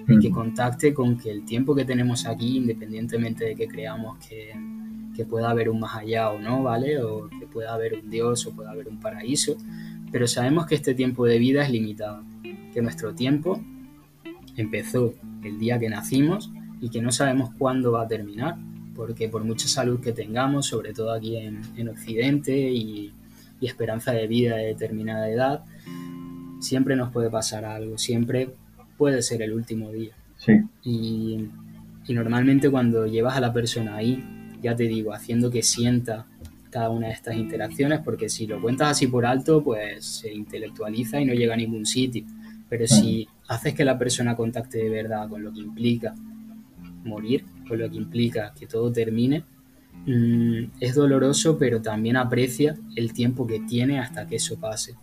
y 0.10 0.20
que 0.20 0.32
contacte 0.32 0.93
con 0.93 1.18
que 1.18 1.30
el 1.30 1.45
tiempo 1.45 1.76
que 1.76 1.86
tenemos 1.86 2.26
aquí, 2.26 2.57
independientemente 2.57 3.45
de 3.45 3.55
que 3.55 3.68
creamos 3.68 4.18
que, 4.26 4.53
que 5.16 5.26
pueda 5.26 5.49
haber 5.49 5.70
un 5.70 5.80
más 5.80 5.95
allá 5.95 6.30
o 6.32 6.39
no, 6.39 6.64
¿vale? 6.64 7.01
O 7.03 7.30
que 7.30 7.45
pueda 7.45 7.74
haber 7.74 7.93
un 7.93 8.10
Dios 8.10 8.45
o 8.47 8.55
pueda 8.55 8.72
haber 8.72 8.88
un 8.88 8.99
paraíso, 8.99 9.55
pero 10.12 10.28
sabemos 10.28 10.66
que 10.66 10.76
este 10.76 10.95
tiempo 10.95 11.26
de 11.26 11.38
vida 11.38 11.64
es 11.64 11.70
limitado, 11.70 12.24
que 12.74 12.82
nuestro 12.82 13.14
tiempo 13.14 13.62
empezó 14.55 15.14
el 15.43 15.60
día 15.60 15.80
que 15.80 15.89
nacimos 15.89 16.51
y 16.82 16.89
que 16.89 17.01
no 17.01 17.12
sabemos 17.12 17.51
cuándo 17.57 17.91
va 17.91 18.03
a 18.03 18.07
terminar, 18.07 18.57
porque 18.95 19.30
por 19.30 19.43
mucha 19.43 19.68
salud 19.68 19.99
que 19.99 20.12
tengamos, 20.12 20.68
sobre 20.68 20.93
todo 20.93 21.14
aquí 21.14 21.38
en, 21.38 21.62
en 21.78 21.89
Occidente 21.89 22.57
y, 22.57 23.14
y 23.62 23.68
esperanza 23.68 24.12
de 24.12 24.28
vida 24.28 24.55
de 24.55 24.66
determinada 24.66 25.30
edad, 25.30 25.64
siempre 26.60 26.95
nos 26.95 27.12
puede 27.12 27.30
pasar 27.30 27.66
algo, 27.66 27.97
siempre 27.97 28.49
puede 29.00 29.22
ser 29.22 29.41
el 29.41 29.54
último 29.54 29.91
día. 29.91 30.14
Y, 30.84 31.47
y 32.06 32.14
normalmente 32.14 32.70
cuando 32.70 33.08
llevas 33.08 33.38
a 33.38 33.39
la 33.39 33.54
persona 33.54 33.95
ahí, 33.95 34.22
ya 34.62 34.76
te 34.76 34.84
digo, 34.84 35.14
haciendo 35.14 35.50
que 35.50 35.64
sienta 35.64 36.28
cada 36.70 36.89
una 36.89 37.08
de 37.08 37.14
estas 37.14 37.36
interacciones, 37.38 38.02
porque 38.02 38.28
si 38.28 38.45
lo 38.45 38.62
cuentas 38.62 38.89
así 38.89 39.08
por 39.08 39.26
alto, 39.26 39.64
pues 39.64 40.06
se 40.06 40.34
intelectualiza 40.34 41.20
y 41.22 41.26
no 41.26 41.34
llega 41.34 41.54
a 41.54 41.58
ningún 41.58 41.86
sitio. 41.86 42.26
Pero 42.68 42.86
si 42.88 43.28
haces 43.47 43.74
que 43.74 43.86
la 43.86 43.97
persona 43.97 44.36
contacte 44.36 44.78
de 44.80 44.89
verdad 44.89 45.30
con 45.30 45.43
lo 45.43 45.52
que 45.52 45.62
implica 45.62 46.14
morir, 47.06 47.45
con 47.68 47.80
lo 47.80 47.89
que 47.89 47.95
implica 47.95 48.54
que 48.54 48.68
todo 48.68 48.91
termine, 48.91 49.43
mm, 50.06 50.72
es 50.80 50.95
doloroso, 50.95 51.58
pero 51.58 51.82
también 51.82 52.18
aprecia 52.18 52.76
el 52.95 53.14
tiempo 53.14 53.45
que 53.45 53.60
tiene 53.60 54.00
hasta 54.00 54.28
que 54.28 54.38
eso 54.38 54.60
pase. 54.60 54.95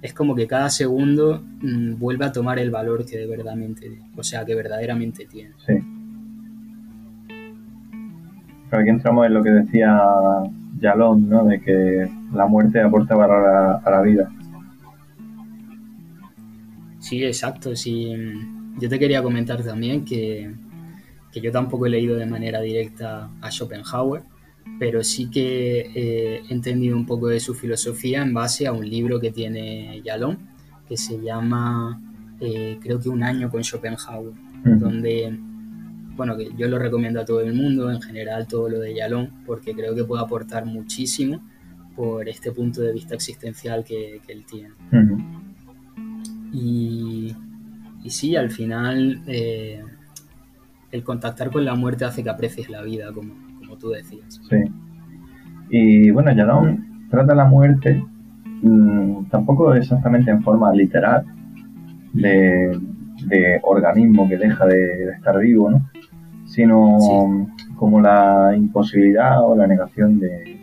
Es 0.00 0.14
como 0.14 0.34
que 0.34 0.46
cada 0.46 0.70
segundo 0.70 1.42
mm, 1.60 1.98
vuelve 1.98 2.24
a 2.24 2.32
tomar 2.32 2.58
el 2.58 2.70
valor 2.70 3.04
que 3.04 3.18
de 3.18 3.26
verdaderamente, 3.26 3.98
o 4.16 4.22
sea, 4.22 4.44
que 4.44 4.54
verdaderamente 4.54 5.26
tiene. 5.26 5.52
Sí. 5.66 5.74
Pero 8.70 8.82
aquí 8.82 8.90
entramos 8.90 9.26
en 9.26 9.34
lo 9.34 9.42
que 9.42 9.50
decía 9.50 10.00
Yalón, 10.80 11.28
¿no? 11.28 11.44
De 11.44 11.60
que 11.60 12.10
la 12.34 12.46
muerte 12.46 12.80
aporta 12.80 13.14
valor 13.14 13.80
a 13.84 13.90
la 13.90 14.00
vida. 14.00 14.30
Sí, 17.02 17.22
exacto. 17.24 17.76
Sí. 17.76 18.14
Yo 18.80 18.88
te 18.88 18.98
quería 18.98 19.22
comentar 19.22 19.62
también 19.62 20.04
que, 20.04 20.50
yo 21.40 21.50
tampoco 21.50 21.86
he 21.86 21.90
leído 21.90 22.16
de 22.16 22.26
manera 22.26 22.60
directa 22.60 23.30
a 23.40 23.50
Schopenhauer, 23.50 24.22
pero 24.78 25.02
sí 25.02 25.30
que 25.30 25.80
he 25.94 26.52
entendido 26.52 26.96
un 26.96 27.06
poco 27.06 27.28
de 27.28 27.40
su 27.40 27.54
filosofía 27.54 28.22
en 28.22 28.34
base 28.34 28.66
a 28.66 28.72
un 28.72 28.88
libro 28.88 29.20
que 29.20 29.30
tiene 29.30 30.00
Yalón, 30.02 30.38
que 30.88 30.96
se 30.96 31.20
llama, 31.20 32.00
eh, 32.40 32.78
creo 32.80 33.00
que 33.00 33.08
Un 33.08 33.22
año 33.22 33.50
con 33.50 33.62
Schopenhauer, 33.62 34.34
donde, 34.64 35.36
bueno, 36.16 36.36
que 36.36 36.50
yo 36.56 36.68
lo 36.68 36.78
recomiendo 36.78 37.20
a 37.20 37.24
todo 37.24 37.40
el 37.40 37.54
mundo, 37.54 37.90
en 37.90 38.00
general 38.00 38.46
todo 38.46 38.68
lo 38.68 38.78
de 38.78 38.94
Yalón, 38.94 39.30
porque 39.46 39.74
creo 39.74 39.94
que 39.94 40.04
puede 40.04 40.22
aportar 40.22 40.66
muchísimo 40.66 41.40
por 41.96 42.28
este 42.28 42.52
punto 42.52 42.80
de 42.80 42.92
vista 42.92 43.14
existencial 43.14 43.84
que, 43.84 44.20
él 44.28 44.44
tiene. 44.46 44.74
Y, 46.52 47.34
sí, 48.08 48.36
al 48.36 48.50
final 48.50 49.22
eh, 49.26 49.82
el 50.92 51.02
contactar 51.02 51.50
con 51.50 51.64
la 51.64 51.74
muerte 51.74 52.04
hace 52.04 52.22
que 52.22 52.30
aprecies 52.30 52.68
la 52.68 52.82
vida, 52.82 53.12
como, 53.12 53.34
tú 53.78 53.88
decías. 53.88 54.40
Sí. 54.48 54.56
Y 55.70 56.10
bueno, 56.10 56.32
no 56.34 56.76
trata 57.10 57.34
la 57.34 57.46
muerte 57.46 58.04
mm, 58.62 59.24
tampoco 59.30 59.74
exactamente 59.74 60.30
en 60.30 60.42
forma 60.42 60.72
literal 60.72 61.24
de, 62.12 62.78
organismo 63.62 64.28
que 64.28 64.36
deja 64.36 64.66
de, 64.66 65.10
estar 65.10 65.38
vivo, 65.38 65.70
¿no? 65.70 65.88
sino 66.44 66.98
como 67.76 68.00
la 68.00 68.52
imposibilidad 68.54 69.42
o 69.42 69.56
la 69.56 69.66
negación 69.66 70.18
de, 70.20 70.60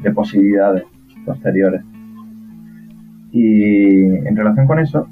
de 0.00 0.10
posibilidades 0.12 0.84
posteriores. 1.26 1.82
Y 3.32 4.04
en 4.04 4.36
relación 4.36 4.66
con 4.66 4.78
eso, 4.78 5.08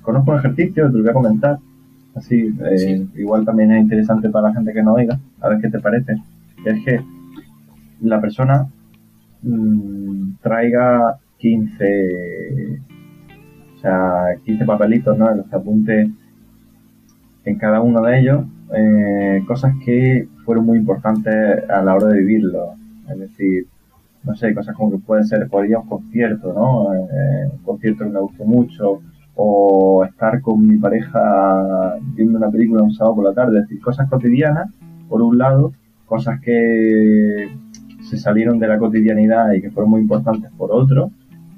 conozco 0.00 0.32
un 0.32 0.38
ejercicio, 0.38 0.90
te 0.90 0.96
lo 0.96 1.02
voy 1.02 1.10
a 1.10 1.14
comentar, 1.14 1.58
así, 2.14 2.54
eh, 2.64 3.06
igual 3.16 3.44
también 3.44 3.72
es 3.72 3.82
interesante 3.82 4.28
para 4.28 4.48
la 4.48 4.54
gente 4.54 4.72
que 4.72 4.82
no 4.82 4.94
oiga, 4.94 5.18
a 5.40 5.48
ver 5.48 5.60
qué 5.60 5.68
te 5.68 5.80
parece. 5.80 6.16
Es 6.64 6.84
que 6.84 7.00
la 8.00 8.20
persona 8.20 8.66
mm, 9.42 10.34
traiga 10.42 11.18
15, 11.38 12.80
o 13.76 13.78
sea, 13.80 14.24
15 14.44 14.64
papelitos, 14.64 15.16
¿no? 15.18 15.30
En 15.30 15.38
los 15.38 15.46
que 15.46 15.56
apunte 15.56 16.10
en 17.44 17.58
cada 17.58 17.80
uno 17.80 18.00
de 18.02 18.20
ellos 18.20 18.44
eh, 18.74 19.42
cosas 19.46 19.74
que 19.84 20.28
fueron 20.44 20.66
muy 20.66 20.78
importantes 20.78 21.68
a 21.68 21.82
la 21.82 21.94
hora 21.94 22.08
de 22.08 22.20
vivirlo. 22.20 22.74
Es 23.10 23.18
decir, 23.18 23.66
no 24.24 24.34
sé, 24.34 24.54
cosas 24.54 24.74
como 24.76 24.92
que 24.92 24.98
puede 24.98 25.24
ser, 25.24 25.48
podría 25.48 25.78
un 25.78 25.88
concierto, 25.88 26.52
¿no? 26.52 26.94
Eh, 26.94 27.50
un 27.52 27.58
concierto 27.64 28.04
que 28.04 28.10
me 28.10 28.20
gustó 28.20 28.44
mucho, 28.44 29.02
o 29.34 30.04
estar 30.04 30.40
con 30.40 30.66
mi 30.66 30.76
pareja 30.78 31.96
viendo 32.14 32.38
una 32.38 32.50
película 32.50 32.82
un 32.82 32.92
sábado 32.92 33.16
por 33.16 33.24
la 33.24 33.34
tarde, 33.34 33.58
es 33.58 33.62
decir, 33.64 33.80
cosas 33.80 34.08
cotidianas, 34.08 34.70
por 35.08 35.22
un 35.22 35.38
lado, 35.38 35.72
cosas 36.06 36.40
que 36.40 37.48
se 38.02 38.16
salieron 38.18 38.58
de 38.58 38.68
la 38.68 38.78
cotidianidad 38.78 39.52
y 39.52 39.62
que 39.62 39.70
fueron 39.70 39.90
muy 39.90 40.00
importantes 40.00 40.50
por 40.56 40.70
otro, 40.72 41.10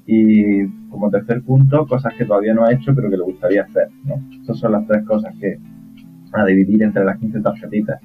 y 0.07 0.67
como 0.89 1.11
tercer 1.11 1.43
punto, 1.43 1.87
cosas 1.87 2.15
que 2.15 2.25
todavía 2.25 2.55
no 2.55 2.65
ha 2.65 2.73
hecho 2.73 2.95
pero 2.95 3.11
que 3.11 3.17
le 3.17 3.25
gustaría 3.25 3.63
hacer, 3.63 3.89
¿no? 4.05 4.17
Esas 4.43 4.59
son 4.59 4.73
las 4.73 4.87
tres 4.87 5.05
cosas 5.05 5.35
que 5.41 5.59
a 6.35 6.45
dividir 6.45 6.83
entre 6.83 7.05
las 7.05 7.19
15 7.19 7.41
tarjetitas. 7.41 8.01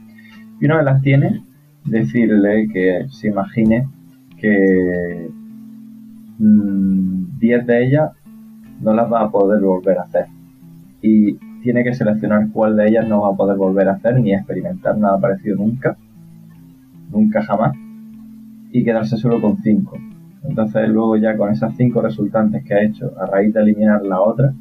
Y 0.60 0.66
una 0.66 0.78
de 0.78 0.84
las 0.84 1.02
tiene, 1.02 1.44
decirle 1.86 2.68
que 2.72 3.06
se 3.10 3.30
imagine 3.30 3.88
que 4.38 5.30
10 6.38 7.64
mm, 7.64 7.66
de 7.66 7.86
ellas 7.86 8.12
no 8.82 8.94
las 8.94 9.12
va 9.12 9.22
a 9.22 9.32
poder 9.32 9.62
volver 9.62 9.98
a 9.98 10.04
hacer. 10.04 10.26
Y 11.02 11.36
tiene 11.62 11.84
que 11.84 11.94
seleccionar 11.94 12.50
cuál 12.52 12.76
de 12.76 12.88
ellas 12.88 13.08
no 13.08 13.22
va 13.22 13.34
a 13.34 13.36
poder 13.36 13.58
volver 13.58 13.90
a 13.90 13.94
hacer 13.94 14.20
ni 14.20 14.34
experimentar 14.34 14.98
nada 14.98 15.20
parecido 15.20 15.58
nunca. 15.58 15.98
Nunca 17.12 17.44
jamás. 17.44 17.76
Y 18.72 18.84
quedarse 18.84 19.18
solo 19.18 19.42
con 19.42 19.58
5. 19.58 19.98
Entonces 20.44 20.90
luego 20.90 21.18
ya 21.18 21.36
con 21.38 21.52
esas 21.52 21.76
5 21.76 22.02
resultantes 22.02 22.64
que 22.64 22.74
ha 22.74 22.84
hecho, 22.84 23.12
a 23.20 23.26
raíz 23.26 23.54
de 23.54 23.62
eliminar 23.62 24.04
la 24.04 24.22
otra, 24.22 24.54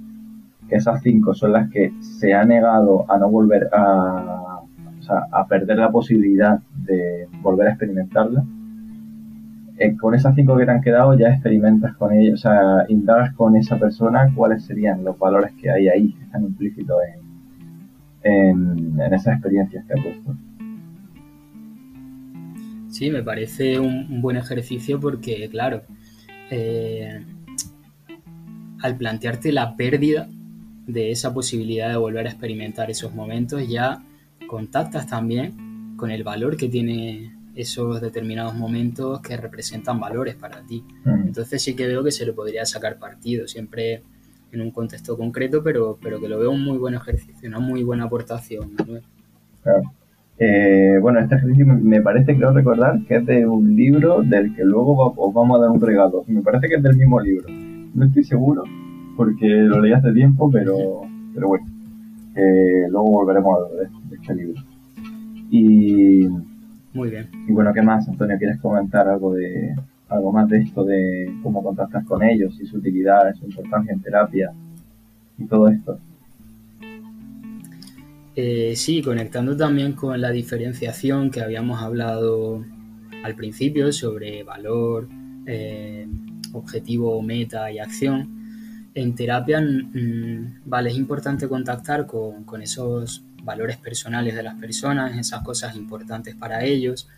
que 0.69 0.77
esas 0.77 1.01
5 1.03 1.35
son 1.35 1.53
las 1.53 1.71
que 1.71 1.93
se 2.01 2.35
ha 2.35 2.45
negado 2.45 3.11
a 3.11 3.19
no 3.19 3.31
volver 3.31 3.69
a, 3.73 4.61
o 4.99 5.03
sea, 5.03 5.27
a 5.31 5.47
perder 5.47 5.79
la 5.79 5.91
posibilidad 5.91 6.61
de 6.85 7.29
volver 7.43 7.69
a 7.69 7.71
experimentarla, 7.71 8.45
eh, 9.81 9.97
con 9.97 10.15
esas 10.15 10.35
cinco 10.35 10.57
que 10.57 10.65
te 10.65 10.73
han 10.73 10.81
quedado 10.81 11.17
ya 11.17 11.29
experimentas 11.29 11.97
con 11.97 12.13
ellos, 12.13 12.41
o 12.41 12.43
sea, 12.43 12.85
indagas 12.89 13.33
con 13.35 13.55
esa 13.55 13.79
persona 13.79 14.33
cuáles 14.35 14.65
serían 14.65 15.05
los 15.05 15.17
valores 15.17 15.53
que 15.61 15.71
hay 15.71 15.89
ahí, 15.89 16.13
que 16.13 16.25
están 16.25 16.43
implícitos 16.43 16.97
en, 18.23 18.99
esas 19.13 19.35
experiencias 19.35 19.85
que 19.87 19.93
ha 19.93 20.03
puesto. 20.03 20.37
Sí, 22.89 23.11
me 23.11 23.23
parece 23.23 23.79
un, 23.79 24.21
buen 24.21 24.37
ejercicio 24.37 24.99
porque, 24.99 25.49
claro, 25.49 25.83
eh, 26.51 27.25
al 28.83 28.97
plantearte 28.97 29.53
la 29.53 29.77
pérdida 29.77 30.29
de 30.89 31.13
esa 31.13 31.33
posibilidad 31.33 31.89
de 31.89 31.97
volver 31.97 32.27
a 32.27 32.31
experimentar 32.31 32.91
esos 32.91 33.15
momentos, 33.15 33.69
ya 33.69 34.03
contactas 34.49 35.07
también 35.07 35.95
con 35.97 36.11
el 36.11 36.25
valor 36.25 36.57
que 36.57 36.69
tiene 36.69 37.38
esos 37.59 38.01
determinados 38.01 38.55
momentos 38.55 39.21
que 39.21 39.37
representan 39.37 39.99
valores 39.99 40.37
para 40.37 40.63
ti. 40.63 40.85
Entonces 41.05 41.61
sí 41.61 41.75
que 41.75 41.89
veo 41.89 42.05
que 42.05 42.13
se 42.13 42.25
le 42.25 42.33
podría 42.33 42.65
sacar 42.65 42.99
partido, 42.99 43.49
siempre 43.49 44.03
en 44.53 44.61
un 44.61 44.71
contexto 44.71 45.19
concreto, 45.19 45.61
pero, 45.63 45.99
pero 46.01 46.21
que 46.21 46.29
lo 46.29 46.39
veo 46.39 46.53
un 46.53 46.65
muy 46.65 46.79
buen 46.79 46.95
ejercicio, 46.95 47.49
una 47.49 47.59
muy 47.59 47.83
buena 47.83 48.05
aportación. 48.05 48.71
Claro. 49.63 49.83
Eh, 50.39 50.99
bueno, 51.03 51.19
este 51.19 51.35
ejercicio 51.35 51.67
me 51.67 52.01
parece, 52.01 52.37
creo 52.37 52.53
recordar, 52.53 53.01
que 53.09 53.17
es 53.17 53.27
de 53.27 53.45
un 53.45 53.75
libro 53.75 54.23
del 54.23 54.55
que 54.55 54.63
luego 54.63 55.13
os 55.17 55.35
vamos 55.35 55.59
a 55.59 55.63
dar 55.63 55.71
un 55.71 55.81
regalo. 55.81 56.23
Me 56.29 56.43
parece 56.43 56.69
que 56.69 56.77
es 56.77 56.83
del 56.83 56.97
mismo 56.97 57.19
libro. 57.21 57.49
No 57.93 58.05
estoy 58.05 58.23
seguro, 58.23 58.63
porque 59.17 59.49
lo 59.49 59.81
leí 59.81 59.93
hace 59.93 60.13
tiempo, 60.13 60.49
pero, 60.49 61.03
pero 61.35 61.49
bueno, 61.49 61.67
luego 62.89 63.11
volveremos 63.11 63.59
a 63.59 63.75
ver 63.75 63.89
de 63.91 64.17
este 64.17 64.35
libro. 64.37 64.63
Y 65.51 66.29
muy 66.93 67.11
bien. 67.11 67.29
Y 67.47 67.53
bueno, 67.53 67.73
¿qué 67.73 67.83
más, 67.83 68.09
Antonio? 68.09 68.37
¿Quieres 68.39 68.59
comentar 68.61 69.09
algo 69.09 69.35
de 69.35 69.75
algo 70.09 70.33
más 70.33 70.49
de 70.49 70.59
esto 70.63 70.85
de 70.85 71.31
cómo 71.43 71.63
contactas 71.63 72.05
con 72.07 72.23
ellos 72.23 72.59
y 72.61 72.67
su 72.67 72.79
utilidad, 72.79 73.35
su 73.35 73.45
importancia 73.45 73.93
en 73.93 74.01
terapia 74.01 74.53
y 75.37 75.45
todo 75.45 75.69
esto? 75.69 75.99
Eh, 78.35 78.75
sí, 78.77 79.03
conectando 79.03 79.57
también 79.57 79.93
con 79.93 80.21
la 80.21 80.31
diferenciación 80.31 81.31
que 81.31 81.41
habíamos 81.41 81.83
hablado 81.83 82.65
al 83.25 83.35
principio 83.35 83.93
sobre 83.93 84.45
valor, 84.45 85.09
eh, 85.47 86.07
objetivo, 86.53 87.21
meta 87.21 87.71
y 87.71 87.79
acción. 87.79 88.39
En 88.95 89.15
terapia, 89.15 89.61
mm, 89.61 90.61
vale, 90.65 90.91
es 90.91 90.97
importante 90.97 91.49
contactar 91.49 92.07
con, 92.07 92.45
con 92.45 92.63
esos 92.63 93.25
valores 93.43 93.77
personales 93.77 94.35
de 94.35 94.43
las 94.43 94.55
personas, 94.57 95.17
esas 95.17 95.43
cosas 95.43 95.77
importantes 95.77 96.35
para 96.35 96.65
ellos, 96.65 97.09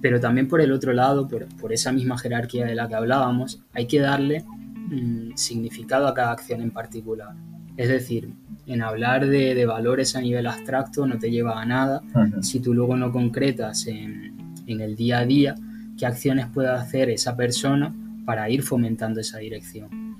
pero 0.00 0.20
también 0.20 0.48
por 0.48 0.60
el 0.60 0.72
otro 0.72 0.92
lado, 0.92 1.28
por, 1.28 1.72
esa 1.72 1.92
misma 1.92 2.18
jerarquía 2.18 2.66
de 2.66 2.74
la 2.74 2.88
que 2.88 2.94
hablábamos, 2.94 3.62
hay 3.72 3.86
que 3.86 4.00
darle 4.00 4.44
mm, 4.44 5.36
significado 5.36 6.06
a 6.06 6.14
cada 6.14 6.32
acción 6.32 6.60
en 6.60 6.70
particular. 6.70 7.34
Es 7.76 7.88
decir, 7.88 8.32
en 8.66 8.82
hablar 8.82 9.26
de, 9.26 9.66
valores 9.66 10.14
a 10.14 10.20
nivel 10.20 10.46
abstracto 10.46 11.06
no 11.06 11.18
te 11.18 11.30
lleva 11.30 11.60
a 11.60 11.64
nada 11.64 12.02
si 12.40 12.60
tú 12.60 12.72
luego 12.72 12.96
no 12.96 13.10
concretas 13.12 13.86
en, 13.86 14.34
en 14.66 14.80
el 14.80 14.94
día 14.94 15.18
a 15.18 15.26
día 15.26 15.54
qué 15.98 16.06
acciones 16.06 16.46
puede 16.52 16.68
hacer 16.68 17.10
esa 17.10 17.36
persona 17.36 17.94
para 18.24 18.48
ir 18.50 18.62
fomentando 18.62 19.20
esa 19.20 19.38
dirección. 19.38 20.16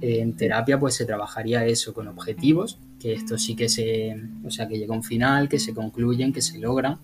En 0.00 0.36
terapia 0.36 0.78
pues 0.78 0.94
se 0.94 1.06
trabajaría 1.06 1.64
eso 1.66 1.94
con 1.94 2.08
objetivos, 2.08 2.78
que 3.04 3.12
esto 3.12 3.36
sí 3.36 3.54
que 3.54 3.68
se, 3.68 4.16
o 4.44 4.50
sea, 4.50 4.66
que 4.66 4.78
llega 4.78 4.94
a 4.94 4.96
un 4.96 5.02
final, 5.02 5.46
que 5.46 5.58
se 5.58 5.74
concluyen, 5.74 6.32
que 6.32 6.40
se 6.40 6.58
logran, 6.58 6.96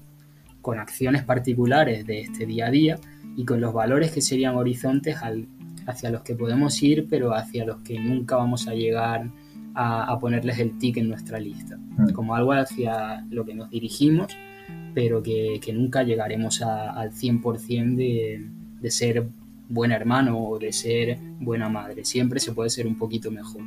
con 0.62 0.78
acciones 0.78 1.24
particulares 1.24 2.06
de 2.06 2.22
este 2.22 2.46
día 2.46 2.68
a 2.68 2.70
día 2.70 2.98
y 3.36 3.44
con 3.44 3.60
los 3.60 3.74
valores 3.74 4.10
que 4.10 4.22
serían 4.22 4.56
horizontes 4.56 5.18
hacia 5.86 6.10
los 6.10 6.22
que 6.22 6.34
podemos 6.34 6.82
ir, 6.82 7.06
pero 7.10 7.34
hacia 7.34 7.66
los 7.66 7.82
que 7.82 8.00
nunca 8.00 8.36
vamos 8.36 8.66
a 8.66 8.72
llegar 8.72 9.30
a, 9.74 10.18
ponerles 10.18 10.58
el 10.58 10.78
tic 10.78 10.96
en 10.96 11.10
nuestra 11.10 11.38
lista, 11.38 11.76
mm. 11.76 12.12
como 12.12 12.34
algo 12.34 12.52
hacia 12.52 13.26
lo 13.28 13.44
que 13.44 13.52
nos 13.52 13.68
dirigimos, 13.68 14.34
pero 14.94 15.22
que, 15.22 15.60
nunca 15.74 16.02
llegaremos 16.02 16.62
al 16.62 17.10
100% 17.12 17.94
de, 17.96 18.48
de 18.80 18.90
ser 18.90 19.28
buen 19.68 19.92
hermano 19.92 20.38
o 20.38 20.58
de 20.58 20.72
ser 20.72 21.18
buena 21.40 21.68
madre. 21.68 22.06
Siempre 22.06 22.40
se 22.40 22.52
puede 22.52 22.70
ser 22.70 22.86
un 22.86 22.96
poquito 22.96 23.30
mejor. 23.30 23.64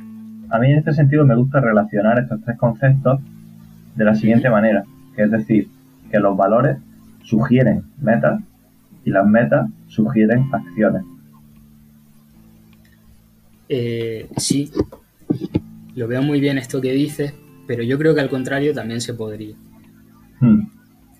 A 0.50 0.58
mí 0.58 0.70
en 0.70 0.78
este 0.78 0.92
sentido 0.92 1.24
me 1.24 1.34
gusta 1.34 1.60
relacionar 1.60 2.18
estos 2.18 2.40
tres 2.44 2.58
conceptos 2.58 3.20
de 3.96 4.04
la 4.04 4.14
siguiente 4.14 4.50
manera, 4.50 4.84
que 5.16 5.22
es 5.22 5.30
decir, 5.30 5.68
que 6.10 6.18
los 6.18 6.36
valores 6.36 6.78
sugieren 7.22 7.84
metas 8.00 8.40
y 9.04 9.10
las 9.10 9.26
metas 9.26 9.68
sugieren 9.88 10.48
acciones. 10.52 11.02
Eh, 13.68 14.28
sí, 14.36 14.70
lo 15.94 16.06
veo 16.08 16.22
muy 16.22 16.40
bien 16.40 16.58
esto 16.58 16.80
que 16.80 16.92
dices, 16.92 17.34
pero 17.66 17.82
yo 17.82 17.98
creo 17.98 18.14
que 18.14 18.20
al 18.20 18.28
contrario 18.28 18.74
también 18.74 19.00
se 19.00 19.14
podría. 19.14 19.54
Hmm. 20.40 20.68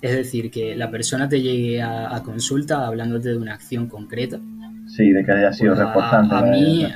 Es 0.03 0.15
decir, 0.15 0.51
que 0.51 0.77
la 0.77 0.91
persona 0.91 1.29
te 1.29 1.41
llegue 1.41 1.81
a, 1.81 2.15
a 2.15 2.23
consulta 2.23 2.87
hablándote 2.87 3.31
de 3.31 3.39
una 3.39 3.55
acción 3.55 3.89
concreta 3.89 4.39
Sí, 4.87 5.11
de 5.11 5.25
que 5.25 5.33
haya 5.33 5.53
sido 5.53 5.75
pues 5.75 6.05
A, 6.07 6.43
mí, 6.43 6.87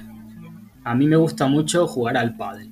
a 0.89 0.95
mí 0.95 1.07
me 1.07 1.17
gusta 1.17 1.47
mucho 1.47 1.87
jugar 1.87 2.17
al 2.17 2.35
pádel. 2.35 2.71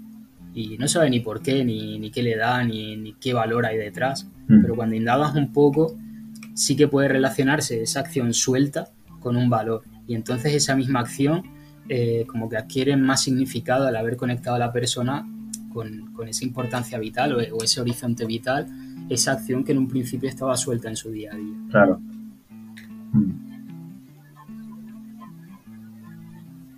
Y 0.55 0.79
no 0.79 0.89
sabe 0.89 1.11
ni 1.11 1.21
por 1.21 1.43
qué, 1.43 1.63
ni, 1.67 1.99
ni 1.99 2.11
qué 2.11 2.23
le 2.23 2.35
da, 2.35 2.65
ni, 2.65 2.97
ni, 2.97 3.13
qué 3.13 3.35
valor 3.35 3.67
hay 3.67 3.77
detrás. 3.77 4.27
Mm. 4.49 4.63
Pero 4.63 4.75
cuando 4.75 4.97
indagas 4.97 5.35
un 5.35 5.53
poco, 5.53 5.95
sí 6.55 6.77
que 6.77 6.89
puede 6.89 7.09
relacionarse 7.09 7.83
esa 7.83 8.01
acción 8.01 8.33
suelta 8.33 8.89
con 9.21 9.37
un 9.37 9.51
valor. 9.51 9.83
Y 10.07 10.15
entonces 10.15 10.55
esa 10.55 10.75
misma 10.75 11.01
acción 11.01 11.43
eh, 11.91 12.25
como 12.27 12.49
que 12.49 12.57
adquiere 12.57 12.97
más 12.97 13.23
significado 13.23 13.87
al 13.87 13.97
haber 13.97 14.17
conectado 14.17 14.57
a 14.57 14.59
la 14.59 14.73
persona 14.73 15.29
con, 15.75 16.15
con 16.15 16.27
esa 16.27 16.45
importancia 16.47 16.99
vital 16.99 17.35
o, 17.35 17.57
o, 17.57 17.63
ese 17.63 17.83
horizonte 17.83 18.25
vital, 18.25 18.67
esa 19.11 19.33
acción 19.33 19.63
que 19.63 19.73
en 19.73 19.79
un 19.79 19.89
principio 19.89 20.27
estaba 20.27 20.57
suelta 20.57 20.89
en 20.89 20.97
su 20.97 21.11
día 21.11 21.35
a 21.35 21.37
día. 21.37 21.57
Claro. 21.71 22.01
Mm. 23.13 23.46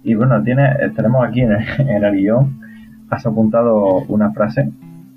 Y 0.08 0.14
bueno, 0.14 0.42
tiene, 0.42 0.74
tenemos 0.96 1.22
aquí 1.28 1.40
en 1.42 1.52
el, 1.52 2.16
guion, 2.16 2.58
has 3.10 3.26
apuntado 3.26 4.04
una 4.08 4.32
frase 4.32 4.70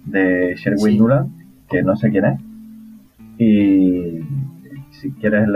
de 0.04 0.54
Sherwin 0.58 0.98
Nuland, 0.98 1.32
que 1.70 1.82
no 1.82 1.96
sé 1.96 2.12
quién 2.12 2.26
es. 2.26 2.40
Y 3.38 4.20
si 4.92 5.12
quieres 5.14 5.48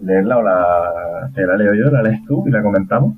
leerla 0.00 0.38
o 0.38 0.42
la, 0.42 1.30
te 1.32 1.46
la 1.46 1.56
leo 1.56 1.72
yo, 1.72 1.88
la 1.92 2.02
lees 2.02 2.24
tú 2.24 2.42
y 2.48 2.50
la 2.50 2.64
comentamos. 2.64 3.14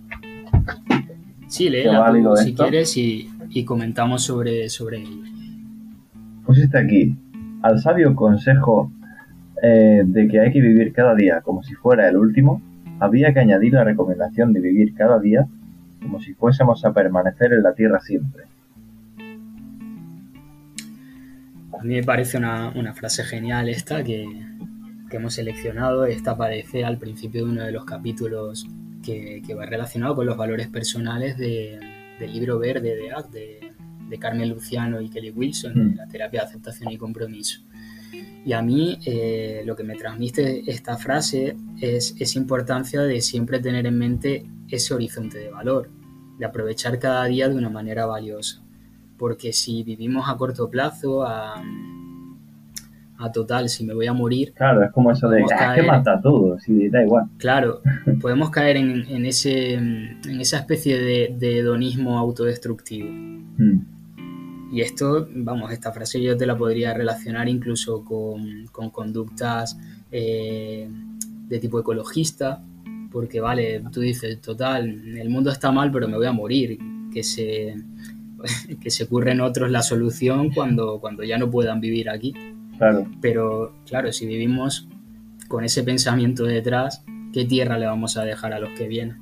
Sí, 1.47 1.71
léela 1.71 2.13
tú, 2.13 2.37
si 2.37 2.55
quieres 2.55 2.95
y, 2.99 3.27
y, 3.49 3.65
comentamos 3.65 4.23
sobre, 4.25 4.69
sobre 4.69 4.99
ella. 4.99 5.31
Pusiste 6.45 6.77
aquí, 6.77 7.17
al 7.63 7.79
sabio 7.81 8.15
consejo 8.15 8.93
eh, 9.63 10.03
de 10.05 10.29
que 10.29 10.41
hay 10.41 10.53
que 10.53 10.61
vivir 10.61 10.93
cada 10.93 11.15
día 11.15 11.41
como 11.41 11.63
si 11.63 11.73
fuera 11.73 12.11
el 12.11 12.19
último, 12.19 12.61
había 13.01 13.33
que 13.33 13.41
añadir 13.41 13.73
la 13.75 13.85
recomendación 13.85 14.53
de 14.53 14.61
vivir 14.61 14.95
cada 14.95 15.19
día 15.19 15.47
como 16.05 16.21
si 16.21 16.35
fuésemos 16.35 16.85
a 16.85 16.93
permanecer 16.93 17.53
en 17.55 17.63
la 17.63 17.73
Tierra 17.73 17.99
siempre. 18.01 18.45
A 21.81 21.83
mí 21.83 21.95
me 21.95 22.03
parece 22.03 22.37
una, 22.39 22.95
frase 22.95 23.25
genial 23.25 23.69
esta 23.69 24.05
que, 24.05 24.27
hemos 25.11 25.35
seleccionado. 25.35 26.07
Esta 26.07 26.33
aparece 26.33 26.85
al 26.85 26.99
principio 26.99 27.45
de 27.45 27.53
uno 27.53 27.63
de 27.63 27.71
los 27.71 27.85
capítulos 27.85 28.67
que, 29.03 29.43
va 29.57 29.65
relacionado 29.65 30.17
con 30.17 30.27
los 30.27 30.37
valores 30.37 30.69
personales 30.69 31.39
del 31.39 31.81
libro 32.21 32.59
verde 32.59 32.97
de 32.97 33.13
ACT, 33.13 33.33
de, 33.33 34.19
Carmen 34.19 34.49
Luciano 34.49 35.01
y 35.01 35.09
Kelly 35.09 35.31
Wilson, 35.31 35.73
mm. 35.75 35.97
la 35.97 36.07
terapia 36.07 36.41
de 36.41 36.47
aceptación 36.47 36.93
y 36.93 36.99
compromiso. 36.99 37.63
Y 38.45 38.53
a 38.53 38.61
mí 38.61 38.99
eh, 39.07 39.63
lo 39.65 39.75
que 39.75 39.85
me 39.85 39.95
transmite 39.95 40.71
esta 40.71 40.97
frase 40.97 41.57
es 41.81 42.15
esa 42.19 42.39
importancia 42.39 43.01
de 43.03 43.21
siempre 43.21 43.59
tener 43.59 43.87
en 43.87 43.99
mente 43.99 44.47
ese 44.69 44.93
horizonte 44.93 45.39
de 45.39 45.51
valor, 45.51 45.89
de 46.39 46.45
aprovechar 46.45 46.99
cada 46.99 47.25
día 47.25 47.49
de 47.49 47.55
una 47.55 47.71
manera 47.71 48.05
valiosa. 48.05 48.61
Porque 49.17 49.53
si 49.53 49.83
vivimos 49.83 50.29
a 50.29 50.37
corto 50.37 50.69
plazo, 50.69 51.25
a, 51.25 51.63
total, 53.33 53.71
si 53.71 53.87
me 53.87 53.95
voy 53.95 54.07
a 54.07 54.13
morir. 54.13 54.53
Claro, 54.53 54.85
es 54.85 54.93
como 54.93 55.11
eso 55.11 55.31
de 55.31 55.43
ah, 55.59 55.75
que 55.75 55.83
mata 55.83 56.21
todo, 56.21 56.59
si 56.59 56.91
da 56.91 57.03
igual. 57.03 57.25
Claro, 57.39 57.81
podemos 58.21 58.51
caer 58.51 58.77
en, 58.77 59.25
ese, 59.25 59.73
en 59.73 60.41
esa 60.41 60.59
especie 60.59 60.99
de, 60.99 61.35
de 61.39 61.59
hedonismo 61.61 62.19
autodestructivo. 62.19 63.09
Mm. 63.11 63.94
Y 64.75 64.81
esto, 64.81 65.29
vamos, 65.31 65.71
esta 65.71 65.93
frase 65.93 66.21
yo 66.21 66.37
te 66.37 66.47
la 66.47 66.59
podría 66.59 66.93
relacionar 66.93 67.49
incluso 67.49 68.05
con, 68.05 68.67
conductas 68.91 69.79
eh, 70.11 70.91
de 71.47 71.59
tipo 71.61 71.79
ecologista, 71.79 72.61
porque 73.13 73.41
vale, 73.41 73.85
tú 73.93 74.01
dices, 74.01 74.41
total, 74.41 75.17
el 75.17 75.31
mundo 75.31 75.53
está 75.53 75.71
mal, 75.71 75.93
pero 75.93 76.09
me 76.09 76.17
voy 76.17 76.27
a 76.27 76.33
morir, 76.33 76.77
que 77.13 77.23
se, 77.23 77.77
que 78.83 78.91
se 78.91 79.07
curren 79.07 79.41
otros 79.43 79.71
la 79.71 79.81
solución 79.81 80.51
cuando, 80.51 80.99
cuando 80.99 81.23
ya 81.23 81.39
no 81.39 81.49
puedan 81.49 81.81
vivir 81.81 82.11
aquí. 82.11 82.35
Claro. 82.77 83.09
Pero 83.21 83.77
claro, 83.87 84.11
si 84.11 84.27
vivimos 84.27 84.89
con 85.47 85.63
ese 85.63 85.85
pensamiento 85.85 86.43
detrás, 86.47 87.05
¿qué 87.33 87.45
tierra 87.45 87.79
le 87.79 87.87
vamos 87.87 88.17
a 88.17 88.25
dejar 88.25 88.53
a 88.53 88.59
los 88.59 88.71
que 88.71 88.89
vienen? 88.89 89.19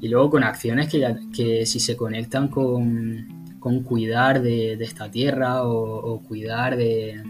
Y 0.00 0.08
luego 0.08 0.30
con 0.30 0.44
acciones 0.44 0.88
que, 0.88 1.16
que 1.34 1.66
si 1.66 1.80
se 1.80 1.96
conectan 1.96 2.48
con, 2.48 3.26
cuidar 3.84 4.40
de, 4.40 4.74
esta 4.74 5.10
tierra 5.10 5.64
o, 5.64 6.20
cuidar 6.22 6.76
de, 6.76 7.22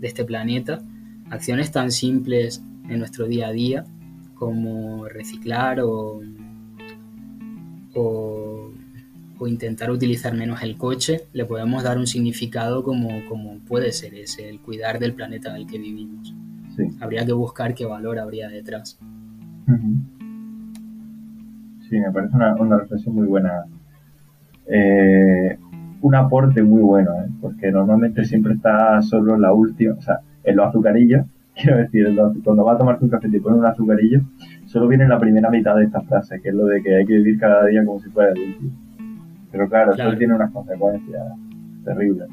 este 0.00 0.24
planeta, 0.24 0.82
acciones 1.30 1.70
tan 1.70 1.92
simples 1.92 2.62
en 2.88 2.98
nuestro 2.98 3.26
día 3.26 3.48
a 3.48 3.52
día 3.52 3.84
como 4.34 5.06
reciclar 5.08 5.80
o, 5.80 6.20
o, 7.94 8.72
intentar 9.46 9.90
utilizar 9.90 10.34
menos 10.34 10.62
el 10.62 10.76
coche, 10.76 11.26
le 11.32 11.44
podemos 11.44 11.82
dar 11.82 11.98
un 11.98 12.06
significado 12.06 12.84
como, 12.84 13.24
como 13.28 13.58
puede 13.58 13.90
ser 13.90 14.14
ese, 14.14 14.48
el 14.48 14.60
cuidar 14.60 15.00
del 15.00 15.14
planeta 15.14 15.50
en 15.50 15.56
el 15.56 15.66
que 15.66 15.78
vivimos. 15.78 16.32
Habría 17.00 17.26
que 17.26 17.32
buscar 17.32 17.74
qué 17.74 17.84
valor 17.84 18.20
habría 18.20 18.48
detrás. 18.48 18.98
Sí, 21.92 22.00
me 22.00 22.10
parece 22.10 22.34
una, 22.34 22.54
una 22.54 22.78
reflexión 22.78 23.14
muy 23.14 23.26
buena. 23.26 23.66
Eh, 24.66 25.58
un 26.00 26.14
aporte 26.14 26.62
muy 26.62 26.80
bueno, 26.80 27.10
¿eh? 27.20 27.28
porque 27.38 27.70
normalmente 27.70 28.24
siempre 28.24 28.54
está 28.54 29.02
solo 29.02 29.36
la 29.36 29.52
última, 29.52 29.92
o 29.92 30.00
sea, 30.00 30.20
en 30.42 30.56
los 30.56 30.68
azucarillos, 30.68 31.26
quiero 31.54 31.76
decir, 31.76 32.06
cuando 32.42 32.64
vas 32.64 32.76
a 32.76 32.78
tomarte 32.78 33.04
un 33.04 33.10
café 33.10 33.28
y 33.28 33.32
te 33.32 33.40
pones 33.42 33.58
un 33.58 33.66
azucarillo, 33.66 34.22
solo 34.64 34.88
viene 34.88 35.06
la 35.06 35.20
primera 35.20 35.50
mitad 35.50 35.76
de 35.76 35.84
esta 35.84 36.00
frase, 36.00 36.40
que 36.40 36.48
es 36.48 36.54
lo 36.54 36.64
de 36.64 36.82
que 36.82 36.96
hay 36.96 37.04
que 37.04 37.12
vivir 37.12 37.38
cada 37.38 37.66
día 37.66 37.84
como 37.84 38.00
si 38.00 38.08
fuera 38.08 38.32
el 38.32 38.40
último. 38.40 38.70
Pero 39.50 39.68
claro, 39.68 39.92
eso 39.92 40.16
tiene 40.16 40.34
unas 40.34 40.50
consecuencias 40.50 41.26
terribles. 41.84 42.26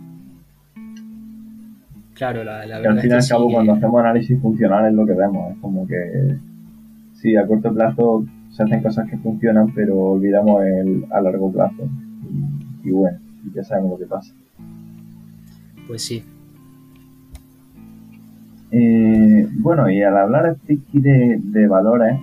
Claro, 2.14 2.46
la, 2.46 2.66
la 2.66 2.82
que 2.82 2.88
al 2.88 3.00
fin 3.02 3.12
y 3.12 3.14
al 3.14 3.28
cabo, 3.28 3.52
cuando 3.52 3.74
hacemos 3.74 4.00
análisis 4.00 4.42
funcional 4.42 4.86
es 4.86 4.94
lo 4.94 5.06
que 5.06 5.16
vemos, 5.16 5.52
es 5.52 5.58
como 5.60 5.86
que 5.86 6.38
sí, 7.16 7.36
a 7.36 7.46
corto 7.46 7.74
plazo 7.74 8.24
se 8.52 8.64
hacen 8.64 8.82
cosas 8.82 9.10
que 9.10 9.18
funcionan, 9.18 9.74
pero 9.74 9.98
olvidamos 9.98 10.64
el 10.64 11.06
a 11.12 11.22
largo 11.22 11.52
plazo. 11.52 11.90
Y, 12.84 12.92
bueno, 12.92 13.18
ya 13.54 13.64
sabemos 13.64 13.92
lo 13.92 13.98
que 13.98 14.06
pasa. 14.06 14.34
Pues 15.88 16.04
sí. 16.04 16.24
Eh, 18.72 19.48
bueno, 19.60 19.90
y 19.90 20.02
al 20.04 20.18
hablar 20.18 20.58
de, 20.68 21.40
de 21.42 21.68
valores, 21.68 22.20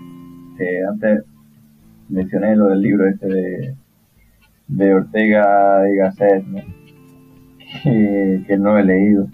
que 0.56 0.84
antes 0.84 1.24
mencioné 2.08 2.56
lo 2.56 2.68
del 2.68 2.80
libro 2.80 3.06
este 3.08 3.26
de, 3.26 3.74
de 4.68 4.94
Ortega 4.94 5.90
y 5.90 5.96
Gasset, 5.96 6.44
que, 7.82 8.56
no 8.58 8.78
he 8.78 8.84
leído, 8.84 9.28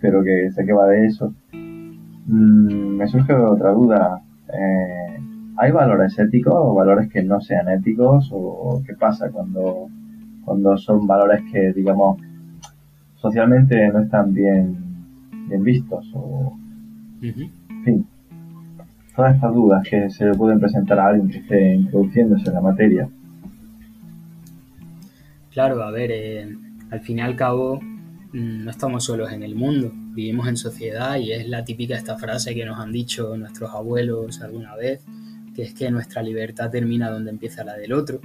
pero 0.00 0.22
que 0.22 0.50
sé 0.52 0.64
que 0.64 0.72
va 0.72 0.86
de 0.86 1.06
eso. 1.06 1.34
Mm, 1.52 2.96
me 2.96 3.08
surge 3.08 3.32
otra 3.34 3.70
duda. 3.70 4.22
Eh, 4.52 5.07
¿Hay 5.60 5.72
valores 5.72 6.18
éticos 6.18 6.54
o 6.56 6.74
valores 6.74 7.10
que 7.12 7.22
no 7.22 7.40
sean 7.40 7.68
éticos? 7.68 8.30
¿O 8.32 8.80
qué 8.86 8.94
pasa 8.94 9.28
cuando, 9.30 9.88
cuando 10.44 10.76
son 10.78 11.06
valores 11.06 11.42
que, 11.50 11.72
digamos, 11.72 12.20
socialmente 13.16 13.88
no 13.88 14.00
están 14.02 14.32
bien, 14.32 14.76
bien 15.48 15.62
vistos? 15.64 16.06
O, 16.14 16.56
En 17.22 17.84
fin. 17.84 18.06
todas 19.16 19.34
estas 19.34 19.52
dudas 19.52 19.82
que 19.88 20.08
se 20.10 20.26
le 20.26 20.34
pueden 20.34 20.60
presentar 20.60 21.00
a 21.00 21.08
alguien 21.08 21.28
que 21.28 21.38
esté 21.38 21.74
introduciéndose 21.74 22.48
en 22.48 22.54
la 22.54 22.60
materia. 22.60 23.08
Claro, 25.50 25.82
a 25.82 25.90
ver, 25.90 26.10
eh, 26.12 26.56
al 26.90 27.00
fin 27.00 27.18
y 27.18 27.22
al 27.22 27.34
cabo 27.34 27.80
mm, 27.80 28.64
no 28.64 28.70
estamos 28.70 29.04
solos 29.04 29.32
en 29.32 29.42
el 29.42 29.56
mundo, 29.56 29.90
vivimos 30.14 30.46
en 30.46 30.56
sociedad 30.56 31.16
y 31.16 31.32
es 31.32 31.48
la 31.48 31.64
típica 31.64 31.96
esta 31.96 32.16
frase 32.16 32.54
que 32.54 32.64
nos 32.64 32.78
han 32.78 32.92
dicho 32.92 33.36
nuestros 33.36 33.74
abuelos 33.74 34.40
alguna 34.40 34.76
vez, 34.76 35.04
que 35.58 35.64
es 35.64 35.74
que 35.74 35.90
nuestra 35.90 36.22
libertad 36.22 36.70
termina 36.70 37.10
donde 37.10 37.32
empieza 37.32 37.64
la 37.64 37.76
del 37.76 37.92
otro. 37.92 38.20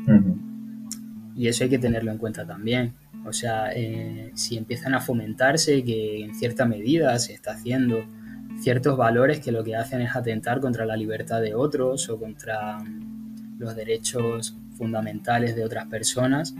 Y 1.35 1.47
eso 1.47 1.63
hay 1.63 1.69
que 1.71 1.79
tenerlo 1.79 2.11
en 2.11 2.19
cuenta 2.19 2.45
también. 2.45 2.93
O 3.25 3.33
sea, 3.33 3.71
eh, 3.73 4.29
si 4.35 4.55
empiezan 4.55 4.93
a 4.93 5.01
fomentarse 5.01 5.83
que 5.83 6.23
en 6.25 6.35
cierta 6.35 6.67
medida 6.67 7.17
se 7.17 7.33
está 7.33 7.53
haciendo 7.53 8.05
ciertos 8.59 8.97
valores 8.97 9.39
que 9.39 9.51
lo 9.51 9.63
que 9.63 9.75
hacen 9.75 10.01
es 10.01 10.15
atentar 10.15 10.59
contra 10.59 10.85
la 10.85 10.95
libertad 10.95 11.41
de 11.41 11.55
otros 11.55 12.07
o 12.07 12.19
contra 12.19 12.77
mm, 12.77 13.57
los 13.57 13.75
derechos 13.75 14.55
fundamentales 14.77 15.55
de 15.55 15.65
otras 15.65 15.87
personas, 15.87 16.53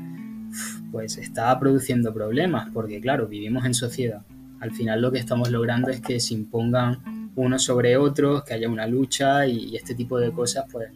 pues 0.91 1.19
está 1.19 1.59
produciendo 1.59 2.11
problemas, 2.15 2.71
porque 2.73 2.99
claro, 2.99 3.27
vivimos 3.27 3.63
en 3.65 3.75
sociedad. 3.75 4.23
Al 4.59 4.71
final 4.71 5.03
lo 5.03 5.11
que 5.11 5.19
estamos 5.19 5.51
logrando 5.51 5.91
es 5.91 6.01
que 6.01 6.19
se 6.19 6.33
impongan 6.33 6.97
unos 7.35 7.63
sobre 7.63 7.97
otros, 7.97 8.43
que 8.43 8.53
haya 8.53 8.69
una 8.69 8.87
lucha 8.87 9.47
y, 9.47 9.75
este 9.75 9.95
tipo 9.95 10.19
de 10.19 10.31
cosas, 10.31 10.65
pues 10.71 10.89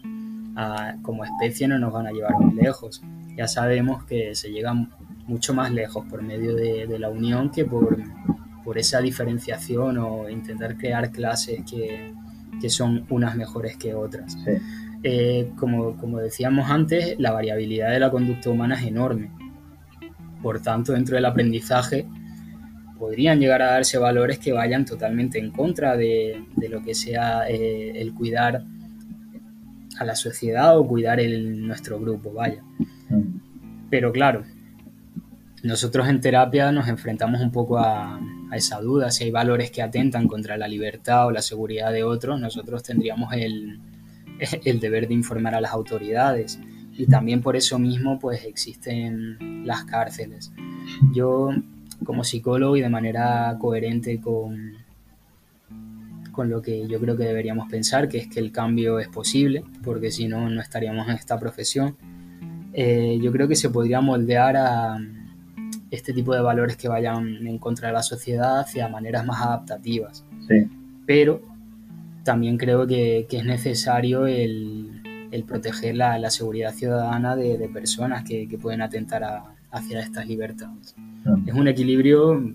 como 1.03 1.23
especie 1.23 1.67
no 1.67 1.77
nos 1.77 1.93
van 1.93 2.07
a 2.07 2.11
llevar 2.11 2.33
muy 2.39 2.55
lejos. 2.55 3.01
Ya 3.35 3.47
sabemos 3.47 4.03
que 4.05 4.33
se 4.33 4.51
llega 4.51 4.73
mucho 5.27 5.53
más 5.53 5.71
lejos 5.71 6.05
por 6.09 6.23
medio 6.23 6.55
de 6.55 6.99
la 6.99 7.09
unión 7.09 7.51
que 7.51 7.65
por 7.65 7.97
por 8.67 8.77
esa 8.77 8.99
diferenciación 8.99 9.97
o 9.97 10.29
intentar 10.29 10.75
crear 10.75 11.09
clases 11.09 11.63
que, 11.63 12.13
que 12.59 12.69
son 12.69 13.05
unas 13.09 13.33
mejores 13.33 13.77
que 13.77 13.95
otras. 13.95 14.38
Eh, 15.03 15.53
como, 15.57 15.95
como, 15.95 16.17
decíamos 16.17 16.69
antes, 16.69 17.17
la 17.17 17.31
variabilidad 17.31 17.91
de 17.91 17.99
la 18.01 18.11
conducta 18.11 18.49
humana 18.49 18.75
es 18.75 18.85
enorme. 18.85 19.31
Por 20.43 20.59
tanto, 20.59 20.91
dentro 20.91 21.15
del 21.15 21.23
aprendizaje 21.23 22.05
podrían 22.98 23.39
llegar 23.39 23.62
a 23.62 23.72
darse 23.72 23.98
valores 23.98 24.39
que 24.39 24.52
vayan 24.52 24.86
totalmente 24.86 25.39
en 25.39 25.52
contra 25.52 25.95
de, 25.95 26.43
de 26.56 26.70
lo 26.70 26.82
que 26.84 26.95
sea 26.95 27.48
eh, 27.50 27.93
el 27.95 28.14
cuidar 28.14 28.64
a 30.00 30.06
la 30.06 30.16
sociedad 30.16 30.78
o 30.78 30.88
cuidar 30.88 31.20
el, 31.20 31.66
nuestro 31.66 32.00
grupo, 32.00 32.34
vaya. 32.34 32.62
Mm. 33.10 33.88
Pero 33.89 34.12
claro, 34.12 34.43
nosotros 35.64 36.08
en 36.08 36.22
terapia 36.22 36.72
nos 36.72 36.88
enfrentamos 36.88 37.41
un 37.41 37.52
poco 37.52 37.78
a, 37.80 38.20
a 38.52 38.56
esa 38.56 38.80
duda, 38.80 39.12
si 39.12 39.26
hay 39.26 39.32
valores 39.32 39.72
que 39.72 39.82
atentan 39.82 40.28
contra 40.28 40.58
la 40.58 40.68
libertad 40.68 41.28
o 41.28 41.32
la 41.32 41.41
seguridad 41.41 41.91
de 41.91 42.04
otros, 42.04 42.39
nosotros 42.39 42.84
tendríamos 42.84 43.34
el, 43.34 43.80
el 44.66 44.80
deber 44.80 45.08
de 45.08 45.14
informar 45.14 45.56
a 45.56 45.62
las 45.62 45.72
autoridades. 45.72 46.60
Y 46.93 47.06
también 47.06 47.41
por 47.41 47.56
eso 47.56 47.78
mismo 47.78 48.18
pues 48.18 48.43
existen 48.45 49.38
las 49.68 49.84
cárceles. 49.86 50.52
Yo 51.14 51.52
como 52.04 52.24
psicólogo 52.24 52.78
y 52.78 52.82
de 52.82 52.89
manera 52.89 53.56
coherente 53.60 54.20
con, 54.20 54.74
con 56.32 56.50
lo 56.50 56.62
que 56.62 56.88
yo 56.88 57.00
creo 57.00 57.18
que 57.18 57.24
deberíamos 57.24 57.70
pensar, 57.70 58.08
que 58.08 58.20
es 58.20 58.28
que 58.28 58.39
el 58.39 58.52
cambio 58.52 59.00
es 59.00 59.08
posible, 59.08 59.64
porque 59.84 60.12
si 60.12 60.28
no, 60.28 60.50
no 60.50 60.62
estaríamos 60.62 61.08
en 61.10 61.16
esta 61.16 61.39
profesión. 61.39 61.95
Eh, 62.74 63.18
yo 63.22 63.32
creo 63.32 63.48
que 63.48 63.56
se 63.56 63.70
podría 63.70 64.02
moldear 64.02 64.56
a, 64.58 64.98
este 65.91 66.14
tipo 66.14 66.34
de 66.34 66.41
valores 66.41 66.78
que 66.78 66.88
vayan 66.88 67.48
en 67.48 67.58
contra 67.58 67.88
de 67.88 67.93
la 67.93 68.04
sociedad 68.04 68.60
hacia 68.60 68.88
maneras 68.88 69.26
más 69.26 69.41
adaptativas. 69.41 70.26
Sí. 70.48 70.68
Pero 71.06 71.41
también 72.24 72.58
creo 72.58 72.86
que, 72.86 73.26
es 73.30 73.45
necesario 73.45 74.28
el, 74.28 75.02
proteger 75.48 75.95
la, 75.95 76.30
seguridad 76.30 76.74
ciudadana 76.74 77.36
de, 77.36 77.70
personas 77.74 78.24
que, 78.24 78.48
pueden 78.62 78.82
atentar 78.82 79.24
hacia 79.72 80.02
estas 80.02 80.28
libertades. 80.28 80.95
Es 81.45 81.53
un 81.53 81.67
equilibrio 81.67 82.53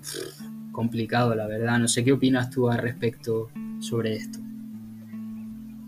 complicado, 0.72 1.34
la 1.34 1.46
verdad. 1.46 1.78
No 1.78 1.88
sé 1.88 2.04
qué 2.04 2.12
opinas 2.12 2.50
tú 2.50 2.68
al 2.68 2.78
respecto 2.78 3.48
sobre 3.80 4.14
esto. 4.14 4.38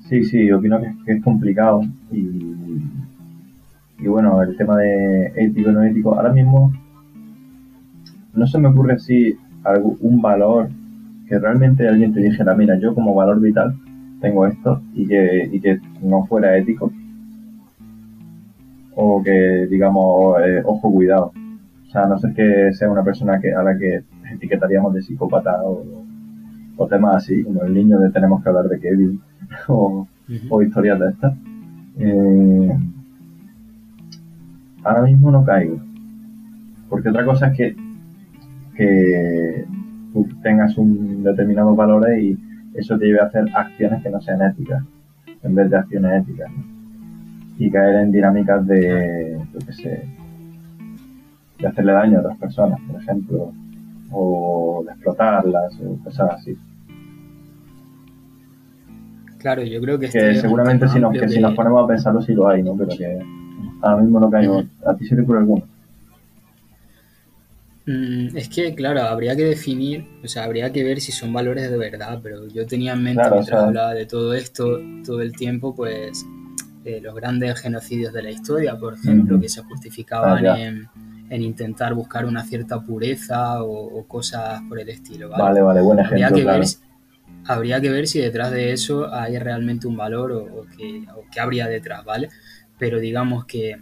Sí, 0.09 0.25
sí, 0.25 0.53
opino 0.53 0.81
que, 0.81 1.13
es 1.13 1.23
complicado 1.23 1.83
y, 2.13 2.55
y 3.99 4.07
bueno, 4.07 4.43
el 4.43 4.57
tema 4.57 4.77
de 4.77 5.33
ético 5.37 5.73
no 5.73 5.83
ético, 5.83 6.15
ahora 6.15 6.33
mismo 6.33 6.73
no 8.35 8.47
se 8.47 8.59
me 8.59 8.69
ocurre 8.69 8.99
si 8.99 9.37
un 10.01 10.21
valor 10.21 10.69
que 11.29 11.39
realmente 11.39 11.89
alguien 11.89 12.13
te 12.13 12.21
dijera, 12.21 12.55
mira, 12.55 12.79
yo 12.79 12.95
como 12.95 13.15
valor 13.15 13.41
vital 13.41 13.75
tengo 14.21 14.47
esto 14.47 14.83
y 14.95 15.07
que, 15.07 15.49
y 15.53 15.61
que 15.61 15.81
no 16.03 16.27
fuera 16.27 16.57
ético. 16.57 16.93
O 18.95 19.23
que, 19.23 19.67
digamos, 19.71 20.37
eh, 20.45 20.63
ojo, 20.65 20.93
cuidado. 20.93 21.33
O 21.95 21.97
sea, 21.97 22.07
no 22.09 22.19
sé 22.19 22.35
que 22.35 22.73
sea 22.73 22.91
una 22.91 23.05
persona 23.05 23.39
que, 23.39 23.55
a 23.55 23.63
la 23.63 23.79
que 23.79 24.03
etiquetaríamos 24.35 24.93
de 24.95 25.03
psicópata 25.03 25.63
o, 25.63 25.85
o 26.77 26.87
temas 26.89 27.23
así, 27.23 27.45
como 27.45 27.63
el 27.63 27.73
niño 27.73 28.01
de 28.01 28.11
tenemos 28.11 28.43
que 28.43 28.49
hablar 28.49 28.69
de 28.69 28.81
Kevin 28.81 29.21
o, 29.69 30.09
o 30.51 30.63
historias 30.63 30.99
de 30.99 31.11
estas. 31.11 31.35
Eh, 32.01 32.79
ahora 34.83 35.03
mismo 35.03 35.31
no 35.31 35.45
caigo. 35.45 35.79
Porque 36.89 37.11
otra 37.11 37.25
cosa 37.25 37.47
es 37.47 37.57
que 37.57 37.77
que 38.75 39.65
tú 40.13 40.29
tengas 40.43 40.77
un 40.77 41.23
determinado 41.23 41.77
valores 41.77 42.21
y 42.21 42.37
eso 42.75 42.99
te 42.99 43.07
lleve 43.07 43.21
a 43.21 43.27
hacer 43.27 43.45
acciones 43.55 44.03
que 44.03 44.11
no 44.11 44.21
sean 44.21 44.43
éticas, 44.43 44.83
en 45.45 45.55
vez 45.55 45.71
de 45.71 45.77
acciones 45.77 46.23
éticas. 46.23 46.51
Y 47.57 47.71
caer 47.71 48.03
en 48.03 48.11
dinámicas 48.11 48.67
de, 48.67 49.39
yo 49.53 49.59
qué 49.65 49.73
sé, 49.73 50.14
de 51.59 51.67
hacerle 51.67 51.93
daño 51.93 52.19
a 52.19 52.21
otras 52.21 52.39
personas, 52.39 52.81
por 52.91 53.01
ejemplo, 53.01 53.53
o 54.11 54.83
de 54.87 54.93
explotarlas, 54.93 55.75
o 55.81 56.03
cosas 56.03 56.31
así. 56.33 56.57
Claro, 59.39 59.63
yo 59.63 59.81
creo 59.81 59.99
que, 59.99 60.09
que 60.09 60.37
seguramente 60.37 60.89
si 60.89 60.99
nos, 60.99 61.13
que, 61.13 61.29
si 61.29 61.41
nos 61.41 61.55
ponemos 61.55 61.85
a 61.85 61.87
pensarlo 61.87 62.23
sí 62.23 62.33
lo 62.33 62.49
hay, 62.49 62.63
¿no? 62.63 62.75
Pero 62.77 62.97
que 62.97 63.19
ahora 63.83 64.03
mismo 64.03 64.19
no 64.19 64.31
caigo. 64.31 64.65
¿A 64.87 64.95
ti 64.97 65.07
se 65.07 65.15
te 65.15 65.23
ocurre 65.23 65.41
alguno? 65.41 65.65
Mm, 67.87 68.35
es 68.35 68.49
que, 68.49 68.75
claro, 68.75 69.03
habría 69.03 69.37
que 69.37 69.45
definir, 69.45 70.07
o 70.25 70.29
sea, 70.29 70.45
habría 70.45 70.73
que 70.73 70.83
ver 70.83 71.01
si 71.03 71.13
son 71.13 71.33
valores 71.33 71.71
de 71.71 71.77
verdad, 71.77 72.21
pero 72.23 72.49
yo 72.49 72.67
tenía 72.67 72.95
en 72.95 73.03
mente 73.03 73.23
mientras 73.31 73.63
hablaba 73.63 73.93
de 73.93 74.07
todo 74.07 74.33
esto 74.33 74.81
todo 75.05 75.21
el 75.21 75.33
tiempo, 75.33 75.75
pues 75.75 76.25
eh, 76.87 77.01
los 77.03 77.15
grandes 77.15 77.61
genocidios 77.61 78.15
de 78.15 78.23
la 78.23 78.31
historia, 78.31 78.79
por 78.79 78.95
ejemplo, 78.95 79.39
que 79.39 79.51
se 79.51 79.63
justificaban 79.63 80.47
ah, 80.47 80.59
en, 80.59 80.89
intentar 81.31 81.95
buscar 81.95 82.27
una 82.27 82.45
cierta 82.45 82.81
pureza 82.81 83.63
o, 83.63 84.05
cosas 84.07 84.63
por 84.69 84.79
el 84.79 84.89
estilo. 84.89 85.31
Vale, 85.31 85.61
vale, 85.61 85.81
buen 85.81 85.99
ejemplo. 85.99 86.27
Habría 86.27 86.43
que, 86.43 86.45
ver, 86.45 86.67
habría 87.47 87.81
que 87.81 87.91
ver 87.91 88.07
si 88.07 88.21
detrás 88.21 88.51
de 88.51 88.73
eso 88.73 89.13
hay 89.13 89.39
realmente 89.39 89.87
un 89.87 89.97
valor 89.97 90.33
o, 90.33 90.67
que, 90.77 91.05
qué 91.33 91.41
habría 91.41 91.67
detrás, 91.67 92.05
¿vale? 92.05 92.29
Pero 92.79 93.01
digamos 93.01 93.45
que 93.47 93.77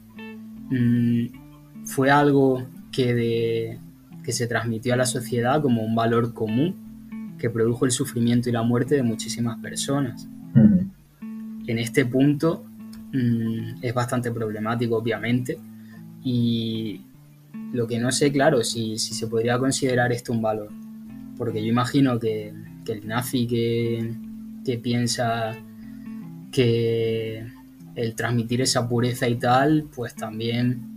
mm, 0.70 1.84
fue 1.84 2.10
algo 2.10 2.66
que 2.90 3.14
de 3.14 3.78
que 4.22 4.32
se 4.32 4.46
transmitió 4.46 4.94
a 4.94 4.96
la 4.96 5.06
sociedad 5.06 5.60
como 5.60 5.82
un 5.82 5.94
valor 5.94 6.32
común 6.32 7.34
que 7.38 7.50
produjo 7.50 7.84
el 7.84 7.90
sufrimiento 7.90 8.48
y 8.48 8.52
la 8.52 8.62
muerte 8.62 8.94
de 8.94 9.02
muchísimas 9.02 9.58
personas. 9.58 10.28
En 11.66 11.78
este 11.78 12.04
punto 12.04 12.64
mm, 13.12 13.82
es 13.82 13.94
bastante 13.94 14.30
problemático, 14.30 14.96
obviamente, 14.96 15.58
y 16.22 17.00
lo 17.72 17.86
que 17.86 17.98
no 17.98 18.12
sé, 18.12 18.30
claro, 18.30 18.62
si, 18.62 18.98
si 18.98 19.14
se 19.14 19.26
podría 19.26 19.58
considerar 19.58 20.12
esto 20.12 20.32
un 20.32 20.42
valor, 20.42 20.68
porque 21.36 21.62
yo 21.62 21.68
imagino 21.68 22.18
que, 22.18 22.52
que 22.84 22.92
el 22.92 23.08
nazi 23.08 23.46
que, 23.46 24.14
que 24.64 24.78
piensa 24.78 25.52
que 26.50 27.46
el 27.94 28.14
transmitir 28.14 28.60
esa 28.60 28.88
pureza 28.88 29.28
y 29.28 29.36
tal, 29.36 29.86
pues 29.94 30.14
también 30.14 30.92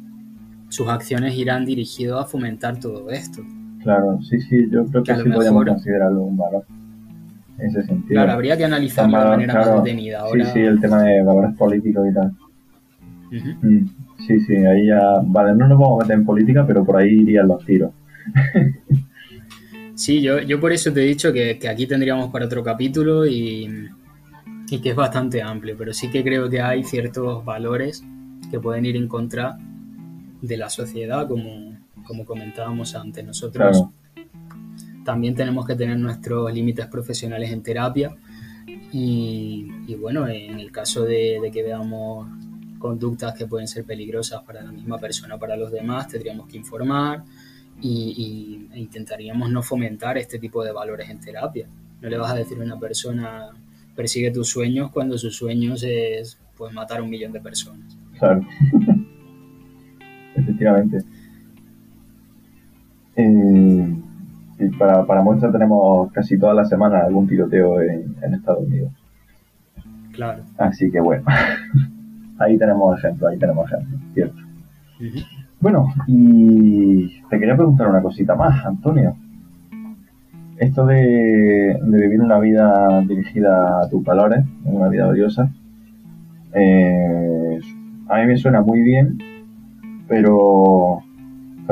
sus 0.69 0.87
acciones 0.89 1.35
irán 1.35 1.65
dirigidas 1.65 2.25
a 2.25 2.25
fomentar 2.25 2.79
todo 2.79 3.09
esto. 3.09 3.41
Claro, 3.81 4.19
sí, 4.21 4.39
sí, 4.41 4.67
yo 4.69 4.85
creo 4.85 5.03
que, 5.03 5.15
sí 5.15 5.29
podemos 5.29 5.65
considerarlo 5.65 6.23
un 6.23 6.37
valor. 6.37 6.65
En 7.57 7.67
ese 7.67 7.83
sentido. 7.83 8.07
Claro, 8.07 8.33
habría 8.33 8.57
que 8.57 8.65
analizarlo 8.65 9.17
de 9.17 9.25
manera 9.25 9.53
más 9.53 9.75
detenida. 9.75 10.19
Ahora... 10.21 10.45
Sí, 10.45 10.51
sí, 10.53 10.59
el 10.59 10.79
tema 10.81 11.03
de 11.03 11.23
valores 11.23 11.55
políticos 11.55 12.05
y 12.09 12.13
tal. 12.13 12.31
Mm, 13.61 13.85
sí, 14.25 14.39
sí, 14.39 14.55
ahí 14.55 14.87
ya. 14.87 15.21
Vale, 15.23 15.55
no 15.55 15.67
nos 15.67 15.79
vamos 15.79 15.99
a 15.99 16.03
meter 16.03 16.19
en 16.19 16.25
política, 16.25 16.65
pero 16.65 16.83
por 16.83 16.97
ahí 16.97 17.09
irían 17.09 17.47
los 17.47 17.63
tiros. 17.65 17.91
sí, 19.95 20.21
yo, 20.21 20.39
yo 20.39 20.59
por 20.59 20.71
eso 20.71 20.91
te 20.91 21.03
he 21.03 21.07
dicho 21.07 21.31
que, 21.31 21.59
que 21.59 21.69
aquí 21.69 21.87
tendríamos 21.87 22.29
para 22.29 22.45
otro 22.45 22.63
capítulo 22.63 23.25
y, 23.25 23.89
y 24.69 24.79
que 24.79 24.89
es 24.89 24.95
bastante 24.95 25.41
amplio, 25.41 25.75
pero 25.77 25.93
sí 25.93 26.09
que 26.09 26.23
creo 26.23 26.49
que 26.49 26.61
hay 26.61 26.83
ciertos 26.83 27.43
valores 27.45 28.03
que 28.49 28.59
pueden 28.59 28.85
ir 28.85 28.95
en 28.95 29.07
contra 29.07 29.57
de 30.41 30.57
la 30.57 30.69
sociedad, 30.69 31.27
como, 31.27 31.77
como 32.05 32.25
comentábamos 32.25 32.95
antes. 32.95 33.25
Nosotros 33.25 33.85
también 35.03 35.35
tenemos 35.35 35.65
que 35.65 35.75
tener 35.75 35.97
nuestros 35.97 36.53
límites 36.53 36.87
profesionales 36.87 37.51
en 37.51 37.61
terapia. 37.61 38.15
Y, 38.91 39.95
bueno, 39.99 40.27
en 40.27 40.59
el 40.59 40.71
caso 40.71 41.03
de, 41.03 41.49
que 41.51 41.63
veamos 41.63 42.27
conductas 42.85 43.33
que 43.33 43.47
pueden 43.47 43.67
ser 43.67 43.83
peligrosas 43.83 44.43
para 44.43 44.61
la 44.61 44.71
misma 44.71 44.99
persona 44.99 45.33
o 45.35 45.39
para 45.39 45.57
los 45.57 45.71
demás, 45.71 46.07
tendríamos 46.07 46.47
que 46.47 46.55
informar 46.57 47.23
y, 47.81 48.67
intentaríamos 48.75 49.49
no 49.49 49.63
fomentar 49.63 50.19
este 50.19 50.37
tipo 50.37 50.63
de 50.63 50.71
valores 50.71 51.09
en 51.09 51.19
terapia. 51.19 51.67
No 51.99 52.09
le 52.09 52.17
vas 52.19 52.31
a 52.31 52.35
decir 52.35 52.59
a 52.59 52.63
una 52.63 52.79
persona 52.79 53.49
persigue 53.95 54.29
tus 54.29 54.49
sueños 54.49 54.91
cuando 54.91 55.17
sus 55.17 55.35
sueños 55.35 55.81
es 55.83 56.37
pues 56.55 56.71
matar 56.73 56.99
a 56.99 57.03
un 57.03 57.09
millón 57.09 57.31
de 57.31 57.39
personas. 57.39 57.97
Claro. 58.19 58.45
Efectivamente. 60.35 60.99
Eh, 63.15 63.95
para, 64.77 65.03
para 65.07 65.23
muestra 65.23 65.51
tenemos 65.51 66.11
casi 66.11 66.37
toda 66.37 66.53
la 66.53 66.65
semana 66.65 66.99
algún 66.99 67.27
tiroteo 67.27 67.81
en, 67.81 68.15
Estados 68.31 68.63
Unidos. 68.67 68.91
Claro. 70.11 70.43
Así 70.57 70.91
que 70.91 70.99
bueno, 70.99 71.25
ahí 72.39 72.57
tenemos 72.57 72.97
ejemplo, 72.97 73.27
ahí 73.27 73.37
tenemos 73.37 73.71
ejemplo, 73.71 73.97
cierto. 74.13 74.35
Bueno, 75.59 75.87
y 76.07 77.21
te 77.29 77.39
quería 77.39 77.55
preguntar 77.55 77.87
una 77.87 78.01
cosita 78.01 78.35
más, 78.35 78.65
Antonio. 78.65 79.15
Esto 80.57 80.85
de, 80.85 81.77
vivir 81.83 82.21
una 82.21 82.39
vida 82.39 83.01
dirigida 83.01 83.81
a 83.81 83.89
tus 83.89 84.03
valores, 84.03 84.45
una 84.63 84.87
vida 84.87 85.07
valiosa, 85.07 85.49
eh, 86.53 87.59
a 88.07 88.19
mí 88.19 88.27
me 88.27 88.37
suena 88.37 88.61
muy 88.61 88.81
bien, 88.81 89.17
pero 90.07 91.01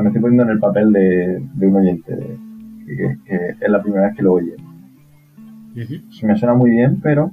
me 0.02 0.08
estoy 0.08 0.22
poniendo 0.22 0.44
en 0.44 0.50
el 0.50 0.60
papel 0.60 0.92
de, 0.92 1.68
un 1.68 1.76
oyente, 1.76 2.38
que, 2.86 3.56
es 3.62 3.70
la 3.70 3.82
primera 3.82 4.08
vez 4.08 4.16
que 4.16 4.24
lo 4.24 4.34
oye. 4.34 4.56
Me 6.24 6.36
suena 6.36 6.56
muy 6.56 6.72
bien, 6.72 7.00
pero 7.02 7.32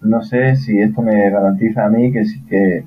no 0.00 0.22
sé 0.22 0.56
si 0.56 0.78
esto 0.78 1.02
me 1.02 1.30
garantiza 1.30 1.86
a 1.86 1.90
mí 1.90 2.12
que, 2.12 2.24
que 2.48 2.84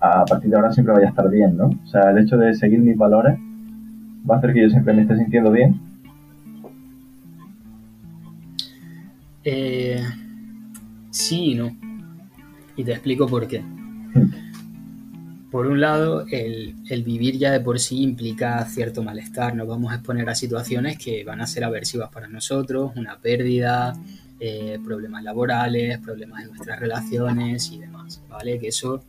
a 0.00 0.24
partir 0.24 0.50
de 0.50 0.56
ahora 0.56 0.72
siempre 0.72 0.94
vaya 0.94 1.06
a 1.06 1.10
estar 1.10 1.30
bien, 1.30 1.56
¿no? 1.56 1.66
O 1.66 1.86
sea, 1.86 2.10
el 2.10 2.18
hecho 2.18 2.36
de 2.36 2.54
seguir 2.54 2.80
mis 2.80 2.96
valores 2.96 3.38
va 4.28 4.36
a 4.36 4.38
hacer 4.38 4.52
que 4.52 4.62
yo 4.62 4.70
siempre 4.70 4.94
me 4.94 5.02
esté 5.02 5.16
sintiendo 5.16 5.50
bien. 5.50 5.80
Eh, 9.44 10.02
sí 11.10 11.52
y 11.52 11.54
no. 11.54 11.76
Y 12.76 12.84
te 12.84 12.92
explico 12.92 13.26
por 13.26 13.46
qué. 13.48 13.62
Por 15.50 15.66
un 15.66 15.80
lado, 15.80 16.26
el, 16.30 16.74
vivir 17.04 17.38
ya 17.38 17.50
de 17.50 17.60
por 17.60 17.80
sí 17.80 18.02
implica 18.02 18.62
cierto 18.66 19.02
malestar. 19.02 19.56
Nos 19.56 19.66
vamos 19.66 19.90
a 19.90 19.94
exponer 19.94 20.28
a 20.28 20.34
situaciones 20.34 20.98
que 20.98 21.24
van 21.24 21.40
a 21.40 21.46
ser 21.46 21.64
aversivas 21.64 22.10
para 22.10 22.28
nosotros, 22.28 22.92
una 22.96 23.16
pérdida, 23.16 23.94
eh, 24.40 24.78
problemas 24.84 25.24
laborales, 25.24 25.98
problemas 25.98 26.42
en 26.42 26.48
nuestras 26.48 26.78
relaciones 26.78 27.72
y 27.72 27.78
demás, 27.78 28.22
¿vale? 28.28 28.58
Que 28.58 28.68
eso 28.68 29.02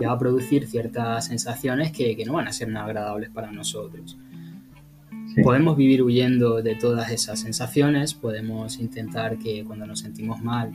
ya 0.00 0.08
va 0.08 0.14
a 0.14 0.18
producir 0.18 0.66
ciertas 0.66 1.26
sensaciones 1.26 1.92
que, 1.92 2.16
no 2.24 2.34
van 2.34 2.48
a 2.48 2.52
ser 2.52 2.68
nada 2.68 2.86
agradables 2.86 3.30
para 3.30 3.50
nosotros. 3.50 4.16
Podemos 5.42 5.76
vivir 5.76 6.02
huyendo 6.02 6.62
de 6.62 6.76
todas 6.76 7.10
esas 7.10 7.40
sensaciones, 7.40 8.14
podemos 8.14 8.78
intentar 8.78 9.38
que 9.38 9.64
cuando 9.64 9.86
nos 9.86 10.00
sentimos 10.00 10.42
mal, 10.42 10.70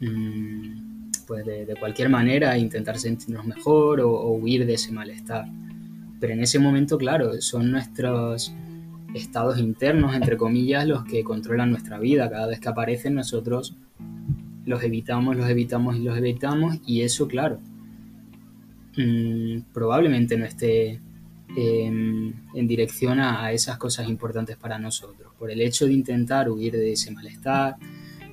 mmm, 0.00 1.10
pues 1.26 1.44
de, 1.44 1.74
cualquier 1.78 2.08
manera 2.08 2.56
intentar 2.56 2.98
sentirnos 2.98 3.44
mejor 3.44 4.00
o, 4.00 4.30
huir 4.30 4.64
de 4.64 4.74
ese 4.74 4.92
malestar. 4.92 5.46
Pero 6.20 6.32
en 6.32 6.42
ese 6.42 6.58
momento, 6.58 6.96
claro, 6.96 7.40
son 7.42 7.70
nuestros 7.70 8.54
estados 9.16 9.58
internos, 9.58 10.14
entre 10.14 10.36
comillas, 10.36 10.86
los 10.86 11.04
que 11.04 11.24
controlan 11.24 11.70
nuestra 11.70 11.98
vida. 11.98 12.30
Cada 12.30 12.46
vez 12.46 12.60
que 12.60 12.68
aparecen 12.68 13.14
nosotros 13.14 13.76
los 14.64 14.82
evitamos, 14.82 15.36
los 15.36 15.48
evitamos 15.48 15.96
y 15.96 16.00
los 16.00 16.18
evitamos 16.18 16.78
y 16.86 17.02
eso, 17.02 17.28
claro, 17.28 17.60
mm, 18.96 19.72
probablemente 19.72 20.36
no 20.36 20.44
esté 20.44 21.00
em, 21.56 22.34
en 22.54 22.66
dirección 22.66 23.20
a, 23.20 23.52
esas 23.52 23.78
cosas 23.78 24.08
importantes 24.08 24.56
para 24.56 24.78
nosotros. 24.78 25.32
Por 25.38 25.50
el 25.50 25.60
hecho 25.60 25.86
de 25.86 25.92
intentar 25.92 26.50
huir 26.50 26.72
de 26.72 26.92
ese 26.92 27.10
malestar, 27.12 27.76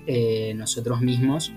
eh, 0.08 0.54
nosotros 0.56 1.02
mismos 1.02 1.54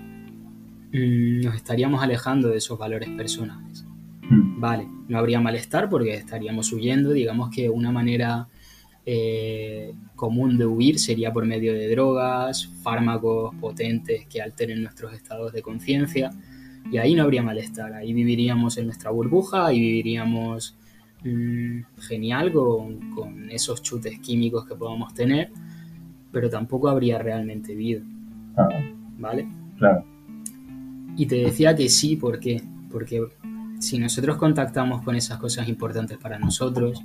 Mm, 0.91 1.41
nos 1.41 1.55
estaríamos 1.55 2.01
alejando 2.01 2.49
de 2.49 2.57
esos 2.57 2.77
valores 2.79 3.09
personales. 3.09 3.85
Hmm. 4.29 4.59
Vale, 4.59 4.87
no 5.07 5.17
habría 5.17 5.39
malestar 5.41 5.89
porque 5.89 6.13
estaríamos 6.13 6.71
huyendo, 6.71 7.11
digamos 7.11 7.49
que 7.49 7.69
una 7.69 7.91
manera 7.91 8.47
eh, 9.09 9.93
común 10.17 10.57
de 10.57 10.65
huir 10.65 10.99
sería 10.99 11.31
por 11.31 11.45
medio 11.45 11.73
de 11.73 11.87
drogas, 11.87 12.67
fármacos 12.83 13.55
potentes 13.55 14.25
que 14.27 14.41
alteren 14.41 14.83
nuestros 14.83 15.13
estados 15.13 15.53
de 15.53 15.61
conciencia 15.61 16.29
y 16.91 16.97
ahí 16.97 17.15
no 17.15 17.23
habría 17.23 17.41
malestar, 17.41 17.93
ahí 17.93 18.11
viviríamos 18.11 18.77
en 18.77 18.87
nuestra 18.87 19.09
burbuja 19.09 19.71
y 19.71 19.79
viviríamos 19.79 20.75
mm, 21.23 21.83
genial 21.99 22.51
con, 22.51 23.11
con, 23.11 23.49
esos 23.49 23.81
chutes 23.81 24.19
químicos 24.19 24.67
que 24.67 24.75
podamos 24.75 25.13
tener, 25.13 25.51
pero 26.33 26.49
tampoco 26.49 26.89
habría 26.89 27.17
realmente 27.17 27.75
vida. 27.75 28.01
Ah. 28.57 28.67
¿Vale? 29.19 29.47
Claro. 29.77 30.03
Y 31.15 31.27
te 31.27 31.37
decía 31.37 31.73
que 31.77 31.87
sí, 31.87 32.17
¿por 32.17 32.41
qué? 32.41 32.61
Porque 32.91 33.25
si 33.79 33.99
nosotros 33.99 34.35
contactamos 34.35 35.01
con 35.01 35.15
esas 35.15 35.39
cosas 35.39 35.69
importantes 35.69 36.17
para 36.17 36.37
nosotros, 36.37 37.01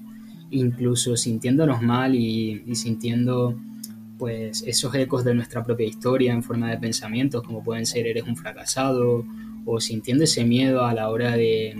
incluso 0.52 1.16
sintiéndonos 1.16 1.82
mal 1.82 2.14
y, 2.14 2.62
sintiendo 2.74 3.58
pues 4.18 4.62
esos 4.66 4.94
ecos 4.94 5.24
de 5.24 5.34
nuestra 5.34 5.64
propia 5.64 5.86
historia 5.86 6.32
en 6.32 6.44
forma 6.44 6.70
de 6.70 6.78
pensamientos, 6.78 7.42
como 7.42 7.64
pueden 7.64 7.86
ser 7.86 8.06
eres 8.06 8.24
un 8.24 8.36
fracasado, 8.36 9.24
o 9.64 9.80
sintiendo 9.80 10.24
ese 10.24 10.44
miedo 10.44 10.84
a 10.84 10.94
la 10.94 11.10
hora 11.10 11.36
de, 11.36 11.74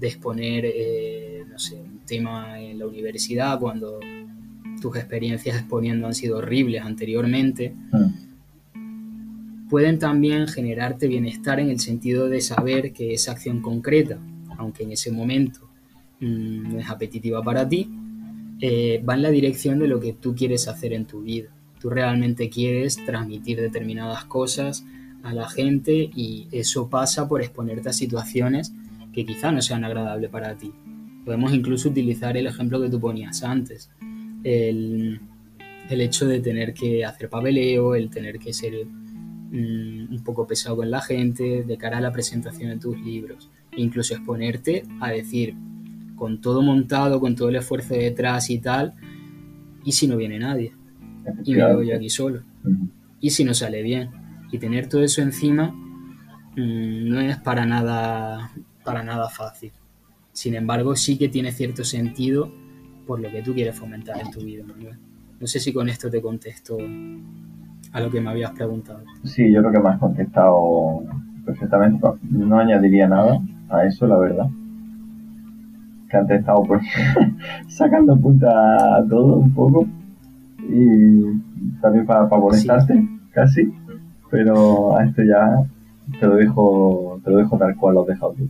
exponer, 0.00 0.64
eh, 0.66 1.44
no 1.48 1.58
sé, 1.58 1.76
un 1.76 2.00
tema 2.00 2.60
en 2.60 2.78
la 2.78 2.86
universidad, 2.86 3.58
cuando 3.58 4.00
tus 4.80 4.96
experiencias 4.96 5.56
exponiendo 5.56 6.06
han 6.06 6.14
sido 6.14 6.38
horribles 6.38 6.82
anteriormente, 6.82 7.74
pueden 9.70 9.98
también 9.98 10.48
generarte 10.48 11.06
bienestar 11.06 11.60
en 11.60 11.70
el 11.70 11.80
sentido 11.80 12.28
de 12.28 12.42
saber 12.42 12.92
que 12.92 13.14
esa 13.14 13.32
acción 13.32 13.62
concreta, 13.62 14.18
aunque 14.58 14.82
en 14.82 14.92
ese 14.92 15.10
momento 15.12 15.71
no 16.28 16.78
es 16.78 16.88
apetitiva 16.88 17.42
para 17.42 17.68
ti, 17.68 17.88
eh, 18.60 19.02
va 19.08 19.14
en 19.14 19.22
la 19.22 19.30
dirección 19.30 19.78
de 19.78 19.88
lo 19.88 20.00
que 20.00 20.12
tú 20.12 20.34
quieres 20.34 20.68
hacer 20.68 20.92
en 20.92 21.04
tu 21.06 21.22
vida. 21.22 21.50
Tú 21.80 21.90
realmente 21.90 22.48
quieres 22.48 22.96
transmitir 23.04 23.60
determinadas 23.60 24.24
cosas 24.24 24.84
a 25.22 25.32
la 25.32 25.48
gente 25.48 26.10
y 26.14 26.46
eso 26.52 26.88
pasa 26.88 27.28
por 27.28 27.42
exponerte 27.42 27.88
a 27.88 27.92
situaciones 27.92 28.72
que 29.12 29.26
quizá 29.26 29.52
no 29.52 29.60
sean 29.60 29.84
agradables 29.84 30.30
para 30.30 30.56
ti. 30.56 30.72
Podemos 31.24 31.52
incluso 31.52 31.88
utilizar 31.88 32.36
el 32.36 32.46
ejemplo 32.46 32.80
que 32.80 32.88
tú 32.88 33.00
ponías 33.00 33.42
antes, 33.42 33.90
el, 34.42 35.20
el 35.90 36.00
hecho 36.00 36.26
de 36.26 36.40
tener 36.40 36.72
que 36.72 37.04
hacer 37.04 37.28
papeleo, 37.28 37.94
el 37.94 38.10
tener 38.10 38.38
que 38.38 38.52
ser 38.52 38.86
Mm, 39.52 40.10
un 40.10 40.24
poco 40.24 40.46
pesado 40.46 40.76
con 40.76 40.90
la 40.90 41.02
gente 41.02 41.62
de 41.62 41.76
cara 41.76 41.98
a 41.98 42.00
la 42.00 42.10
presentación 42.10 42.70
de 42.70 42.78
tus 42.78 42.98
libros. 42.98 43.50
incluso 43.76 44.14
exponerte 44.14 44.84
a 45.00 45.10
decir, 45.10 45.54
con 46.22 46.40
todo 46.40 46.62
montado, 46.62 47.18
con 47.18 47.34
todo 47.34 47.48
el 47.48 47.56
esfuerzo 47.56 47.94
detrás 47.94 48.48
y 48.48 48.60
tal, 48.60 48.94
¿y 49.84 49.90
si 49.90 50.06
no 50.06 50.16
viene 50.16 50.38
nadie? 50.38 50.72
Y 51.44 51.52
me 51.52 51.74
voy 51.74 51.90
aquí 51.90 52.08
solo. 52.10 52.42
¿Y 53.18 53.30
si 53.30 53.42
no 53.42 53.54
sale 53.54 53.82
bien? 53.82 54.10
Y 54.52 54.58
tener 54.58 54.88
todo 54.88 55.02
eso 55.02 55.20
encima 55.20 55.72
mm, 56.56 57.08
no 57.08 57.18
es 57.18 57.38
para 57.38 57.66
nada, 57.66 58.52
para 58.84 59.02
nada 59.02 59.28
fácil. 59.30 59.72
Sin 60.32 60.54
embargo, 60.54 60.94
sí 60.94 61.18
que 61.18 61.28
tiene 61.28 61.50
cierto 61.50 61.82
sentido 61.82 62.52
por 63.04 63.18
lo 63.18 63.28
que 63.28 63.42
tú 63.42 63.52
quieres 63.52 63.76
fomentar 63.76 64.20
en 64.20 64.30
tu 64.30 64.44
vida, 64.44 64.62
No 65.40 65.46
sé 65.48 65.58
si 65.58 65.72
con 65.72 65.88
esto 65.88 66.08
te 66.08 66.22
contesto 66.22 66.78
a 67.90 68.00
lo 68.00 68.10
que 68.12 68.20
me 68.20 68.30
habías 68.30 68.52
preguntado. 68.52 69.02
Sí, 69.24 69.52
yo 69.52 69.58
creo 69.58 69.72
que 69.72 69.80
me 69.80 69.88
has 69.88 69.98
contestado 69.98 71.02
perfectamente. 71.44 72.06
No 72.30 72.60
añadiría 72.60 73.08
nada 73.08 73.40
a 73.70 73.86
eso, 73.86 74.06
la 74.06 74.18
verdad. 74.18 74.46
Que 76.12 76.18
antes 76.18 76.36
he 76.36 76.40
estado 76.40 76.62
pues, 76.64 76.82
sacando 77.68 78.14
punta 78.16 78.48
a 78.98 79.04
todo 79.08 79.38
un 79.38 79.54
poco. 79.54 79.86
Y 80.58 81.80
también 81.80 82.06
para, 82.06 82.28
para 82.28 82.40
molestarte, 82.40 83.08
casi. 83.30 83.72
Pero 84.30 84.96
a 84.96 85.04
esto 85.04 85.22
ya 85.22 85.64
te 86.20 86.26
lo 86.26 86.36
dejo, 86.36 87.20
te 87.24 87.30
lo 87.30 87.38
dejo 87.38 87.56
tal 87.56 87.74
cual 87.76 87.94
lo 87.94 88.02
has 88.02 88.08
dejado 88.08 88.34
tú. 88.34 88.48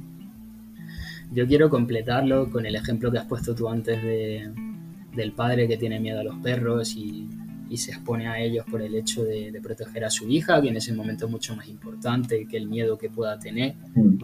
Yo 1.32 1.46
quiero 1.46 1.70
completarlo 1.70 2.50
con 2.50 2.66
el 2.66 2.74
ejemplo 2.74 3.12
que 3.12 3.18
has 3.18 3.26
puesto 3.26 3.54
tú 3.54 3.68
antes 3.68 4.02
de, 4.02 4.50
del 5.14 5.32
padre 5.32 5.68
que 5.68 5.76
tiene 5.76 6.00
miedo 6.00 6.20
a 6.20 6.24
los 6.24 6.36
perros 6.38 6.96
y 6.96 7.28
y 7.72 7.78
se 7.78 7.92
expone 7.92 8.28
a 8.28 8.38
ellos 8.38 8.66
por 8.70 8.82
el 8.82 8.94
hecho 8.94 9.24
de, 9.24 9.58
proteger 9.62 10.04
a 10.04 10.10
su 10.10 10.28
hija, 10.28 10.60
que 10.60 10.68
en 10.68 10.76
ese 10.76 10.92
momento 10.92 11.24
es 11.24 11.30
mucho 11.30 11.56
más 11.56 11.66
importante 11.68 12.46
que 12.46 12.58
el 12.58 12.68
miedo 12.68 12.98
que 12.98 13.08
pueda 13.08 13.38
tener, 13.38 13.76
mm. 13.94 14.18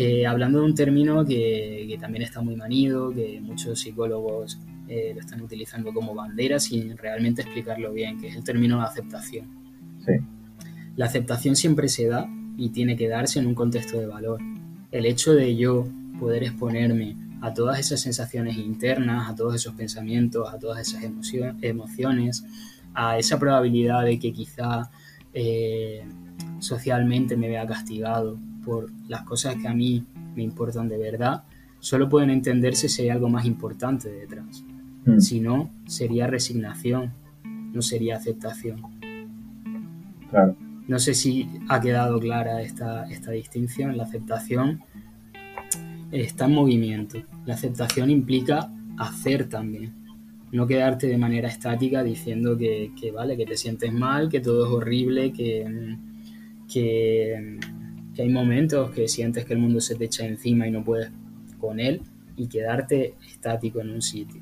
Eh, 0.00 0.24
hablando 0.24 0.60
de 0.60 0.64
un 0.64 0.76
término 0.76 1.26
que, 1.26 1.98
también 2.00 2.22
está 2.22 2.40
muy 2.40 2.54
manido, 2.54 3.12
que 3.12 3.40
muchos 3.40 3.80
psicólogos 3.80 4.56
eh, 4.86 5.10
lo 5.12 5.18
están 5.18 5.42
utilizando 5.42 5.92
como 5.92 6.14
bandera 6.14 6.60
sin 6.60 6.96
realmente 6.96 7.42
explicarlo 7.42 7.92
bien, 7.92 8.20
que 8.20 8.28
es 8.28 8.36
el 8.36 8.44
término 8.44 8.78
de 8.78 8.84
aceptación. 8.84 9.48
Sí. 10.06 10.12
La 10.94 11.06
aceptación 11.06 11.56
siempre 11.56 11.88
se 11.88 12.06
da 12.06 12.30
y 12.56 12.68
tiene 12.68 12.96
que 12.96 13.08
darse 13.08 13.40
en 13.40 13.48
un 13.48 13.56
contexto 13.56 13.98
de 13.98 14.06
valor. 14.06 14.40
El 14.92 15.04
hecho 15.04 15.34
de 15.34 15.56
yo 15.56 15.88
poder 16.20 16.44
exponerme 16.44 17.16
a 17.40 17.52
todas 17.52 17.80
esas 17.80 18.00
sensaciones 18.00 18.56
internas, 18.56 19.28
a 19.28 19.34
todos 19.34 19.56
esos 19.56 19.74
pensamientos, 19.74 20.48
a 20.48 20.60
todas 20.60 20.78
esas 20.86 21.02
emociones, 21.60 22.44
a 22.94 23.18
esa 23.18 23.36
probabilidad 23.40 24.04
de 24.04 24.16
que 24.20 24.32
quizá 24.32 24.92
eh, 25.34 26.04
socialmente 26.60 27.36
me 27.36 27.48
vea 27.48 27.66
castigado 27.66 28.38
por 28.68 28.90
las 29.08 29.22
cosas 29.22 29.56
que 29.56 29.66
a 29.66 29.74
mí 29.74 30.04
me 30.36 30.42
importan 30.42 30.88
de 30.88 30.98
verdad, 30.98 31.44
solo 31.80 32.08
pueden 32.08 32.28
entenderse 32.28 32.88
si 32.88 33.02
hay 33.02 33.08
algo 33.08 33.30
más 33.30 33.46
importante 33.46 34.10
detrás. 34.10 34.62
Mm. 35.06 35.20
Si 35.20 35.40
no, 35.40 35.70
sería 35.86 36.26
resignación, 36.26 37.12
no 37.72 37.80
sería 37.80 38.16
aceptación. 38.16 38.82
No 40.86 40.98
sé 40.98 41.14
si 41.14 41.48
ha 41.68 41.80
quedado 41.80 42.20
clara 42.20 42.60
esta, 42.60 43.08
esta 43.10 43.30
distinción. 43.30 43.96
La 43.96 44.04
aceptación 44.04 44.82
está 46.10 46.44
en 46.44 46.54
movimiento. 46.54 47.22
La 47.46 47.54
aceptación 47.54 48.10
implica 48.10 48.70
hacer 48.98 49.48
también. 49.48 49.94
No 50.52 50.66
quedarte 50.66 51.06
de 51.06 51.18
manera 51.18 51.48
estática 51.48 52.02
diciendo 52.02 52.56
que, 52.56 52.90
vale, 53.14 53.36
que 53.36 53.46
te 53.46 53.56
sientes 53.56 53.92
mal, 53.92 54.28
que 54.28 54.40
todo 54.40 54.66
es 54.66 54.72
horrible, 54.72 55.32
que, 55.32 55.96
que, 56.70 57.58
hay 58.22 58.28
momentos 58.28 58.90
que 58.90 59.08
sientes 59.08 59.44
que 59.44 59.54
el 59.54 59.60
mundo 59.60 59.80
se 59.80 59.94
te 59.94 60.04
echa 60.04 60.26
encima 60.26 60.66
y 60.66 60.70
no 60.70 60.84
puedes 60.84 61.10
con 61.58 61.80
él 61.80 62.02
y 62.36 62.48
quedarte 62.48 63.14
estático 63.26 63.80
en 63.80 63.90
un 63.90 64.02
sitio. 64.02 64.40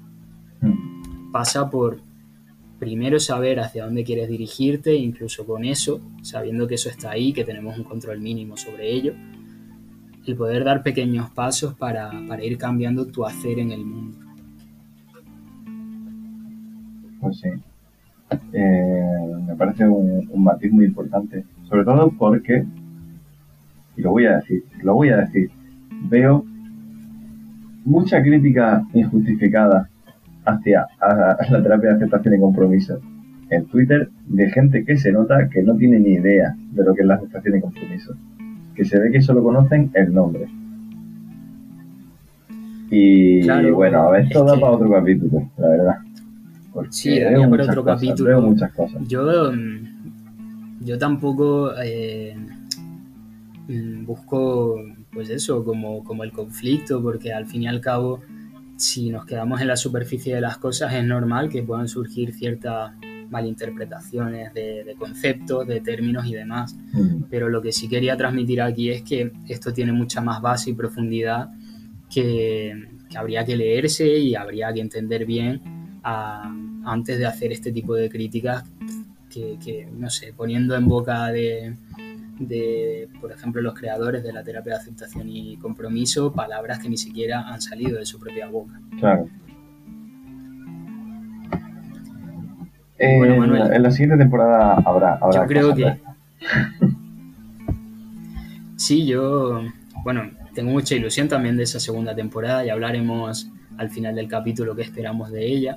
Mm. 0.61 1.33
Pasa 1.33 1.70
por 1.70 2.01
primero 2.79 3.18
saber 3.18 3.61
hacia 3.61 3.85
dónde 3.85 4.05
quieres 4.05 4.29
dirigirte, 4.29 4.95
incluso 4.95 5.47
con 5.47 5.64
eso, 5.64 6.01
sabiendo 6.22 6.66
que 6.66 6.74
eso 6.74 6.89
está 6.89 7.11
ahí, 7.11 7.33
que 7.33 7.45
tenemos 7.45 7.77
un 7.79 7.85
control 7.85 8.20
mínimo 8.20 8.57
sobre 8.57 8.93
ello, 8.93 9.14
y 10.24 10.35
poder 10.35 10.64
dar 10.64 10.83
pequeños 10.83 11.31
pasos 11.31 11.74
para, 11.74 12.12
ir 12.43 12.59
cambiando 12.59 13.07
tu 13.07 13.24
hacer 13.24 13.59
en 13.59 13.72
el 13.72 13.85
mundo. 13.85 14.18
Pues 17.20 17.39
sí. 17.39 17.49
Eh, 18.53 19.33
me 19.47 19.55
parece 19.55 19.89
un, 19.89 20.29
un, 20.31 20.43
matiz 20.43 20.72
muy 20.72 20.85
importante. 20.87 21.45
Sobre 21.68 21.85
todo 21.85 22.11
porque, 22.11 22.66
y 23.97 24.03
lo 24.03 24.11
voy 24.11 24.26
a 24.26 24.36
decir, 24.36 24.62
lo 24.82 24.94
voy 24.94 25.09
a 25.11 25.18
decir, 25.18 25.51
veo 26.09 26.44
mucha 27.84 28.22
crítica 28.22 28.84
injustificada 28.92 29.88
hacia 30.44 30.86
la 31.01 31.62
terapia 31.62 31.90
de 31.90 31.97
aceptación 31.97 32.34
y 32.34 32.40
compromiso 32.40 33.01
en 33.51 33.64
Twitter 33.66 34.09
de 34.26 34.51
gente 34.51 34.84
que 34.84 34.97
se 34.97 35.12
nota 35.12 35.49
que 35.49 35.62
no 35.62 35.76
tiene 35.76 36.01
ni 36.01 36.14
idea 36.14 36.55
de 36.72 36.84
lo 36.84 36.94
que 36.94 37.03
es 37.03 37.07
la 37.07 37.14
aceptación 37.14 37.59
y 37.59 37.61
compromiso 37.61 38.14
que 38.74 38.84
se 38.84 38.99
ve 38.99 39.11
que 39.11 39.22
solo 39.22 39.42
conocen 39.42 39.90
el 39.94 40.12
nombre. 40.12 40.47
Y, 42.90 43.49
bueno, 43.70 44.03
a 44.03 44.11
ver, 44.12 44.24
esto 44.26 44.44
da 44.44 44.55
para 44.55 44.72
otro 44.72 44.90
capítulo, 44.90 45.51
la 45.57 45.68
verdad. 45.68 45.97
sí, 46.90 47.18
daría 47.18 47.49
para 47.49 47.64
otro 47.64 47.84
capítulo. 47.84 48.42
muchas 48.42 48.72
cosas. 48.72 49.03
Yo, 49.09 49.51
mm, 49.51 50.84
yo 50.84 50.99
tampoco 50.99 51.72
eh, 51.82 52.36
busco, 53.68 54.80
pues 55.12 55.30
eso, 55.30 55.64
como, 55.64 56.04
como 56.04 56.24
el 56.24 56.32
conflicto, 56.32 57.02
porque 57.02 57.32
al 57.32 57.46
fin 57.46 57.64
y 57.64 57.68
al 57.68 57.80
cabo, 57.80 58.20
si 58.76 59.10
nos 59.10 59.26
quedamos 59.26 59.60
en 59.60 59.68
la 59.68 59.76
superficie 59.76 60.34
de 60.34 60.40
las 60.40 60.58
cosas, 60.58 60.94
es 60.94 61.04
normal 61.04 61.48
que 61.48 61.62
puedan 61.62 61.88
surgir 61.88 62.32
ciertas 62.32 62.92
malinterpretaciones 63.30 64.54
de, 64.54 64.94
conceptos, 64.98 65.66
de 65.66 65.80
términos 65.80 66.26
y 66.26 66.34
demás. 66.34 66.76
Mm. 66.92 67.24
Pero 67.30 67.48
lo 67.48 67.60
que 67.60 67.72
sí 67.72 67.88
quería 67.88 68.16
transmitir 68.16 68.62
aquí 68.62 68.90
es 68.90 69.02
que 69.02 69.32
esto 69.48 69.72
tiene 69.72 69.92
mucha 69.92 70.20
más 70.20 70.40
base 70.40 70.70
y 70.70 70.74
profundidad 70.74 71.50
que, 72.10 72.88
habría 73.16 73.44
que 73.44 73.56
leerse 73.56 74.18
y 74.18 74.34
habría 74.34 74.72
que 74.74 74.80
entender 74.80 75.24
bien 75.24 75.62
antes 76.02 77.18
de 77.18 77.24
hacer 77.24 77.50
este 77.50 77.72
tipo 77.72 77.94
de 77.94 78.10
críticas 78.10 78.64
que, 79.30 79.88
no 79.92 80.08
sé, 80.10 80.32
poniendo 80.34 80.76
en 80.76 80.86
boca 80.86 81.26
de, 81.28 81.76
de, 82.39 83.09
por 83.20 83.32
ejemplo, 83.32 83.62
los 83.62 83.74
creadores 83.74 84.22
de 84.22 84.32
la 84.32 84.43
terapia 84.43 84.74
de 84.74 84.80
aceptación 84.80 85.28
y 85.28 85.57
compromiso, 85.57 86.32
palabras 86.32 86.78
que 86.78 86.89
ni 86.89 86.97
siquiera 86.97 87.49
han 87.49 87.61
salido 87.61 87.99
de 87.99 88.07
su 88.07 88.18
propia 88.18 88.49
boca. 88.49 88.80
Claro. 88.99 89.28
en 92.99 93.82
la 93.82 93.91
siguiente 93.91 94.16
temporada 94.16 94.74
habrá. 94.84 95.14
habrá 95.14 95.43
yo 95.43 95.47
creo 95.47 95.74
que. 95.74 96.01
sí, 98.76 99.07
yo. 99.07 99.62
Bueno, 100.03 100.30
tengo 100.55 100.70
mucha 100.70 100.95
ilusión 100.95 101.28
también 101.28 101.57
de 101.57 101.64
esa 101.64 101.80
segunda 101.80 102.14
temporada 102.14 102.64
y 102.64 102.70
hablaremos 102.70 103.51
al 103.76 103.91
final 103.91 104.14
del 104.14 104.28
capítulo 104.28 104.74
que 104.74 104.82
esperamos 104.82 105.30
de 105.30 105.47
ella. 105.47 105.76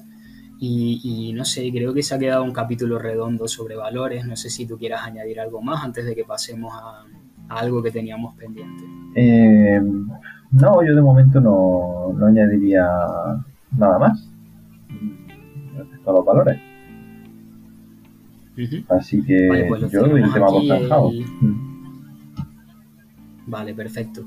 Y, 0.61 1.31
no 1.33 1.45
sé, 1.45 1.71
creo 1.71 1.93
que 1.93 2.03
se 2.03 2.15
ha 2.15 2.19
quedado 2.19 2.43
un 2.43 2.51
capítulo 2.51 2.99
redondo 2.99 3.47
sobre 3.47 3.75
valores. 3.75 4.25
No 4.25 4.35
sé 4.35 4.49
si 4.49 4.65
tú 4.65 4.77
quieras 4.77 5.03
añadir 5.03 5.39
algo 5.39 5.61
más 5.61 5.83
antes 5.83 6.05
de 6.05 6.13
que 6.15 6.25
pasemos 6.25 6.73
a, 6.73 7.05
algo 7.47 7.81
que 7.81 7.91
teníamos 7.91 8.35
pendiente. 8.35 8.83
Eh, 9.15 9.79
no, 10.51 10.85
yo 10.85 10.95
de 10.95 11.01
momento 11.01 11.39
no, 11.39 12.13
no 12.13 12.25
añadiría 12.25 12.85
nada 13.77 13.99
más 13.99 14.29
respecto 15.77 16.09
a 16.09 16.13
los 16.13 16.25
valores. 16.25 16.59
Así 18.89 19.23
que 19.23 19.47
vale, 19.47 19.65
pues 19.67 19.91
yo 19.91 20.05
doy 20.05 20.21
el 20.21 20.33
tema 20.33 20.47
por 20.47 20.63
Vale, 23.47 23.73
perfecto. 23.73 24.25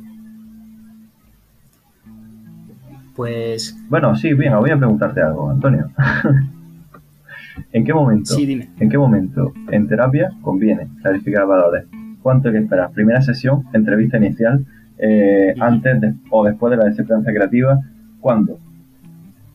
Pues. 3.15 3.77
Bueno, 3.89 4.17
sí, 4.17 4.33
bien, 4.35 4.57
voy 4.59 4.71
a 4.71 4.77
preguntarte 4.77 5.21
algo, 5.21 5.51
Antonio. 5.51 5.91
¿En 7.73 7.85
qué 7.85 7.93
momento? 7.93 8.35
Sí, 8.35 8.47
dime. 8.47 8.71
¿En 8.79 8.89
qué 8.89 8.99
momento 8.99 9.53
en 9.71 9.87
terapia 9.89 10.31
conviene 10.41 10.89
clarificar 11.01 11.47
valores? 11.47 11.87
¿Cuánto 12.23 12.49
hay 12.49 12.55
que 12.55 12.61
esperar? 12.61 12.91
¿Primera 12.93 13.21
sesión, 13.21 13.65
entrevista 13.73 14.17
inicial, 14.17 14.65
eh, 14.99 15.55
antes 15.59 16.15
o 16.31 16.45
después 16.45 16.71
de 16.71 16.77
la 16.77 16.89
disciplina 16.89 17.23
creativa? 17.25 17.81
¿Cuándo? 18.21 18.59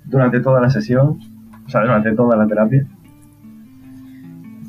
¿Durante 0.05 0.39
toda 0.39 0.61
la 0.61 0.69
sesión? 0.69 1.19
O 1.65 1.69
sea, 1.69 1.81
durante 1.81 2.13
toda 2.13 2.35
la 2.35 2.47
terapia. 2.47 2.85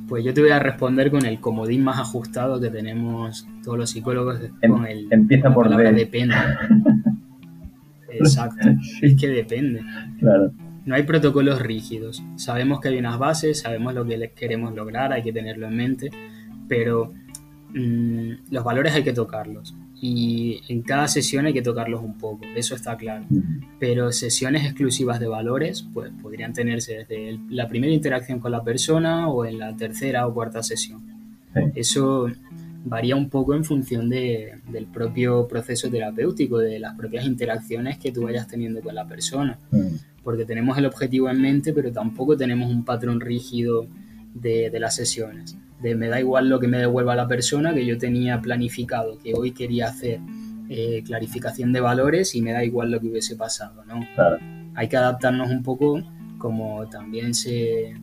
Pues 0.09 0.25
yo 0.25 0.33
te 0.33 0.41
voy 0.41 0.51
a 0.51 0.59
responder 0.59 1.11
con 1.11 1.27
el 1.27 1.39
comodín 1.39 1.85
más 1.85 1.99
ajustado 1.99 2.61
que 2.61 2.71
tenemos 2.71 3.47
todos 3.63 3.77
los 3.77 3.91
psicólogos, 3.91 4.41
em, 4.63 4.73
con 4.73 4.87
el 4.87 5.07
empieza 5.11 5.53
por 5.53 5.69
depende. 5.69 6.35
Exacto, 8.09 8.69
es 9.03 9.21
que 9.21 9.29
depende. 9.29 9.83
Claro. 10.19 10.53
No 10.85 10.95
hay 10.95 11.03
protocolos 11.03 11.61
rígidos. 11.61 12.23
Sabemos 12.37 12.81
que 12.81 12.89
hay 12.89 12.99
unas 12.99 13.19
bases, 13.19 13.61
sabemos 13.61 13.95
lo 13.95 14.07
que 14.07 14.33
queremos 14.35 14.75
lograr, 14.75 15.13
hay 15.13 15.23
que 15.23 15.33
tenerlo 15.33 15.67
en 15.67 15.77
mente, 15.77 16.11
pero 16.67 17.13
mm, 17.75 18.31
los 18.51 18.65
valores 18.65 18.95
hay 18.95 19.03
que 19.03 19.13
tocarlos 19.13 19.75
y 20.01 20.61
en 20.69 20.83
cada 20.83 21.09
sesión 21.09 21.47
hay 21.47 21.53
que 21.53 21.63
tocarlos 21.63 22.03
un 22.03 22.17
poco, 22.19 22.45
eso 22.55 22.75
está 22.75 22.97
claro. 22.97 23.25
Pero 23.81 24.13
sesiones 24.13 24.65
exclusivas 24.65 25.19
de 25.19 25.27
valores, 25.27 25.87
pues 25.93 26.13
podrían 26.23 26.53
tenerse 26.53 26.99
desde 26.99 27.39
la 27.49 27.69
primera 27.69 27.93
interacción 27.93 28.39
con 28.39 28.53
la 28.53 28.63
persona 28.63 29.29
o 29.29 29.45
en 29.45 29.59
la 29.59 29.77
tercera 29.77 30.27
o 30.27 30.35
cuarta 30.35 30.63
sesión. 30.63 31.03
Eso 31.75 32.29
varía 32.85 33.17
un 33.17 33.29
poco 33.29 33.55
en 33.55 33.65
función 33.65 34.09
de, 34.09 34.61
del 34.71 34.87
propio 34.87 35.47
proceso 35.49 35.91
terapéutico, 35.91 36.59
de 36.59 36.79
las 36.79 36.97
propias 36.97 37.27
interacciones 37.27 37.99
que 37.99 38.13
tú 38.13 38.23
vayas 38.23 38.47
teniendo 38.47 38.81
con 38.81 38.95
la 38.95 39.07
persona. 39.07 39.59
Porque 40.23 40.45
tenemos 40.45 40.77
el 40.79 40.87
objetivo 40.87 41.31
en 41.31 41.41
mente, 41.41 41.73
pero 41.73 41.93
tampoco 41.93 42.37
tenemos 42.37 42.71
un 42.71 42.85
patrón 42.85 43.21
rígido 43.21 43.87
de, 44.35 44.71
de 44.71 44.81
las 44.81 44.95
sesiones 44.95 45.57
de 45.81 45.95
me 45.95 46.09
da 46.09 46.21
igual 46.21 46.49
lo 46.49 46.59
que 46.59 46.69
me 46.69 46.79
devuelva 46.79 47.15
la 47.15 47.29
persona, 47.29 47.73
que 47.73 47.87
yo 47.87 47.99
tenía 47.99 48.41
planificado, 48.41 49.19
que 49.19 49.35
hoy 49.35 49.53
quería 49.53 49.89
hacer 49.89 50.21
eh, 50.69 51.03
clarificación 51.05 51.73
de 51.73 51.81
valores 51.81 52.35
y 52.35 52.43
me 52.43 52.53
da 52.53 52.65
igual 52.65 52.91
lo 52.91 53.01
que 53.01 53.09
hubiese 53.09 53.37
pasado, 53.37 53.85
¿no? 53.85 54.01
Hay 54.75 54.89
que 54.89 54.97
adaptarnos 54.97 55.51
un 55.51 55.63
poco, 55.63 56.03
como 56.39 56.89
también 56.89 57.35
se, 57.35 57.95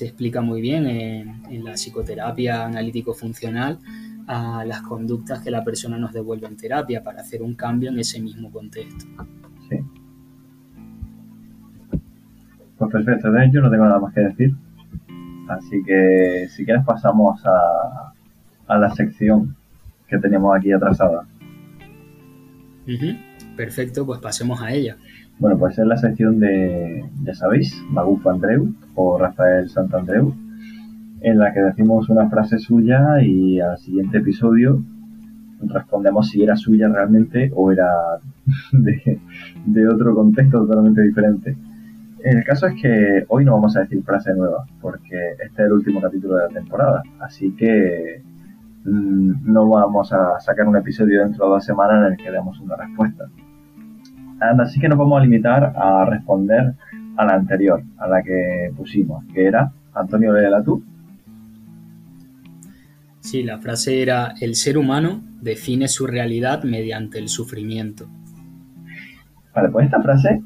explica 0.00 0.40
muy 0.40 0.60
bien 0.60 0.86
en, 0.86 1.64
la 1.64 1.74
psicoterapia 1.74 2.64
analítico-funcional, 2.64 3.78
a 4.26 4.64
las 4.64 4.82
conductas 4.82 5.40
que 5.40 5.50
la 5.50 5.62
persona 5.62 5.98
nos 5.98 6.12
devuelve 6.12 6.46
en 6.46 6.56
terapia 6.56 7.02
para 7.02 7.20
hacer 7.20 7.42
un 7.42 7.54
cambio 7.54 7.90
en 7.90 7.98
ese 7.98 8.20
mismo 8.20 8.50
contexto. 8.50 9.04
Sí. 9.68 9.76
Pues 12.78 12.90
perfecto, 12.90 13.28
yo 13.52 13.60
no 13.60 13.70
tengo 13.70 13.84
nada 13.84 14.00
más 14.00 14.14
que 14.14 14.20
decir. 14.20 14.54
Así 15.48 15.82
que 15.84 16.46
si 16.48 16.64
quieres 16.64 16.84
pasamos 16.84 17.44
a, 17.44 18.12
a 18.66 18.78
la 18.78 18.90
sección 18.94 19.54
que 20.08 20.18
teníamos 20.18 20.56
aquí 20.56 20.72
atrasada. 20.72 21.26
Perfecto, 23.56 24.06
pues 24.06 24.20
pasemos 24.20 24.60
a 24.62 24.72
ella. 24.72 24.96
Bueno, 25.42 25.58
pues 25.58 25.76
es 25.76 25.84
la 25.84 25.96
sección 25.96 26.38
de, 26.38 27.04
ya 27.24 27.34
sabéis, 27.34 27.74
Magufo 27.90 28.30
Andreu 28.30 28.72
o 28.94 29.18
Rafael 29.18 29.68
Santandreu. 29.68 30.32
en 31.20 31.36
la 31.36 31.52
que 31.52 31.58
decimos 31.58 32.08
una 32.10 32.30
frase 32.30 32.60
suya 32.60 33.20
y 33.20 33.58
al 33.58 33.76
siguiente 33.78 34.18
episodio 34.18 34.80
respondemos 35.62 36.28
si 36.28 36.44
era 36.44 36.54
suya 36.54 36.88
realmente 36.88 37.50
o 37.56 37.72
era 37.72 37.88
de, 39.66 39.88
otro 39.88 40.14
contexto 40.14 40.64
totalmente 40.64 41.02
diferente. 41.02 41.56
El 42.22 42.44
caso 42.44 42.68
es 42.68 42.80
que 42.80 43.24
hoy 43.26 43.44
no 43.44 43.54
vamos 43.54 43.76
a 43.76 43.80
decir 43.80 44.00
frase 44.04 44.32
nueva, 44.36 44.64
porque 44.80 45.32
este 45.44 45.62
es 45.62 45.66
el 45.66 45.72
último 45.72 46.00
capítulo 46.00 46.36
de 46.36 46.42
la 46.46 46.50
temporada, 46.50 47.02
así 47.18 47.50
que 47.56 48.22
mm, 48.84 49.52
no 49.52 49.68
vamos 49.68 50.12
a 50.12 50.38
sacar 50.38 50.68
un 50.68 50.76
episodio 50.76 51.24
dentro 51.24 51.46
de 51.46 51.50
dos 51.50 51.64
semanas 51.64 52.06
en 52.06 52.12
el 52.12 52.16
que 52.16 52.30
demos 52.30 52.60
una 52.60 52.76
respuesta. 52.76 53.24
Así 54.42 54.80
que 54.80 54.88
nos 54.88 54.98
vamos 54.98 55.20
a 55.20 55.24
limitar 55.24 55.72
a 55.76 56.04
responder 56.04 56.74
a 57.16 57.24
la 57.24 57.34
anterior, 57.34 57.82
a 57.98 58.08
la 58.08 58.22
que 58.22 58.72
pusimos, 58.76 59.24
que 59.32 59.46
era 59.46 59.70
Antonio 59.94 60.32
léela 60.32 60.62
tú. 60.62 60.82
Sí, 63.20 63.42
la 63.44 63.58
frase 63.58 64.02
era, 64.02 64.34
el 64.40 64.56
ser 64.56 64.76
humano 64.76 65.22
define 65.40 65.86
su 65.86 66.06
realidad 66.06 66.64
mediante 66.64 67.18
el 67.18 67.28
sufrimiento. 67.28 68.08
Vale, 69.54 69.68
pues 69.68 69.84
esta 69.86 70.02
frase, 70.02 70.42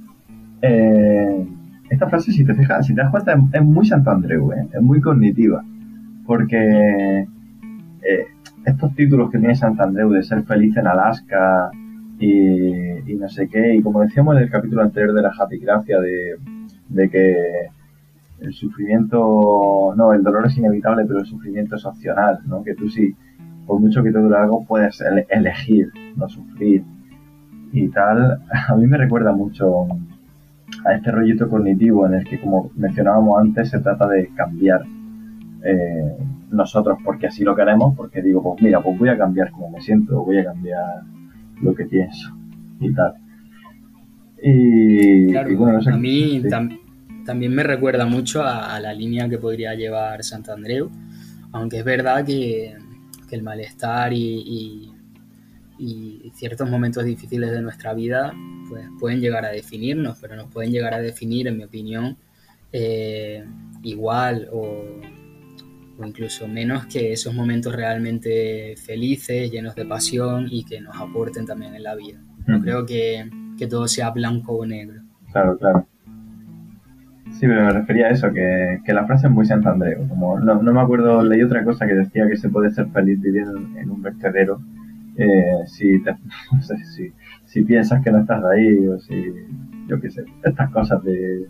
eh, 0.61 1.47
esta 1.89 2.09
frase 2.09 2.33
si 2.33 2.45
te 2.45 2.55
fijas, 2.55 2.87
si 2.87 2.95
te 2.95 3.01
das 3.01 3.11
cuenta, 3.11 3.35
es, 3.53 3.63
muy 3.63 3.87
Santandreu, 3.87 4.53
¿eh? 4.53 4.69
es 4.75 4.83
muy 4.83 5.01
cognitiva, 5.01 5.65
porque 6.27 7.27
eh, 8.03 8.27
estos 8.67 8.95
títulos 8.95 9.31
que 9.31 9.39
tiene 9.39 9.55
Santandreu 9.55 10.11
de 10.11 10.23
ser 10.23 10.43
feliz 10.43 10.77
en 10.77 10.87
Alaska 10.87 11.71
y, 12.19 13.15
no 13.15 13.29
sé 13.29 13.49
qué, 13.49 13.77
y 13.77 13.83
como 13.83 14.01
decíamos 14.01 14.37
en 14.37 14.43
el 14.43 14.51
capítulo 14.51 14.83
anterior 14.83 15.15
de 15.15 15.23
la 15.23 15.33
Gracia 15.61 16.01
de, 16.01 16.37
de 16.89 17.11
que 17.11 17.37
el 18.41 18.53
sufrimiento, 18.53 19.95
no, 19.97 20.13
el 20.13 20.23
dolor 20.23 20.47
es 20.47 20.57
inevitable, 20.57 21.05
pero 21.07 21.21
el 21.21 21.27
sufrimiento 21.27 21.77
es 21.77 21.85
opcional, 21.85 22.41
¿no? 22.47 22.63
Que 22.63 22.75
tú 22.75 22.89
sí, 22.89 23.15
por 23.67 23.81
mucho 23.81 24.03
que 24.03 24.13
te 24.13 24.19
dure 24.19 24.37
algo, 24.37 24.65
puedes 24.65 25.03
elegir 25.31 25.91
no 26.17 26.29
sufrir 26.29 26.85
y 27.73 27.89
tal. 27.89 28.43
A 28.69 28.77
mí 28.77 28.87
me 28.87 28.99
recuerda 28.99 29.33
mucho 29.33 29.87
a 30.85 30.95
este 30.95 31.11
rollito 31.11 31.49
cognitivo 31.49 32.07
en 32.07 32.15
el 32.15 32.25
que, 32.25 32.41
como 32.41 32.71
mencionábamos 32.77 33.41
antes, 33.41 33.71
se 33.71 33.81
trata 33.81 34.07
de 34.09 34.29
cambiar 34.35 34.83
eh, 35.65 36.17
nosotros 36.51 36.99
porque 37.05 37.27
así 37.27 37.45
lo 37.45 37.57
queremos, 37.57 37.97
porque 37.97 38.23
digo, 38.23 38.43
pues 38.43 38.63
mira, 38.63 38.81
pues 38.81 38.99
voy 38.99 39.09
a 39.09 39.19
cambiar 39.19 39.51
como 39.51 39.71
me 39.71 39.81
siento, 39.81 40.25
voy 40.25 40.39
a 40.39 40.45
cambiar 40.45 41.03
lo 41.63 41.75
que 41.75 41.85
pienso 41.87 42.37
y 42.81 42.93
tal. 42.93 43.15
Y, 44.43 45.55
bueno, 45.55 45.81
a 45.87 45.97
mí 45.97 46.43
también 46.49 46.87
también 47.27 47.53
me 47.53 47.65
recuerda 47.65 48.07
mucho 48.07 48.43
a, 48.43 48.79
la 48.81 48.95
línea 48.95 49.29
que 49.29 49.37
podría 49.37 49.75
llevar 49.75 50.23
Santandreu, 50.23 50.91
aunque 51.53 51.81
es 51.81 51.85
verdad 51.85 52.25
que, 52.25 52.75
el 53.31 53.43
malestar 53.43 54.13
y, 54.15 54.93
ciertos 56.35 56.71
momentos 56.71 57.05
difíciles 57.05 57.51
de 57.51 57.61
nuestra 57.61 57.93
vida 57.93 58.33
pues, 58.69 58.87
pueden 58.99 59.21
llegar 59.21 59.45
a 59.45 59.51
definirnos, 59.51 60.17
pero 60.21 60.37
nos 60.37 60.51
pueden 60.51 60.71
llegar 60.71 60.95
a 60.95 61.01
definir, 61.01 61.49
en 61.49 61.59
mi 61.59 61.65
opinión, 61.65 62.17
eh, 62.73 63.45
igual 63.83 64.49
o, 64.53 64.85
incluso 66.05 66.49
menos 66.49 66.87
que 66.87 67.13
esos 67.13 67.35
momentos 67.35 67.75
realmente 67.75 68.75
felices, 68.77 69.51
llenos 69.51 69.75
de 69.75 69.85
pasión 69.85 70.47
y 70.51 70.65
que 70.65 70.81
nos 70.81 70.97
aporten 70.97 71.47
también 71.47 71.75
en 71.75 71.83
la 71.83 71.95
vida. 71.95 72.19
No 72.47 72.61
creo 72.61 72.85
que, 72.85 73.29
que 73.59 73.67
todo 73.67 73.89
sea 73.89 74.11
blanco 74.11 74.53
o 74.53 74.67
negro. 74.67 75.03
Claro, 75.33 75.57
claro. 75.59 75.87
Sí, 77.33 77.41
pero 77.41 77.65
me 77.65 77.73
refería 77.73 78.07
a 78.07 78.11
eso, 78.11 78.33
que, 78.33 78.81
que 78.85 78.95
la 78.95 79.05
frase 79.05 79.27
es 79.27 79.33
muy 79.33 79.45
Santandreo. 79.45 80.09
Como 80.09 80.41
no, 80.41 80.63
no, 80.63 80.73
me 80.73 80.81
acuerdo, 80.81 81.23
leí 81.23 81.43
otra 81.43 81.65
cosa 81.65 81.87
que 81.87 81.95
decía 81.95 82.27
que 82.29 82.37
se 82.37 82.49
puede 82.49 82.71
ser 82.71 82.89
feliz 82.89 83.21
viviendo 83.21 83.59
en 83.79 83.91
un 83.91 84.03
vertedero 84.03 84.61
eh, 85.17 85.67
si, 85.67 85.99
no 86.53 86.63
sé, 86.63 86.77
si, 86.85 87.13
si, 87.47 87.65
piensas 87.65 88.03
que 88.03 88.11
no 88.11 88.21
estás 88.21 88.45
ahí 88.45 88.87
o 88.87 88.99
si, 88.99 89.33
yo 89.89 90.01
qué 90.01 90.11
sé, 90.11 90.25
estas 90.45 90.71
cosas 90.71 91.03
de... 91.05 91.47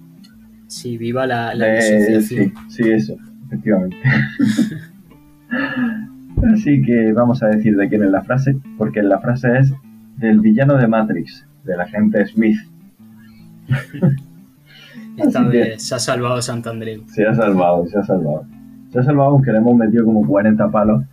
Sí, 0.69 0.99
viva 0.99 1.27
la, 1.27 1.55
la 1.55 1.67
de, 1.67 2.23
sí, 2.23 2.53
sí, 2.69 2.91
eso, 2.91 3.17
efectivamente. 3.47 3.97
Así 6.53 6.83
que 6.83 7.13
vamos 7.13 7.43
a 7.43 7.49
decir 7.49 7.77
de 7.77 7.89
quién 7.89 8.05
es 8.05 8.11
la 8.11 8.23
frase, 8.23 8.57
porque 8.77 9.03
la 9.03 9.21
frase 9.21 9.59
es 9.59 9.73
del 10.19 10.41
villano 10.41 10.77
de 10.77 10.87
Matrix, 10.87 11.47
del 11.65 11.81
agente 11.81 12.27
Smith. 12.27 12.59
Esta 15.17 15.43
vez 15.45 15.83
se 15.83 15.95
ha 15.95 15.99
salvado 15.99 16.43
Santandreu. 16.43 17.05
Se 17.09 17.27
ha 17.27 17.35
salvado, 17.35 17.87
se 17.87 17.99
ha 17.99 18.03
salvado. 18.03 18.45
Se 18.93 18.99
ha 18.99 19.03
salvado 19.03 19.31
aunque 19.31 19.51
le 19.51 19.59
hemos 19.59 19.77
metido 19.77 20.05
como 20.05 20.27
40 20.27 20.71
palos. 20.71 21.05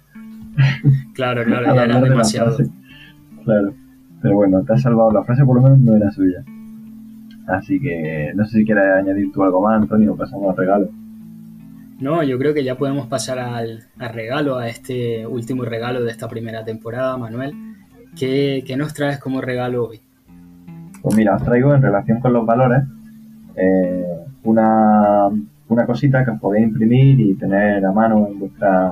Claro, 1.15 1.43
claro, 1.45 1.75
ya 1.75 1.83
era 1.83 2.01
demasiado. 2.01 2.57
Claro. 3.43 3.73
Pero 4.21 4.35
bueno, 4.35 4.63
te 4.63 4.73
ha 4.73 4.77
salvado. 4.77 5.11
La 5.11 5.23
frase 5.23 5.45
por 5.45 5.55
lo 5.55 5.61
menos 5.61 5.79
no 5.79 5.95
era 5.95 6.11
suya. 6.11 6.43
Así 7.47 7.79
que 7.79 8.31
no 8.35 8.45
sé 8.45 8.59
si 8.59 8.65
quieres 8.65 8.85
añadir 8.95 9.31
tú 9.31 9.43
algo 9.43 9.61
más, 9.61 9.81
Antonio, 9.81 10.15
pasamos 10.15 10.51
al 10.51 10.57
regalo. 10.57 10.89
No, 12.03 12.21
yo 12.21 12.37
creo 12.37 12.53
que 12.53 12.65
ya 12.65 12.75
podemos 12.75 13.07
pasar 13.07 13.39
al, 13.39 13.85
regalo, 13.97 14.57
a 14.57 14.67
este 14.67 15.25
último 15.25 15.63
regalo 15.63 16.03
de 16.03 16.11
esta 16.11 16.27
primera 16.27 16.65
temporada, 16.65 17.15
Manuel. 17.15 17.53
¿Qué, 18.13 18.61
¿Qué, 18.67 18.75
nos 18.75 18.93
traes 18.93 19.19
como 19.19 19.39
regalo 19.39 19.87
hoy? 19.87 20.01
Pues 21.01 21.15
mira, 21.15 21.37
os 21.37 21.43
traigo 21.45 21.73
en 21.73 21.81
relación 21.81 22.19
con 22.19 22.33
los 22.33 22.45
valores 22.45 22.83
eh, 23.55 24.05
una, 24.43 25.29
una, 25.69 25.85
cosita 25.85 26.25
que 26.25 26.31
os 26.31 26.41
podéis 26.41 26.67
imprimir 26.67 27.21
y 27.21 27.35
tener 27.35 27.85
a 27.85 27.93
mano 27.93 28.27
en 28.27 28.37
vuestra, 28.37 28.91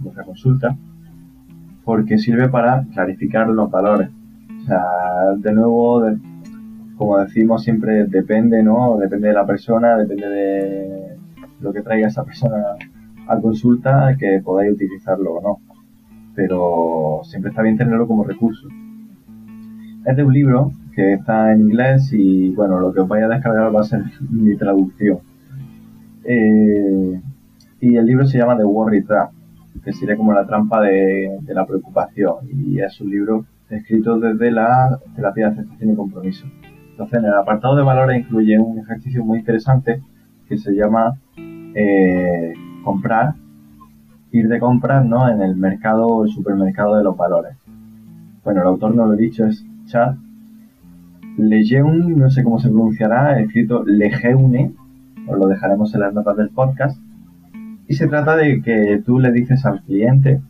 vuestra 0.00 0.24
consulta, 0.24 0.76
porque 1.84 2.18
sirve 2.18 2.48
para 2.48 2.84
clarificar 2.92 3.46
los 3.46 3.70
valores. 3.70 4.08
O 4.62 4.66
sea, 4.66 4.82
de 5.36 5.52
nuevo, 5.52 6.10
como 6.96 7.18
decimos 7.18 7.62
siempre, 7.62 8.06
depende, 8.06 8.64
¿no? 8.64 8.96
Depende 8.98 9.28
de 9.28 9.34
la 9.34 9.46
persona, 9.46 9.96
depende 9.96 10.28
de 10.28 10.97
lo 11.60 11.72
que 11.72 11.82
traiga 11.82 12.08
esa 12.08 12.24
persona 12.24 12.76
a 13.26 13.40
consulta, 13.40 14.16
que 14.18 14.40
podáis 14.42 14.72
utilizarlo 14.72 15.34
o 15.34 15.42
no. 15.42 15.58
Pero 16.34 17.20
siempre 17.24 17.50
está 17.50 17.62
bien 17.62 17.76
tenerlo 17.76 18.06
como 18.06 18.24
recurso. 18.24 18.68
Es 20.04 20.16
de 20.16 20.24
un 20.24 20.32
libro 20.32 20.72
que 20.94 21.14
está 21.14 21.52
en 21.52 21.60
inglés 21.60 22.12
y 22.12 22.50
bueno, 22.50 22.80
lo 22.80 22.92
que 22.92 23.00
os 23.00 23.08
vaya 23.08 23.26
a 23.26 23.28
descargar 23.28 23.74
va 23.74 23.80
a 23.80 23.84
ser 23.84 24.02
mi 24.30 24.56
traducción. 24.56 25.18
Eh, 26.24 27.20
y 27.80 27.96
el 27.96 28.06
libro 28.06 28.26
se 28.26 28.38
llama 28.38 28.56
The 28.56 28.64
Worry 28.64 29.04
Trap, 29.04 29.30
que 29.84 29.92
sería 29.92 30.16
como 30.16 30.32
la 30.32 30.46
trampa 30.46 30.80
de, 30.80 31.38
la 31.46 31.64
preocupación 31.64 32.34
y 32.52 32.80
es 32.80 33.00
un 33.00 33.10
libro 33.10 33.44
escrito 33.70 34.18
desde 34.18 34.50
la 34.50 34.98
terapia 35.14 35.46
de 35.46 35.52
aceptación 35.52 35.92
y 35.92 35.94
compromiso. 35.94 36.46
Entonces, 36.90 37.18
en 37.20 37.26
el 37.26 37.34
apartado 37.34 37.76
de 37.76 37.84
valores 37.84 38.18
incluye 38.18 38.58
un 38.58 38.80
ejercicio 38.80 39.24
muy 39.24 39.38
interesante 39.38 40.02
que 40.48 40.58
se 40.58 40.72
llama 40.72 41.16
eh, 41.74 42.54
comprar, 42.84 43.34
ir 44.32 44.48
de 44.48 44.58
compras 44.58 45.04
¿no? 45.04 45.28
en 45.28 45.42
el 45.42 45.56
mercado 45.56 46.06
o 46.06 46.24
el 46.24 46.30
supermercado 46.30 46.96
de 46.96 47.04
los 47.04 47.16
valores. 47.16 47.56
Bueno, 48.44 48.62
el 48.62 48.66
autor 48.68 48.94
no 48.94 49.06
lo 49.06 49.14
he 49.14 49.16
dicho, 49.16 49.46
es 49.46 49.64
Chad 49.86 50.16
Lejeune, 51.38 52.16
no 52.16 52.30
sé 52.30 52.42
cómo 52.42 52.58
se 52.58 52.68
pronunciará, 52.68 53.40
escrito 53.40 53.84
Lejeune, 53.84 54.72
os 55.28 55.38
lo 55.38 55.46
dejaremos 55.46 55.94
en 55.94 56.00
las 56.00 56.12
notas 56.12 56.36
del 56.36 56.50
podcast. 56.50 57.00
Y 57.86 57.94
se 57.94 58.08
trata 58.08 58.36
de 58.36 58.60
que 58.60 59.00
tú 59.06 59.18
le 59.18 59.30
dices 59.30 59.64
al 59.64 59.80
cliente 59.82 60.40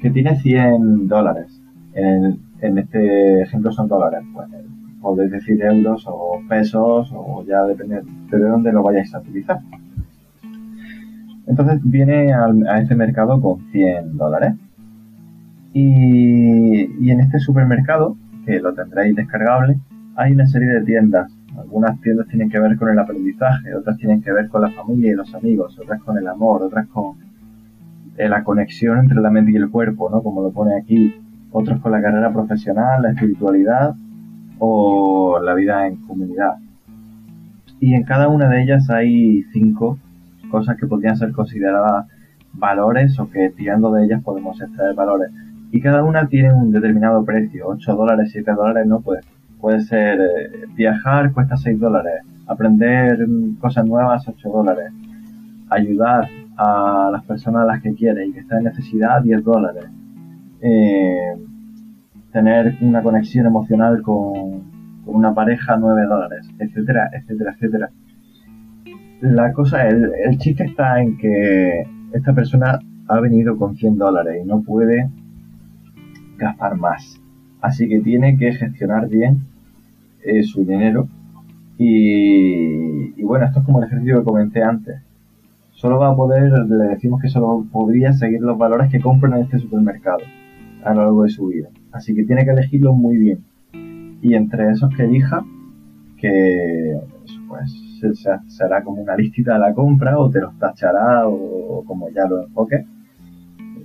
que 0.00 0.10
tiene 0.10 0.36
100 0.36 1.08
dólares. 1.08 1.60
En, 1.92 2.38
este 2.78 3.42
ejemplo 3.42 3.72
son 3.72 3.88
dólares. 3.88 4.22
Pues, 4.32 4.48
podéis 5.02 5.32
decir 5.32 5.62
euros 5.62 6.04
o 6.08 6.40
pesos 6.48 7.12
o 7.12 7.44
ya 7.44 7.62
depende 7.64 8.02
de 8.30 8.38
dónde 8.38 8.72
lo 8.72 8.82
vayáis 8.82 9.14
a 9.14 9.18
utilizar. 9.18 9.60
Entonces 11.46 11.80
viene 11.84 12.32
a 12.32 12.80
este 12.80 12.94
mercado 12.94 13.40
con 13.40 13.60
100 13.70 14.16
dólares. 14.16 14.54
Y, 15.72 17.04
y 17.04 17.10
en 17.10 17.20
este 17.20 17.38
supermercado, 17.38 18.16
que 18.44 18.60
lo 18.60 18.74
tendréis 18.74 19.14
descargable, 19.14 19.78
hay 20.16 20.32
una 20.32 20.46
serie 20.46 20.68
de 20.68 20.82
tiendas. 20.82 21.30
Algunas 21.58 22.00
tiendas 22.00 22.28
tienen 22.28 22.50
que 22.50 22.58
ver 22.58 22.76
con 22.76 22.88
el 22.88 22.98
aprendizaje, 22.98 23.74
otras 23.74 23.96
tienen 23.98 24.22
que 24.22 24.32
ver 24.32 24.48
con 24.48 24.62
la 24.62 24.70
familia 24.70 25.12
y 25.12 25.14
los 25.14 25.34
amigos, 25.34 25.78
otras 25.78 26.02
con 26.02 26.18
el 26.18 26.26
amor, 26.26 26.62
otras 26.62 26.86
con 26.88 27.16
eh, 28.16 28.28
la 28.28 28.42
conexión 28.42 28.98
entre 28.98 29.20
la 29.20 29.30
mente 29.30 29.52
y 29.52 29.56
el 29.56 29.70
cuerpo, 29.70 30.10
¿no? 30.10 30.22
Como 30.22 30.42
lo 30.42 30.50
pone 30.50 30.76
aquí. 30.76 31.14
Otros 31.52 31.80
con 31.80 31.92
la 31.92 32.02
carrera 32.02 32.32
profesional, 32.32 33.02
la 33.02 33.10
espiritualidad 33.10 33.94
o 34.58 35.38
la 35.42 35.54
vida 35.54 35.86
en 35.86 35.96
comunidad. 35.96 36.56
Y 37.80 37.94
en 37.94 38.04
cada 38.04 38.28
una 38.28 38.48
de 38.48 38.62
ellas 38.62 38.90
hay 38.90 39.42
cinco 39.52 39.98
cosas 40.50 40.76
que 40.76 40.86
podrían 40.86 41.16
ser 41.16 41.32
consideradas 41.32 42.06
valores 42.52 43.18
o 43.18 43.30
que 43.30 43.50
tirando 43.50 43.92
de 43.92 44.04
ellas 44.04 44.22
podemos 44.22 44.60
extraer 44.60 44.94
valores. 44.94 45.30
Y 45.72 45.80
cada 45.80 46.04
una 46.04 46.26
tiene 46.28 46.52
un 46.52 46.70
determinado 46.70 47.24
precio, 47.24 47.66
8 47.68 47.94
dólares, 47.94 48.30
7 48.32 48.52
dólares, 48.52 48.86
no 48.86 49.00
pues 49.00 49.26
Puede 49.60 49.80
ser 49.80 50.20
eh, 50.20 50.66
viajar 50.74 51.32
cuesta 51.32 51.56
6 51.56 51.80
dólares, 51.80 52.22
aprender 52.46 53.18
cosas 53.58 53.86
nuevas 53.86 54.28
8 54.28 54.48
dólares, 54.48 54.92
ayudar 55.70 56.28
a 56.56 57.10
las 57.10 57.24
personas 57.24 57.62
a 57.62 57.66
las 57.66 57.82
que 57.82 57.94
quieres 57.94 58.28
y 58.28 58.32
que 58.32 58.40
están 58.40 58.58
en 58.58 58.64
necesidad 58.64 59.22
10 59.22 59.42
dólares. 59.42 59.86
Eh, 60.60 61.36
tener 62.32 62.76
una 62.82 63.02
conexión 63.02 63.46
emocional 63.46 64.02
con, 64.02 64.76
una 65.06 65.32
pareja 65.32 65.76
9 65.76 66.02
dólares, 66.06 66.48
etcétera, 66.58 67.10
etcétera, 67.12 67.52
etcétera. 67.52 67.90
La 69.20 69.52
cosa, 69.52 69.88
el, 69.88 70.10
el 70.24 70.38
chiste 70.38 70.64
está 70.64 71.00
en 71.00 71.16
que 71.16 71.84
esta 72.12 72.34
persona 72.34 72.78
ha 73.08 73.20
venido 73.20 73.56
con 73.56 73.76
100 73.76 73.96
dólares 73.96 74.42
y 74.42 74.46
no 74.46 74.62
puede 74.62 75.08
gastar 76.38 76.76
más. 76.76 77.20
Así 77.60 77.88
que 77.88 78.00
tiene 78.00 78.36
que 78.36 78.52
gestionar 78.52 79.08
bien 79.08 79.46
eh, 80.24 80.42
su 80.42 80.64
dinero. 80.64 81.08
Y, 81.78 83.22
bueno, 83.22 83.46
esto 83.46 83.60
es 83.60 83.66
como 83.66 83.80
el 83.80 83.86
ejercicio 83.86 84.18
que 84.18 84.24
comenté 84.24 84.62
antes. 84.62 85.00
Solo 85.72 85.98
va 85.98 86.08
a 86.08 86.16
poder, 86.16 86.50
le 86.68 86.84
decimos 86.88 87.20
que 87.20 87.28
solo 87.28 87.66
podría 87.70 88.12
seguir 88.12 88.40
los 88.40 88.56
valores 88.56 88.90
que 88.90 89.00
compran 89.00 89.34
en 89.34 89.42
este 89.42 89.58
supermercado 89.58 90.20
a 90.84 90.94
lo 90.94 91.02
largo 91.02 91.22
de 91.24 91.28
su 91.28 91.48
vida. 91.48 91.68
Así 91.92 92.14
que 92.14 92.24
tiene 92.24 92.44
que 92.44 92.52
elegirlos 92.52 92.96
muy 92.96 93.18
bien. 93.18 93.44
Y 94.22 94.34
entre 94.34 94.70
esos 94.70 94.94
que 94.94 95.04
elija, 95.04 95.44
que 96.16 96.98
pues 97.48 97.85
será 98.48 98.82
como 98.82 99.02
una 99.02 99.16
listita 99.16 99.54
de 99.54 99.58
la 99.60 99.74
compra 99.74 100.18
o 100.18 100.30
te 100.30 100.40
los 100.40 100.58
tachará 100.58 101.26
o, 101.26 101.84
como 101.84 102.10
ya 102.10 102.26
lo 102.26 102.42
enfoque, 102.42 102.84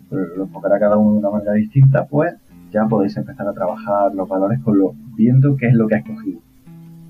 lo 0.09 0.43
enfocará 0.43 0.79
cada 0.79 0.97
uno 0.97 1.13
de 1.13 1.19
una 1.19 1.29
manera 1.29 1.53
distinta, 1.53 2.05
pues 2.05 2.33
ya 2.71 2.85
podéis 2.85 3.15
empezar 3.17 3.47
a 3.47 3.53
trabajar 3.53 4.13
los 4.13 4.27
valores 4.27 4.59
con 4.61 4.77
lo, 4.77 4.93
viendo 5.15 5.55
qué 5.57 5.67
es 5.67 5.73
lo 5.73 5.87
que 5.87 5.95
ha 5.95 5.97
escogido 5.99 6.39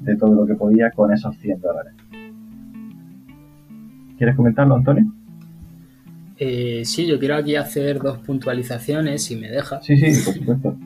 de 0.01 0.15
todo 0.15 0.33
lo 0.33 0.45
que 0.45 0.55
podía 0.55 0.91
con 0.91 1.13
esos 1.13 1.37
100 1.37 1.61
dólares. 1.61 1.93
¿Quieres 4.17 4.35
comentarlo, 4.35 4.75
Antonio? 4.75 5.11
Eh, 6.37 6.81
sí, 6.85 7.05
yo 7.05 7.19
quiero 7.19 7.35
aquí 7.35 7.55
hacer 7.55 7.99
dos 7.99 8.17
puntualizaciones, 8.19 9.23
si 9.23 9.35
me 9.35 9.49
deja. 9.49 9.79
Sí, 9.81 9.95
sí, 9.97 10.25
por 10.25 10.33
supuesto. 10.33 10.77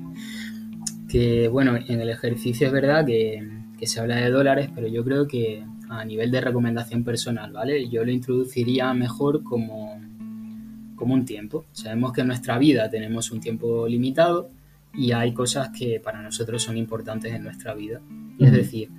que 1.10 1.48
bueno, 1.48 1.78
en 1.78 2.02
el 2.02 2.10
ejercicio 2.10 2.68
es 2.68 2.74
verdad 2.74 3.06
que, 3.06 3.42
que 3.80 3.88
se 3.88 4.00
habla 4.00 4.18
de 4.18 4.30
dólares, 4.30 4.70
pero 4.76 4.88
yo 4.88 5.04
creo 5.04 5.28
que 5.28 5.64
a 5.90 6.04
nivel 6.06 6.32
de 6.32 6.42
recomendación 6.42 7.04
personal, 7.04 7.52
¿vale? 7.52 7.88
Yo 7.90 8.04
lo 8.04 8.12
introduciría 8.12 8.94
mejor 8.94 9.44
como, 9.44 10.00
como 10.96 11.14
un 11.14 11.26
tiempo. 11.26 11.66
Sabemos 11.72 12.14
que 12.14 12.22
en 12.22 12.28
nuestra 12.28 12.58
vida 12.58 12.90
tenemos 12.90 13.32
un 13.32 13.40
tiempo 13.40 13.88
limitado 13.88 14.50
y 14.94 15.12
hay 15.12 15.34
cosas 15.34 15.70
que 15.70 16.00
para 16.00 16.22
nosotros 16.22 16.64
son 16.64 16.78
importantes 16.78 17.34
en 17.34 17.44
nuestra 17.44 17.74
vida. 17.74 18.02
es 18.40 18.52
decir, 18.52 18.90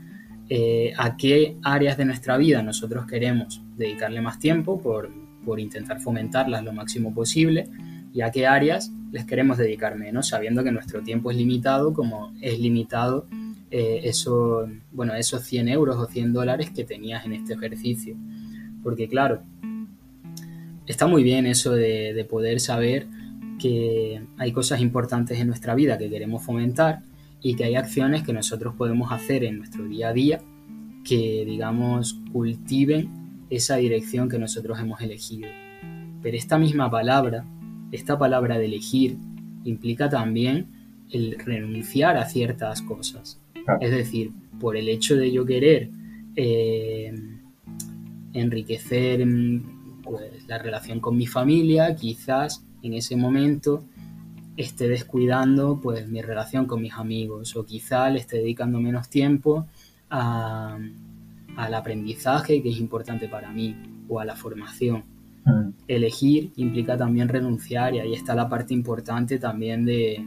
eh, 0.49 0.93
a 0.97 1.17
qué 1.17 1.57
áreas 1.63 1.97
de 1.97 2.05
nuestra 2.05 2.37
vida 2.37 2.63
nosotros 2.63 3.07
queremos 3.07 3.61
dedicarle 3.77 4.21
más 4.21 4.39
tiempo 4.39 4.81
por, 4.81 5.11
por, 5.45 5.59
intentar 5.59 6.01
fomentarlas 6.01 6.63
lo 6.63 6.73
máximo 6.73 7.13
posible 7.13 7.69
y 8.15 8.21
a 8.21 8.31
qué 8.31 8.47
áreas 8.47 8.93
les 9.11 9.25
queremos 9.25 9.59
dedicar 9.59 9.97
menos, 9.97 10.29
sabiendo 10.29 10.63
que 10.63 10.71
nuestro 10.71 11.03
tiempo 11.03 11.31
es 11.31 11.37
limitado, 11.37 11.93
como 11.93 12.33
es 12.41 12.61
limitado 12.61 13.27
eh, 13.71 14.01
eso, 14.05 14.69
bueno, 14.93 15.15
esos 15.15 15.43
100 15.43 15.69
euros 15.69 15.97
o 15.97 16.07
100 16.07 16.33
dólares 16.33 16.71
que 16.71 16.85
tenías 16.85 17.25
en 17.25 17.33
este 17.33 17.55
ejercicio. 17.55 18.17
Porque 18.83 19.09
claro, 19.09 19.43
está 20.87 21.07
muy 21.07 21.23
bien 21.23 21.47
eso 21.47 21.73
de, 21.73 22.15
de 22.15 22.25
poder 22.25 22.61
saber 22.61 23.07
que 23.59 24.23
hay 24.39 24.53
cosas 24.53 24.81
importantes 24.81 25.39
en 25.39 25.47
nuestra 25.47 25.75
vida 25.75 25.99
que 25.99 26.11
queremos 26.11 26.45
fomentar 26.45 27.03
y 27.43 27.55
que 27.55 27.65
hay 27.65 27.75
acciones 27.75 28.23
que 28.23 28.33
nosotros 28.33 28.75
podemos 28.77 29.13
hacer 29.13 29.45
en 29.45 29.59
nuestro 29.59 29.85
día 29.85 30.09
a 30.09 30.13
día 30.13 30.41
que, 31.05 31.45
digamos, 31.47 32.19
cultiven 32.33 33.47
esa 33.51 33.77
dirección 33.77 34.29
que 34.29 34.39
nosotros 34.39 34.79
hemos 34.81 35.01
elegido. 35.01 35.49
Pero 36.23 36.37
esta 36.37 36.59
misma 36.59 36.91
palabra, 36.91 37.45
esta 37.93 38.19
palabra 38.19 38.59
de 38.59 38.67
elegir, 38.67 39.17
implica 39.65 40.09
también 40.09 40.67
el 41.11 41.39
renunciar 41.39 42.17
a 42.17 42.29
ciertas 42.29 42.83
cosas. 42.83 43.41
Es 43.81 43.91
decir, 43.91 44.31
por 44.61 44.77
el 44.77 44.89
hecho 44.89 45.17
de 45.17 45.33
yo 45.33 45.45
querer 45.45 45.91
eh, 46.35 47.13
enriquecer 48.33 49.27
pues, 50.03 50.47
la 50.47 50.59
relación 50.59 51.01
con 51.01 51.17
mi 51.17 51.27
familia, 51.27 51.95
quizás 51.95 52.65
en 52.83 52.95
ese 52.95 53.17
momento 53.17 53.85
esté 54.57 54.89
descuidando 54.89 55.81
pues 55.83 56.09
mi 56.09 56.23
relación 56.23 56.67
con 56.67 56.81
mis 56.81 56.95
amigos 56.95 57.57
o 57.57 57.65
quizá 57.65 58.09
le 58.09 58.21
esté 58.21 58.39
dedicando 58.39 58.81
menos 58.81 59.11
tiempo 59.11 59.67
al 60.09 61.75
aprendizaje 61.75 62.63
que 62.63 62.71
es 62.71 62.79
importante 62.79 63.29
para 63.29 63.51
mí 63.51 63.77
o 64.09 64.21
a 64.21 64.25
la 64.25 64.37
formación. 64.37 65.05
Mm. 65.45 65.71
Elegir 65.89 66.53
implica 66.57 66.97
también 66.97 67.29
renunciar 67.29 67.95
y 67.95 67.99
ahí 67.99 68.15
está 68.15 68.35
la 68.35 68.49
parte 68.49 68.73
importante 68.73 69.39
también 69.39 69.85
de, 69.85 70.25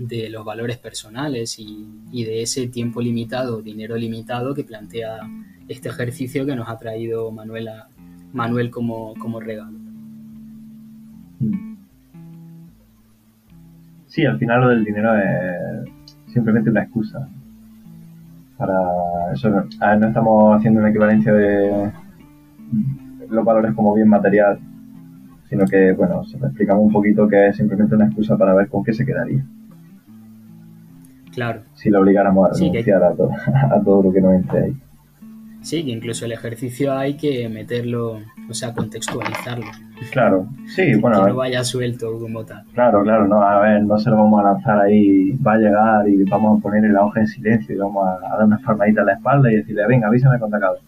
de 0.00 0.30
los 0.30 0.44
valores 0.44 0.78
personales 0.78 1.58
y, 1.58 2.24
de 2.24 2.42
ese 2.42 2.68
tiempo 2.68 3.02
limitado, 3.02 3.60
dinero 3.60 3.96
limitado 3.96 4.54
que 4.54 4.64
plantea 4.64 5.18
este 5.68 5.88
ejercicio 5.90 6.46
que 6.46 6.56
nos 6.56 6.68
ha 6.68 6.78
traído 6.78 7.30
Manuela, 7.30 7.88
Manuel 8.32 8.70
como, 8.70 9.40
regalo. 9.40 9.78
Sí, 14.06 14.24
al 14.24 14.38
final 14.38 14.62
lo 14.62 14.68
del 14.68 14.84
dinero 14.84 15.14
es 15.16 16.32
simplemente 16.32 16.70
una 16.70 16.82
excusa. 16.82 17.28
Para 18.56 18.74
eso, 19.32 19.48
no 19.50 20.06
estamos 20.06 20.56
haciendo 20.56 20.80
una 20.80 20.90
equivalencia 20.90 21.32
de 21.32 21.92
los 23.28 23.44
valores 23.44 23.74
como 23.74 23.94
bien 23.94 24.08
material, 24.08 24.58
sino 25.48 25.64
que, 25.66 25.92
bueno, 25.92 26.24
se 26.24 26.36
explicamos 26.38 26.84
un 26.84 26.92
poquito 26.92 27.28
que 27.28 27.48
es 27.48 27.56
simplemente 27.56 27.94
una 27.94 28.06
excusa 28.06 28.36
para 28.36 28.54
ver 28.54 28.68
con 28.68 28.82
qué 28.82 28.92
se 28.92 29.06
quedaría. 29.06 29.44
Claro. 31.32 31.62
Si 31.74 31.90
lo 31.90 32.00
obligáramos 32.00 32.50
a 32.50 32.58
renunciar 32.58 33.02
a, 33.02 33.12
todo, 33.12 33.30
a 33.70 33.80
todo 33.82 34.02
lo 34.02 34.12
que 34.12 34.20
nos 34.20 34.34
entre 34.34 34.64
ahí. 34.64 34.76
Sí, 35.62 35.84
que 35.84 35.90
incluso 35.90 36.24
el 36.24 36.32
ejercicio 36.32 36.96
hay 36.96 37.18
que 37.18 37.46
meterlo, 37.50 38.20
o 38.48 38.54
sea, 38.54 38.72
contextualizarlo. 38.72 39.66
Claro, 40.10 40.48
sí, 40.66 40.94
bueno. 40.94 41.22
Que 41.22 41.30
no 41.30 41.36
vaya 41.36 41.62
suelto 41.64 42.18
como 42.18 42.44
tal. 42.46 42.64
Claro, 42.72 43.02
claro, 43.02 43.28
no, 43.28 43.42
a 43.42 43.60
ver, 43.60 43.82
no 43.82 43.98
se 43.98 44.08
lo 44.08 44.16
vamos 44.16 44.40
a 44.40 44.44
lanzar 44.54 44.80
ahí, 44.80 45.32
va 45.32 45.54
a 45.54 45.58
llegar 45.58 46.08
y 46.08 46.24
vamos 46.24 46.58
a 46.58 46.62
poner 46.62 46.90
la 46.90 47.04
hoja 47.04 47.20
en 47.20 47.26
silencio 47.26 47.74
y 47.74 47.78
vamos 47.78 48.08
a, 48.08 48.20
dar 48.20 48.46
una 48.46 48.58
palmadita 48.58 49.02
a 49.02 49.04
la 49.04 49.12
espalda 49.12 49.52
y 49.52 49.56
decirle, 49.56 49.86
venga, 49.86 50.08
avísame 50.08 50.38
cuando 50.38 50.56
acabe. 50.56 50.78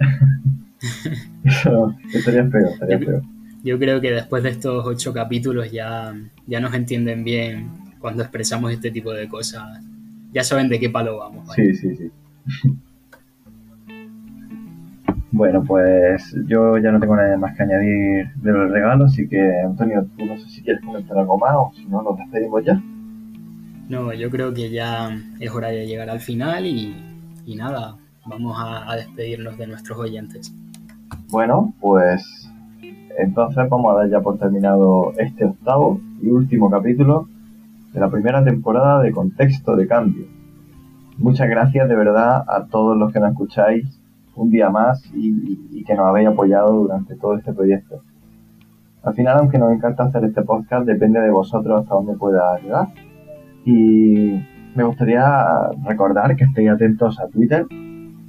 Eso 1.44 1.94
estaría 2.12 2.44
feo, 2.48 2.68
estaría 2.68 2.98
feo. 2.98 3.22
Yo 3.62 3.78
creo 3.78 4.00
que 4.00 4.10
después 4.10 4.42
de 4.42 4.50
estos 4.50 4.84
ocho 4.84 5.12
capítulos 5.12 5.70
ya, 5.70 6.14
ya 6.48 6.60
nos 6.60 6.74
entienden 6.74 7.22
bien 7.22 7.85
cuando 7.98 8.22
expresamos 8.22 8.72
este 8.72 8.90
tipo 8.90 9.12
de 9.12 9.28
cosas. 9.28 9.82
Ya 10.32 10.44
saben 10.44 10.68
de 10.68 10.78
qué 10.78 10.90
palo 10.90 11.18
vamos. 11.18 11.48
Sí, 11.54 11.74
sí, 11.74 11.96
sí. 11.96 12.10
Bueno, 15.36 15.62
pues 15.64 16.34
yo 16.46 16.78
ya 16.78 16.90
no 16.90 16.98
tengo 16.98 17.14
nada 17.14 17.36
más 17.36 17.54
que 17.54 17.62
añadir 17.62 18.32
de 18.36 18.52
los 18.52 18.70
regalos, 18.70 19.12
así 19.12 19.28
que 19.28 19.60
Antonio, 19.60 20.06
tú 20.16 20.24
no 20.24 20.38
sé 20.38 20.48
si 20.48 20.62
quieres 20.62 20.82
comentar 20.82 21.18
algo 21.18 21.36
más 21.36 21.52
o 21.56 21.72
si 21.74 21.84
no, 21.84 22.00
nos 22.00 22.16
despedimos 22.16 22.64
ya. 22.64 22.80
No, 23.90 24.14
yo 24.14 24.30
creo 24.30 24.54
que 24.54 24.70
ya 24.70 25.10
es 25.38 25.50
hora 25.50 25.68
de 25.68 25.86
llegar 25.86 26.08
al 26.08 26.20
final 26.20 26.64
y, 26.64 26.96
nada, 27.54 27.96
vamos 28.24 28.56
a, 28.58 28.90
a, 28.90 28.96
despedirnos 28.96 29.58
de 29.58 29.66
nuestros 29.66 29.98
oyentes. 29.98 30.54
Bueno, 31.28 31.74
pues 31.80 32.50
entonces 33.18 33.68
vamos 33.68 33.94
a 33.94 33.98
dar 33.98 34.10
ya 34.10 34.20
por 34.20 34.38
terminado 34.38 35.12
este 35.18 35.44
octavo 35.44 36.00
y 36.22 36.28
último 36.28 36.70
capítulo 36.70 37.28
de 37.96 38.02
la 38.02 38.10
primera 38.10 38.44
temporada 38.44 39.00
de 39.00 39.10
Contexto 39.10 39.74
de 39.74 39.86
Cambio. 39.86 40.26
Muchas 41.16 41.48
gracias 41.48 41.88
de 41.88 41.96
verdad 41.96 42.44
a 42.46 42.66
todos 42.66 42.94
los 42.94 43.10
que 43.10 43.20
nos 43.20 43.30
escucháis 43.30 43.98
un 44.34 44.50
día 44.50 44.68
más 44.68 45.02
y, 45.14 45.82
que 45.82 45.94
nos 45.94 46.04
habéis 46.06 46.28
apoyado 46.28 46.72
durante 46.74 47.16
todo 47.16 47.38
este 47.38 47.54
proyecto. 47.54 48.02
Al 49.02 49.14
final, 49.14 49.38
aunque 49.38 49.56
nos 49.56 49.72
encanta 49.72 50.04
hacer 50.04 50.24
este 50.24 50.42
podcast, 50.42 50.84
depende 50.84 51.20
de 51.20 51.30
vosotros 51.30 51.80
hasta 51.80 51.94
dónde 51.94 52.18
pueda 52.18 52.58
llegar. 52.60 52.88
Y 53.64 54.42
me 54.74 54.84
gustaría 54.84 55.70
recordar 55.86 56.36
que 56.36 56.44
estéis 56.44 56.68
atentos 56.68 57.18
a 57.18 57.28
Twitter, 57.28 57.64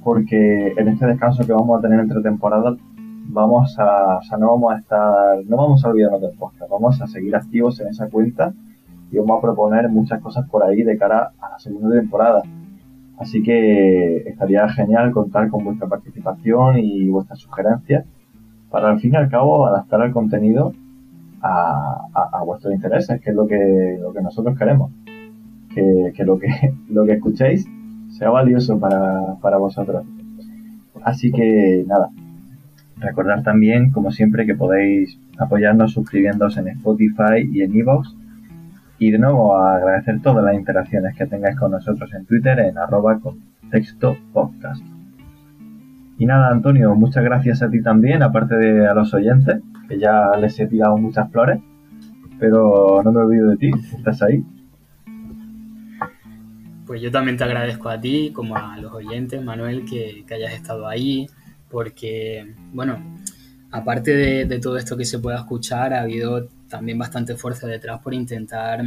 porque 0.02 0.72
en 0.78 0.88
este 0.88 1.04
descanso 1.04 1.46
que 1.46 1.52
vamos 1.52 1.78
a 1.78 1.82
tener 1.82 2.00
entre 2.00 2.22
temporadas, 2.22 2.78
vamos 3.26 3.78
a, 3.78 4.16
o 4.16 4.22
sea, 4.22 4.38
no 4.38 4.48
vamos 4.52 4.72
a 4.72 4.78
estar, 4.78 5.44
no 5.46 5.58
vamos 5.58 5.84
a 5.84 5.90
olvidarnos 5.90 6.22
del 6.22 6.38
podcast, 6.38 6.70
vamos 6.70 7.02
a 7.02 7.06
seguir 7.06 7.36
activos 7.36 7.78
en 7.80 7.88
esa 7.88 8.08
cuenta 8.08 8.54
y 9.10 9.18
vamos 9.18 9.38
a 9.38 9.42
proponer 9.42 9.88
muchas 9.88 10.20
cosas 10.20 10.48
por 10.48 10.64
ahí 10.64 10.82
de 10.82 10.96
cara 10.98 11.32
a 11.40 11.50
la 11.50 11.58
segunda 11.58 11.98
temporada. 11.98 12.42
Así 13.18 13.42
que 13.42 14.18
estaría 14.28 14.68
genial 14.68 15.10
contar 15.12 15.48
con 15.48 15.64
vuestra 15.64 15.88
participación 15.88 16.78
y 16.78 17.08
vuestras 17.08 17.40
sugerencias 17.40 18.04
para 18.70 18.90
al 18.90 19.00
fin 19.00 19.14
y 19.14 19.16
al 19.16 19.30
cabo 19.30 19.66
adaptar 19.66 20.02
el 20.02 20.12
contenido 20.12 20.72
a, 21.42 22.42
vuestros 22.44 22.74
intereses, 22.74 23.20
que 23.20 23.30
es 23.30 23.36
lo 23.36 23.46
que, 23.46 23.98
lo 24.00 24.12
que 24.12 24.22
nosotros 24.22 24.58
queremos. 24.58 24.92
Que, 25.74 26.24
lo 26.24 26.38
que 26.38 26.48
lo 26.90 27.04
que 27.04 27.12
escuchéis 27.12 27.66
sea 28.10 28.30
valioso 28.30 28.78
para, 28.78 29.36
para 29.40 29.58
vosotros. 29.58 30.04
Así 31.04 31.30
que 31.30 31.84
nada, 31.86 32.10
recordar 33.00 33.42
también, 33.42 33.90
como 33.92 34.10
siempre, 34.10 34.46
que 34.46 34.54
podéis 34.54 35.18
apoyarnos 35.38 35.92
suscribiéndoos 35.92 36.56
en 36.56 36.68
Spotify 36.68 37.48
y 37.50 37.62
en 37.62 37.76
Evox. 37.76 38.14
Y 38.98 39.10
de 39.10 39.18
nuevo 39.18 39.56
agradecer 39.56 40.20
todas 40.22 40.44
las 40.44 40.54
interacciones 40.54 41.16
que 41.16 41.26
tengáis 41.26 41.56
con 41.56 41.70
nosotros 41.70 42.12
en 42.14 42.26
Twitter 42.26 42.58
en 42.58 42.78
arroba 42.78 43.18
contexto. 43.20 44.16
Y 46.18 46.26
nada, 46.26 46.50
Antonio, 46.50 46.94
muchas 46.96 47.22
gracias 47.22 47.62
a 47.62 47.70
ti 47.70 47.80
también, 47.80 48.22
aparte 48.22 48.56
de 48.56 48.88
a 48.88 48.94
los 48.94 49.14
oyentes, 49.14 49.60
que 49.88 49.98
ya 49.98 50.30
les 50.40 50.58
he 50.58 50.66
tirado 50.66 50.96
muchas 50.96 51.30
flores, 51.30 51.60
pero 52.40 53.02
no 53.04 53.12
me 53.12 53.20
olvido 53.20 53.50
de 53.50 53.56
ti, 53.56 53.70
estás 53.96 54.22
ahí. 54.22 54.44
Pues 56.86 57.02
yo 57.02 57.10
también 57.10 57.36
te 57.36 57.44
agradezco 57.44 57.88
a 57.88 58.00
ti, 58.00 58.32
como 58.34 58.56
a 58.56 58.78
los 58.78 58.92
oyentes, 58.92 59.44
Manuel, 59.44 59.84
que, 59.84 60.24
hayas 60.34 60.54
estado 60.54 60.88
ahí, 60.88 61.26
porque, 61.68 62.54
bueno, 62.72 62.98
aparte 63.70 64.44
de, 64.46 64.58
todo 64.58 64.76
esto 64.76 64.96
que 64.96 65.04
se 65.04 65.18
pueda 65.18 65.38
escuchar, 65.38 65.92
ha 65.92 66.02
habido 66.02 66.48
también 66.68 66.98
bastante 66.98 67.36
fuerza 67.36 67.66
detrás 67.66 68.00
por 68.00 68.14
intentar 68.14 68.82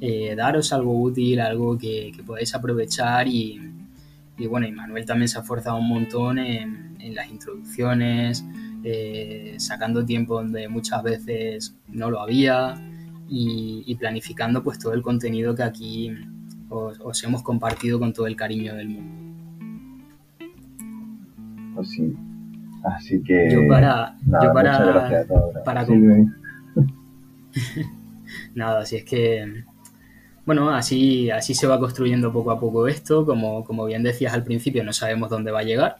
eh, 0.00 0.34
daros 0.36 0.72
algo 0.72 1.00
útil, 1.00 1.40
algo 1.40 1.78
que, 1.78 2.12
podáis 2.26 2.54
aprovechar 2.54 3.26
y, 3.28 3.60
bueno, 4.48 4.66
y 4.66 4.72
Manuel 4.72 5.04
también 5.06 5.28
se 5.28 5.38
ha 5.38 5.42
esforzado 5.42 5.76
un 5.76 5.88
montón 5.88 6.38
en, 6.38 6.94
las 7.14 7.30
introducciones, 7.30 8.44
eh, 8.82 9.56
sacando 9.58 10.06
tiempo 10.06 10.36
donde 10.36 10.68
muchas 10.68 11.02
veces 11.02 11.74
no 11.86 12.10
lo 12.10 12.20
había 12.20 12.74
y, 13.28 13.94
planificando 13.96 14.62
pues 14.62 14.78
todo 14.78 14.94
el 14.94 15.02
contenido 15.02 15.54
que 15.54 15.62
aquí 15.62 16.10
os, 16.70 17.22
hemos 17.24 17.42
compartido 17.42 17.98
con 17.98 18.12
todo 18.12 18.26
el 18.26 18.36
cariño 18.36 18.74
del 18.74 18.88
mundo. 18.88 19.24
Pues 21.74 21.90
así 22.84 23.22
que... 23.22 23.52
Yo 23.52 23.68
para... 23.68 24.16
yo 24.24 24.52
para, 24.52 25.26
para 25.64 25.86
nada, 28.54 28.80
así 28.80 28.96
es 28.96 29.04
que 29.04 29.64
bueno, 30.46 30.70
así, 30.70 31.30
así 31.30 31.54
se 31.54 31.66
va 31.66 31.80
construyendo 31.80 32.32
poco 32.32 32.50
a 32.50 32.60
poco 32.60 32.86
esto. 32.86 33.24
Como, 33.24 33.64
como 33.64 33.86
bien 33.86 34.02
decías 34.02 34.34
al 34.34 34.44
principio, 34.44 34.84
no 34.84 34.92
sabemos 34.92 35.30
dónde 35.30 35.50
va 35.50 35.60
a 35.60 35.64
llegar, 35.64 35.96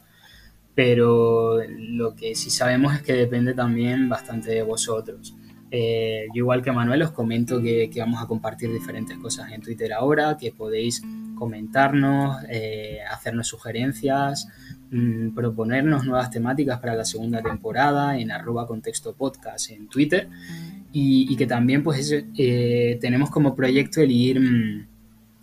pero 0.75 1.59
lo 1.67 2.15
que 2.15 2.35
sí 2.35 2.49
sabemos 2.49 2.93
es 2.93 3.01
que 3.01 3.13
depende 3.13 3.53
también 3.53 4.07
bastante 4.07 4.51
de 4.51 4.61
vosotros. 4.61 5.35
Eh, 5.71 6.27
yo 6.33 6.39
igual 6.39 6.61
que 6.61 6.71
Manuel 6.71 7.01
os 7.01 7.11
comento 7.11 7.61
que, 7.61 7.89
vamos 7.97 8.21
a 8.21 8.27
compartir 8.27 8.71
diferentes 8.71 9.17
cosas 9.17 9.51
en 9.51 9.61
Twitter 9.61 9.91
ahora, 9.93 10.37
que 10.37 10.51
podéis 10.51 11.01
comentarnos, 11.35 12.37
eh, 12.49 12.99
hacernos 13.11 13.47
sugerencias, 13.47 14.47
mm, 14.95 15.35
proponernos 15.35 16.05
nuevas 16.05 16.29
temáticas 16.29 16.79
para 16.79 16.95
la 16.95 17.05
segunda 17.05 17.41
temporada 17.41 18.17
en 18.17 18.31
arroba 18.31 18.65
contexto 18.65 19.13
podcast 19.13 19.71
en 19.71 19.87
Twitter 19.87 20.29
y, 20.97 21.35
que 21.35 21.45
también 21.45 21.83
pues 21.83 22.09
eh, 22.37 22.97
tenemos 23.01 23.29
como 23.29 23.53
proyecto 23.53 24.01
el 24.01 24.11
ir, 24.11 24.39
mm, 24.39 24.87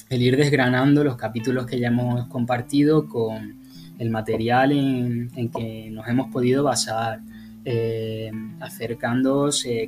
el 0.09 0.23
ir 0.23 0.37
desgranando 0.39 1.05
los 1.05 1.16
capítulos 1.16 1.66
que 1.66 1.79
ya 1.79 1.89
hemos 1.89 2.27
compartido 2.29 3.07
con 3.07 3.61
el 3.99 4.09
material 4.09 4.73
en, 4.73 5.51
que 5.51 5.91
nos 5.91 6.09
hemos 6.09 6.33
podido 6.33 6.65
basar, 6.65 7.20
eh, 7.66 8.33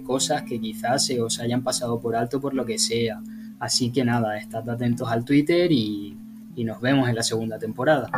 cosas 0.04 0.42
que 0.42 0.60
quizás 0.60 1.06
se 1.06 1.20
os 1.22 1.40
hayan 1.40 1.62
pasado 1.62 1.98
por 1.98 2.14
alto 2.14 2.40
por 2.40 2.52
lo 2.52 2.66
que 2.66 2.78
sea. 2.78 3.22
Así 3.58 3.90
que 3.90 4.04
nada, 4.04 4.36
estad 4.36 4.68
atentos 4.68 5.10
al 5.10 5.24
Twitter 5.24 5.72
y 5.72 6.14
nos 6.58 6.80
vemos 6.82 7.08
en 7.08 7.14
la 7.14 7.22
segunda 7.22 7.58
temporada. 7.58 8.10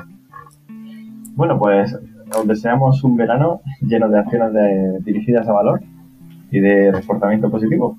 Bueno, 1.36 1.58
pues 1.58 1.94
os 2.34 2.46
deseamos 2.48 3.04
un 3.04 3.14
verano 3.14 3.60
lleno 3.82 4.08
de 4.08 4.18
acciones 4.18 5.04
dirigidas 5.04 5.46
a 5.46 5.52
valor 5.52 5.82
y 6.50 6.60
de 6.60 6.90
reforzamiento 6.90 7.50
positivo. 7.50 7.98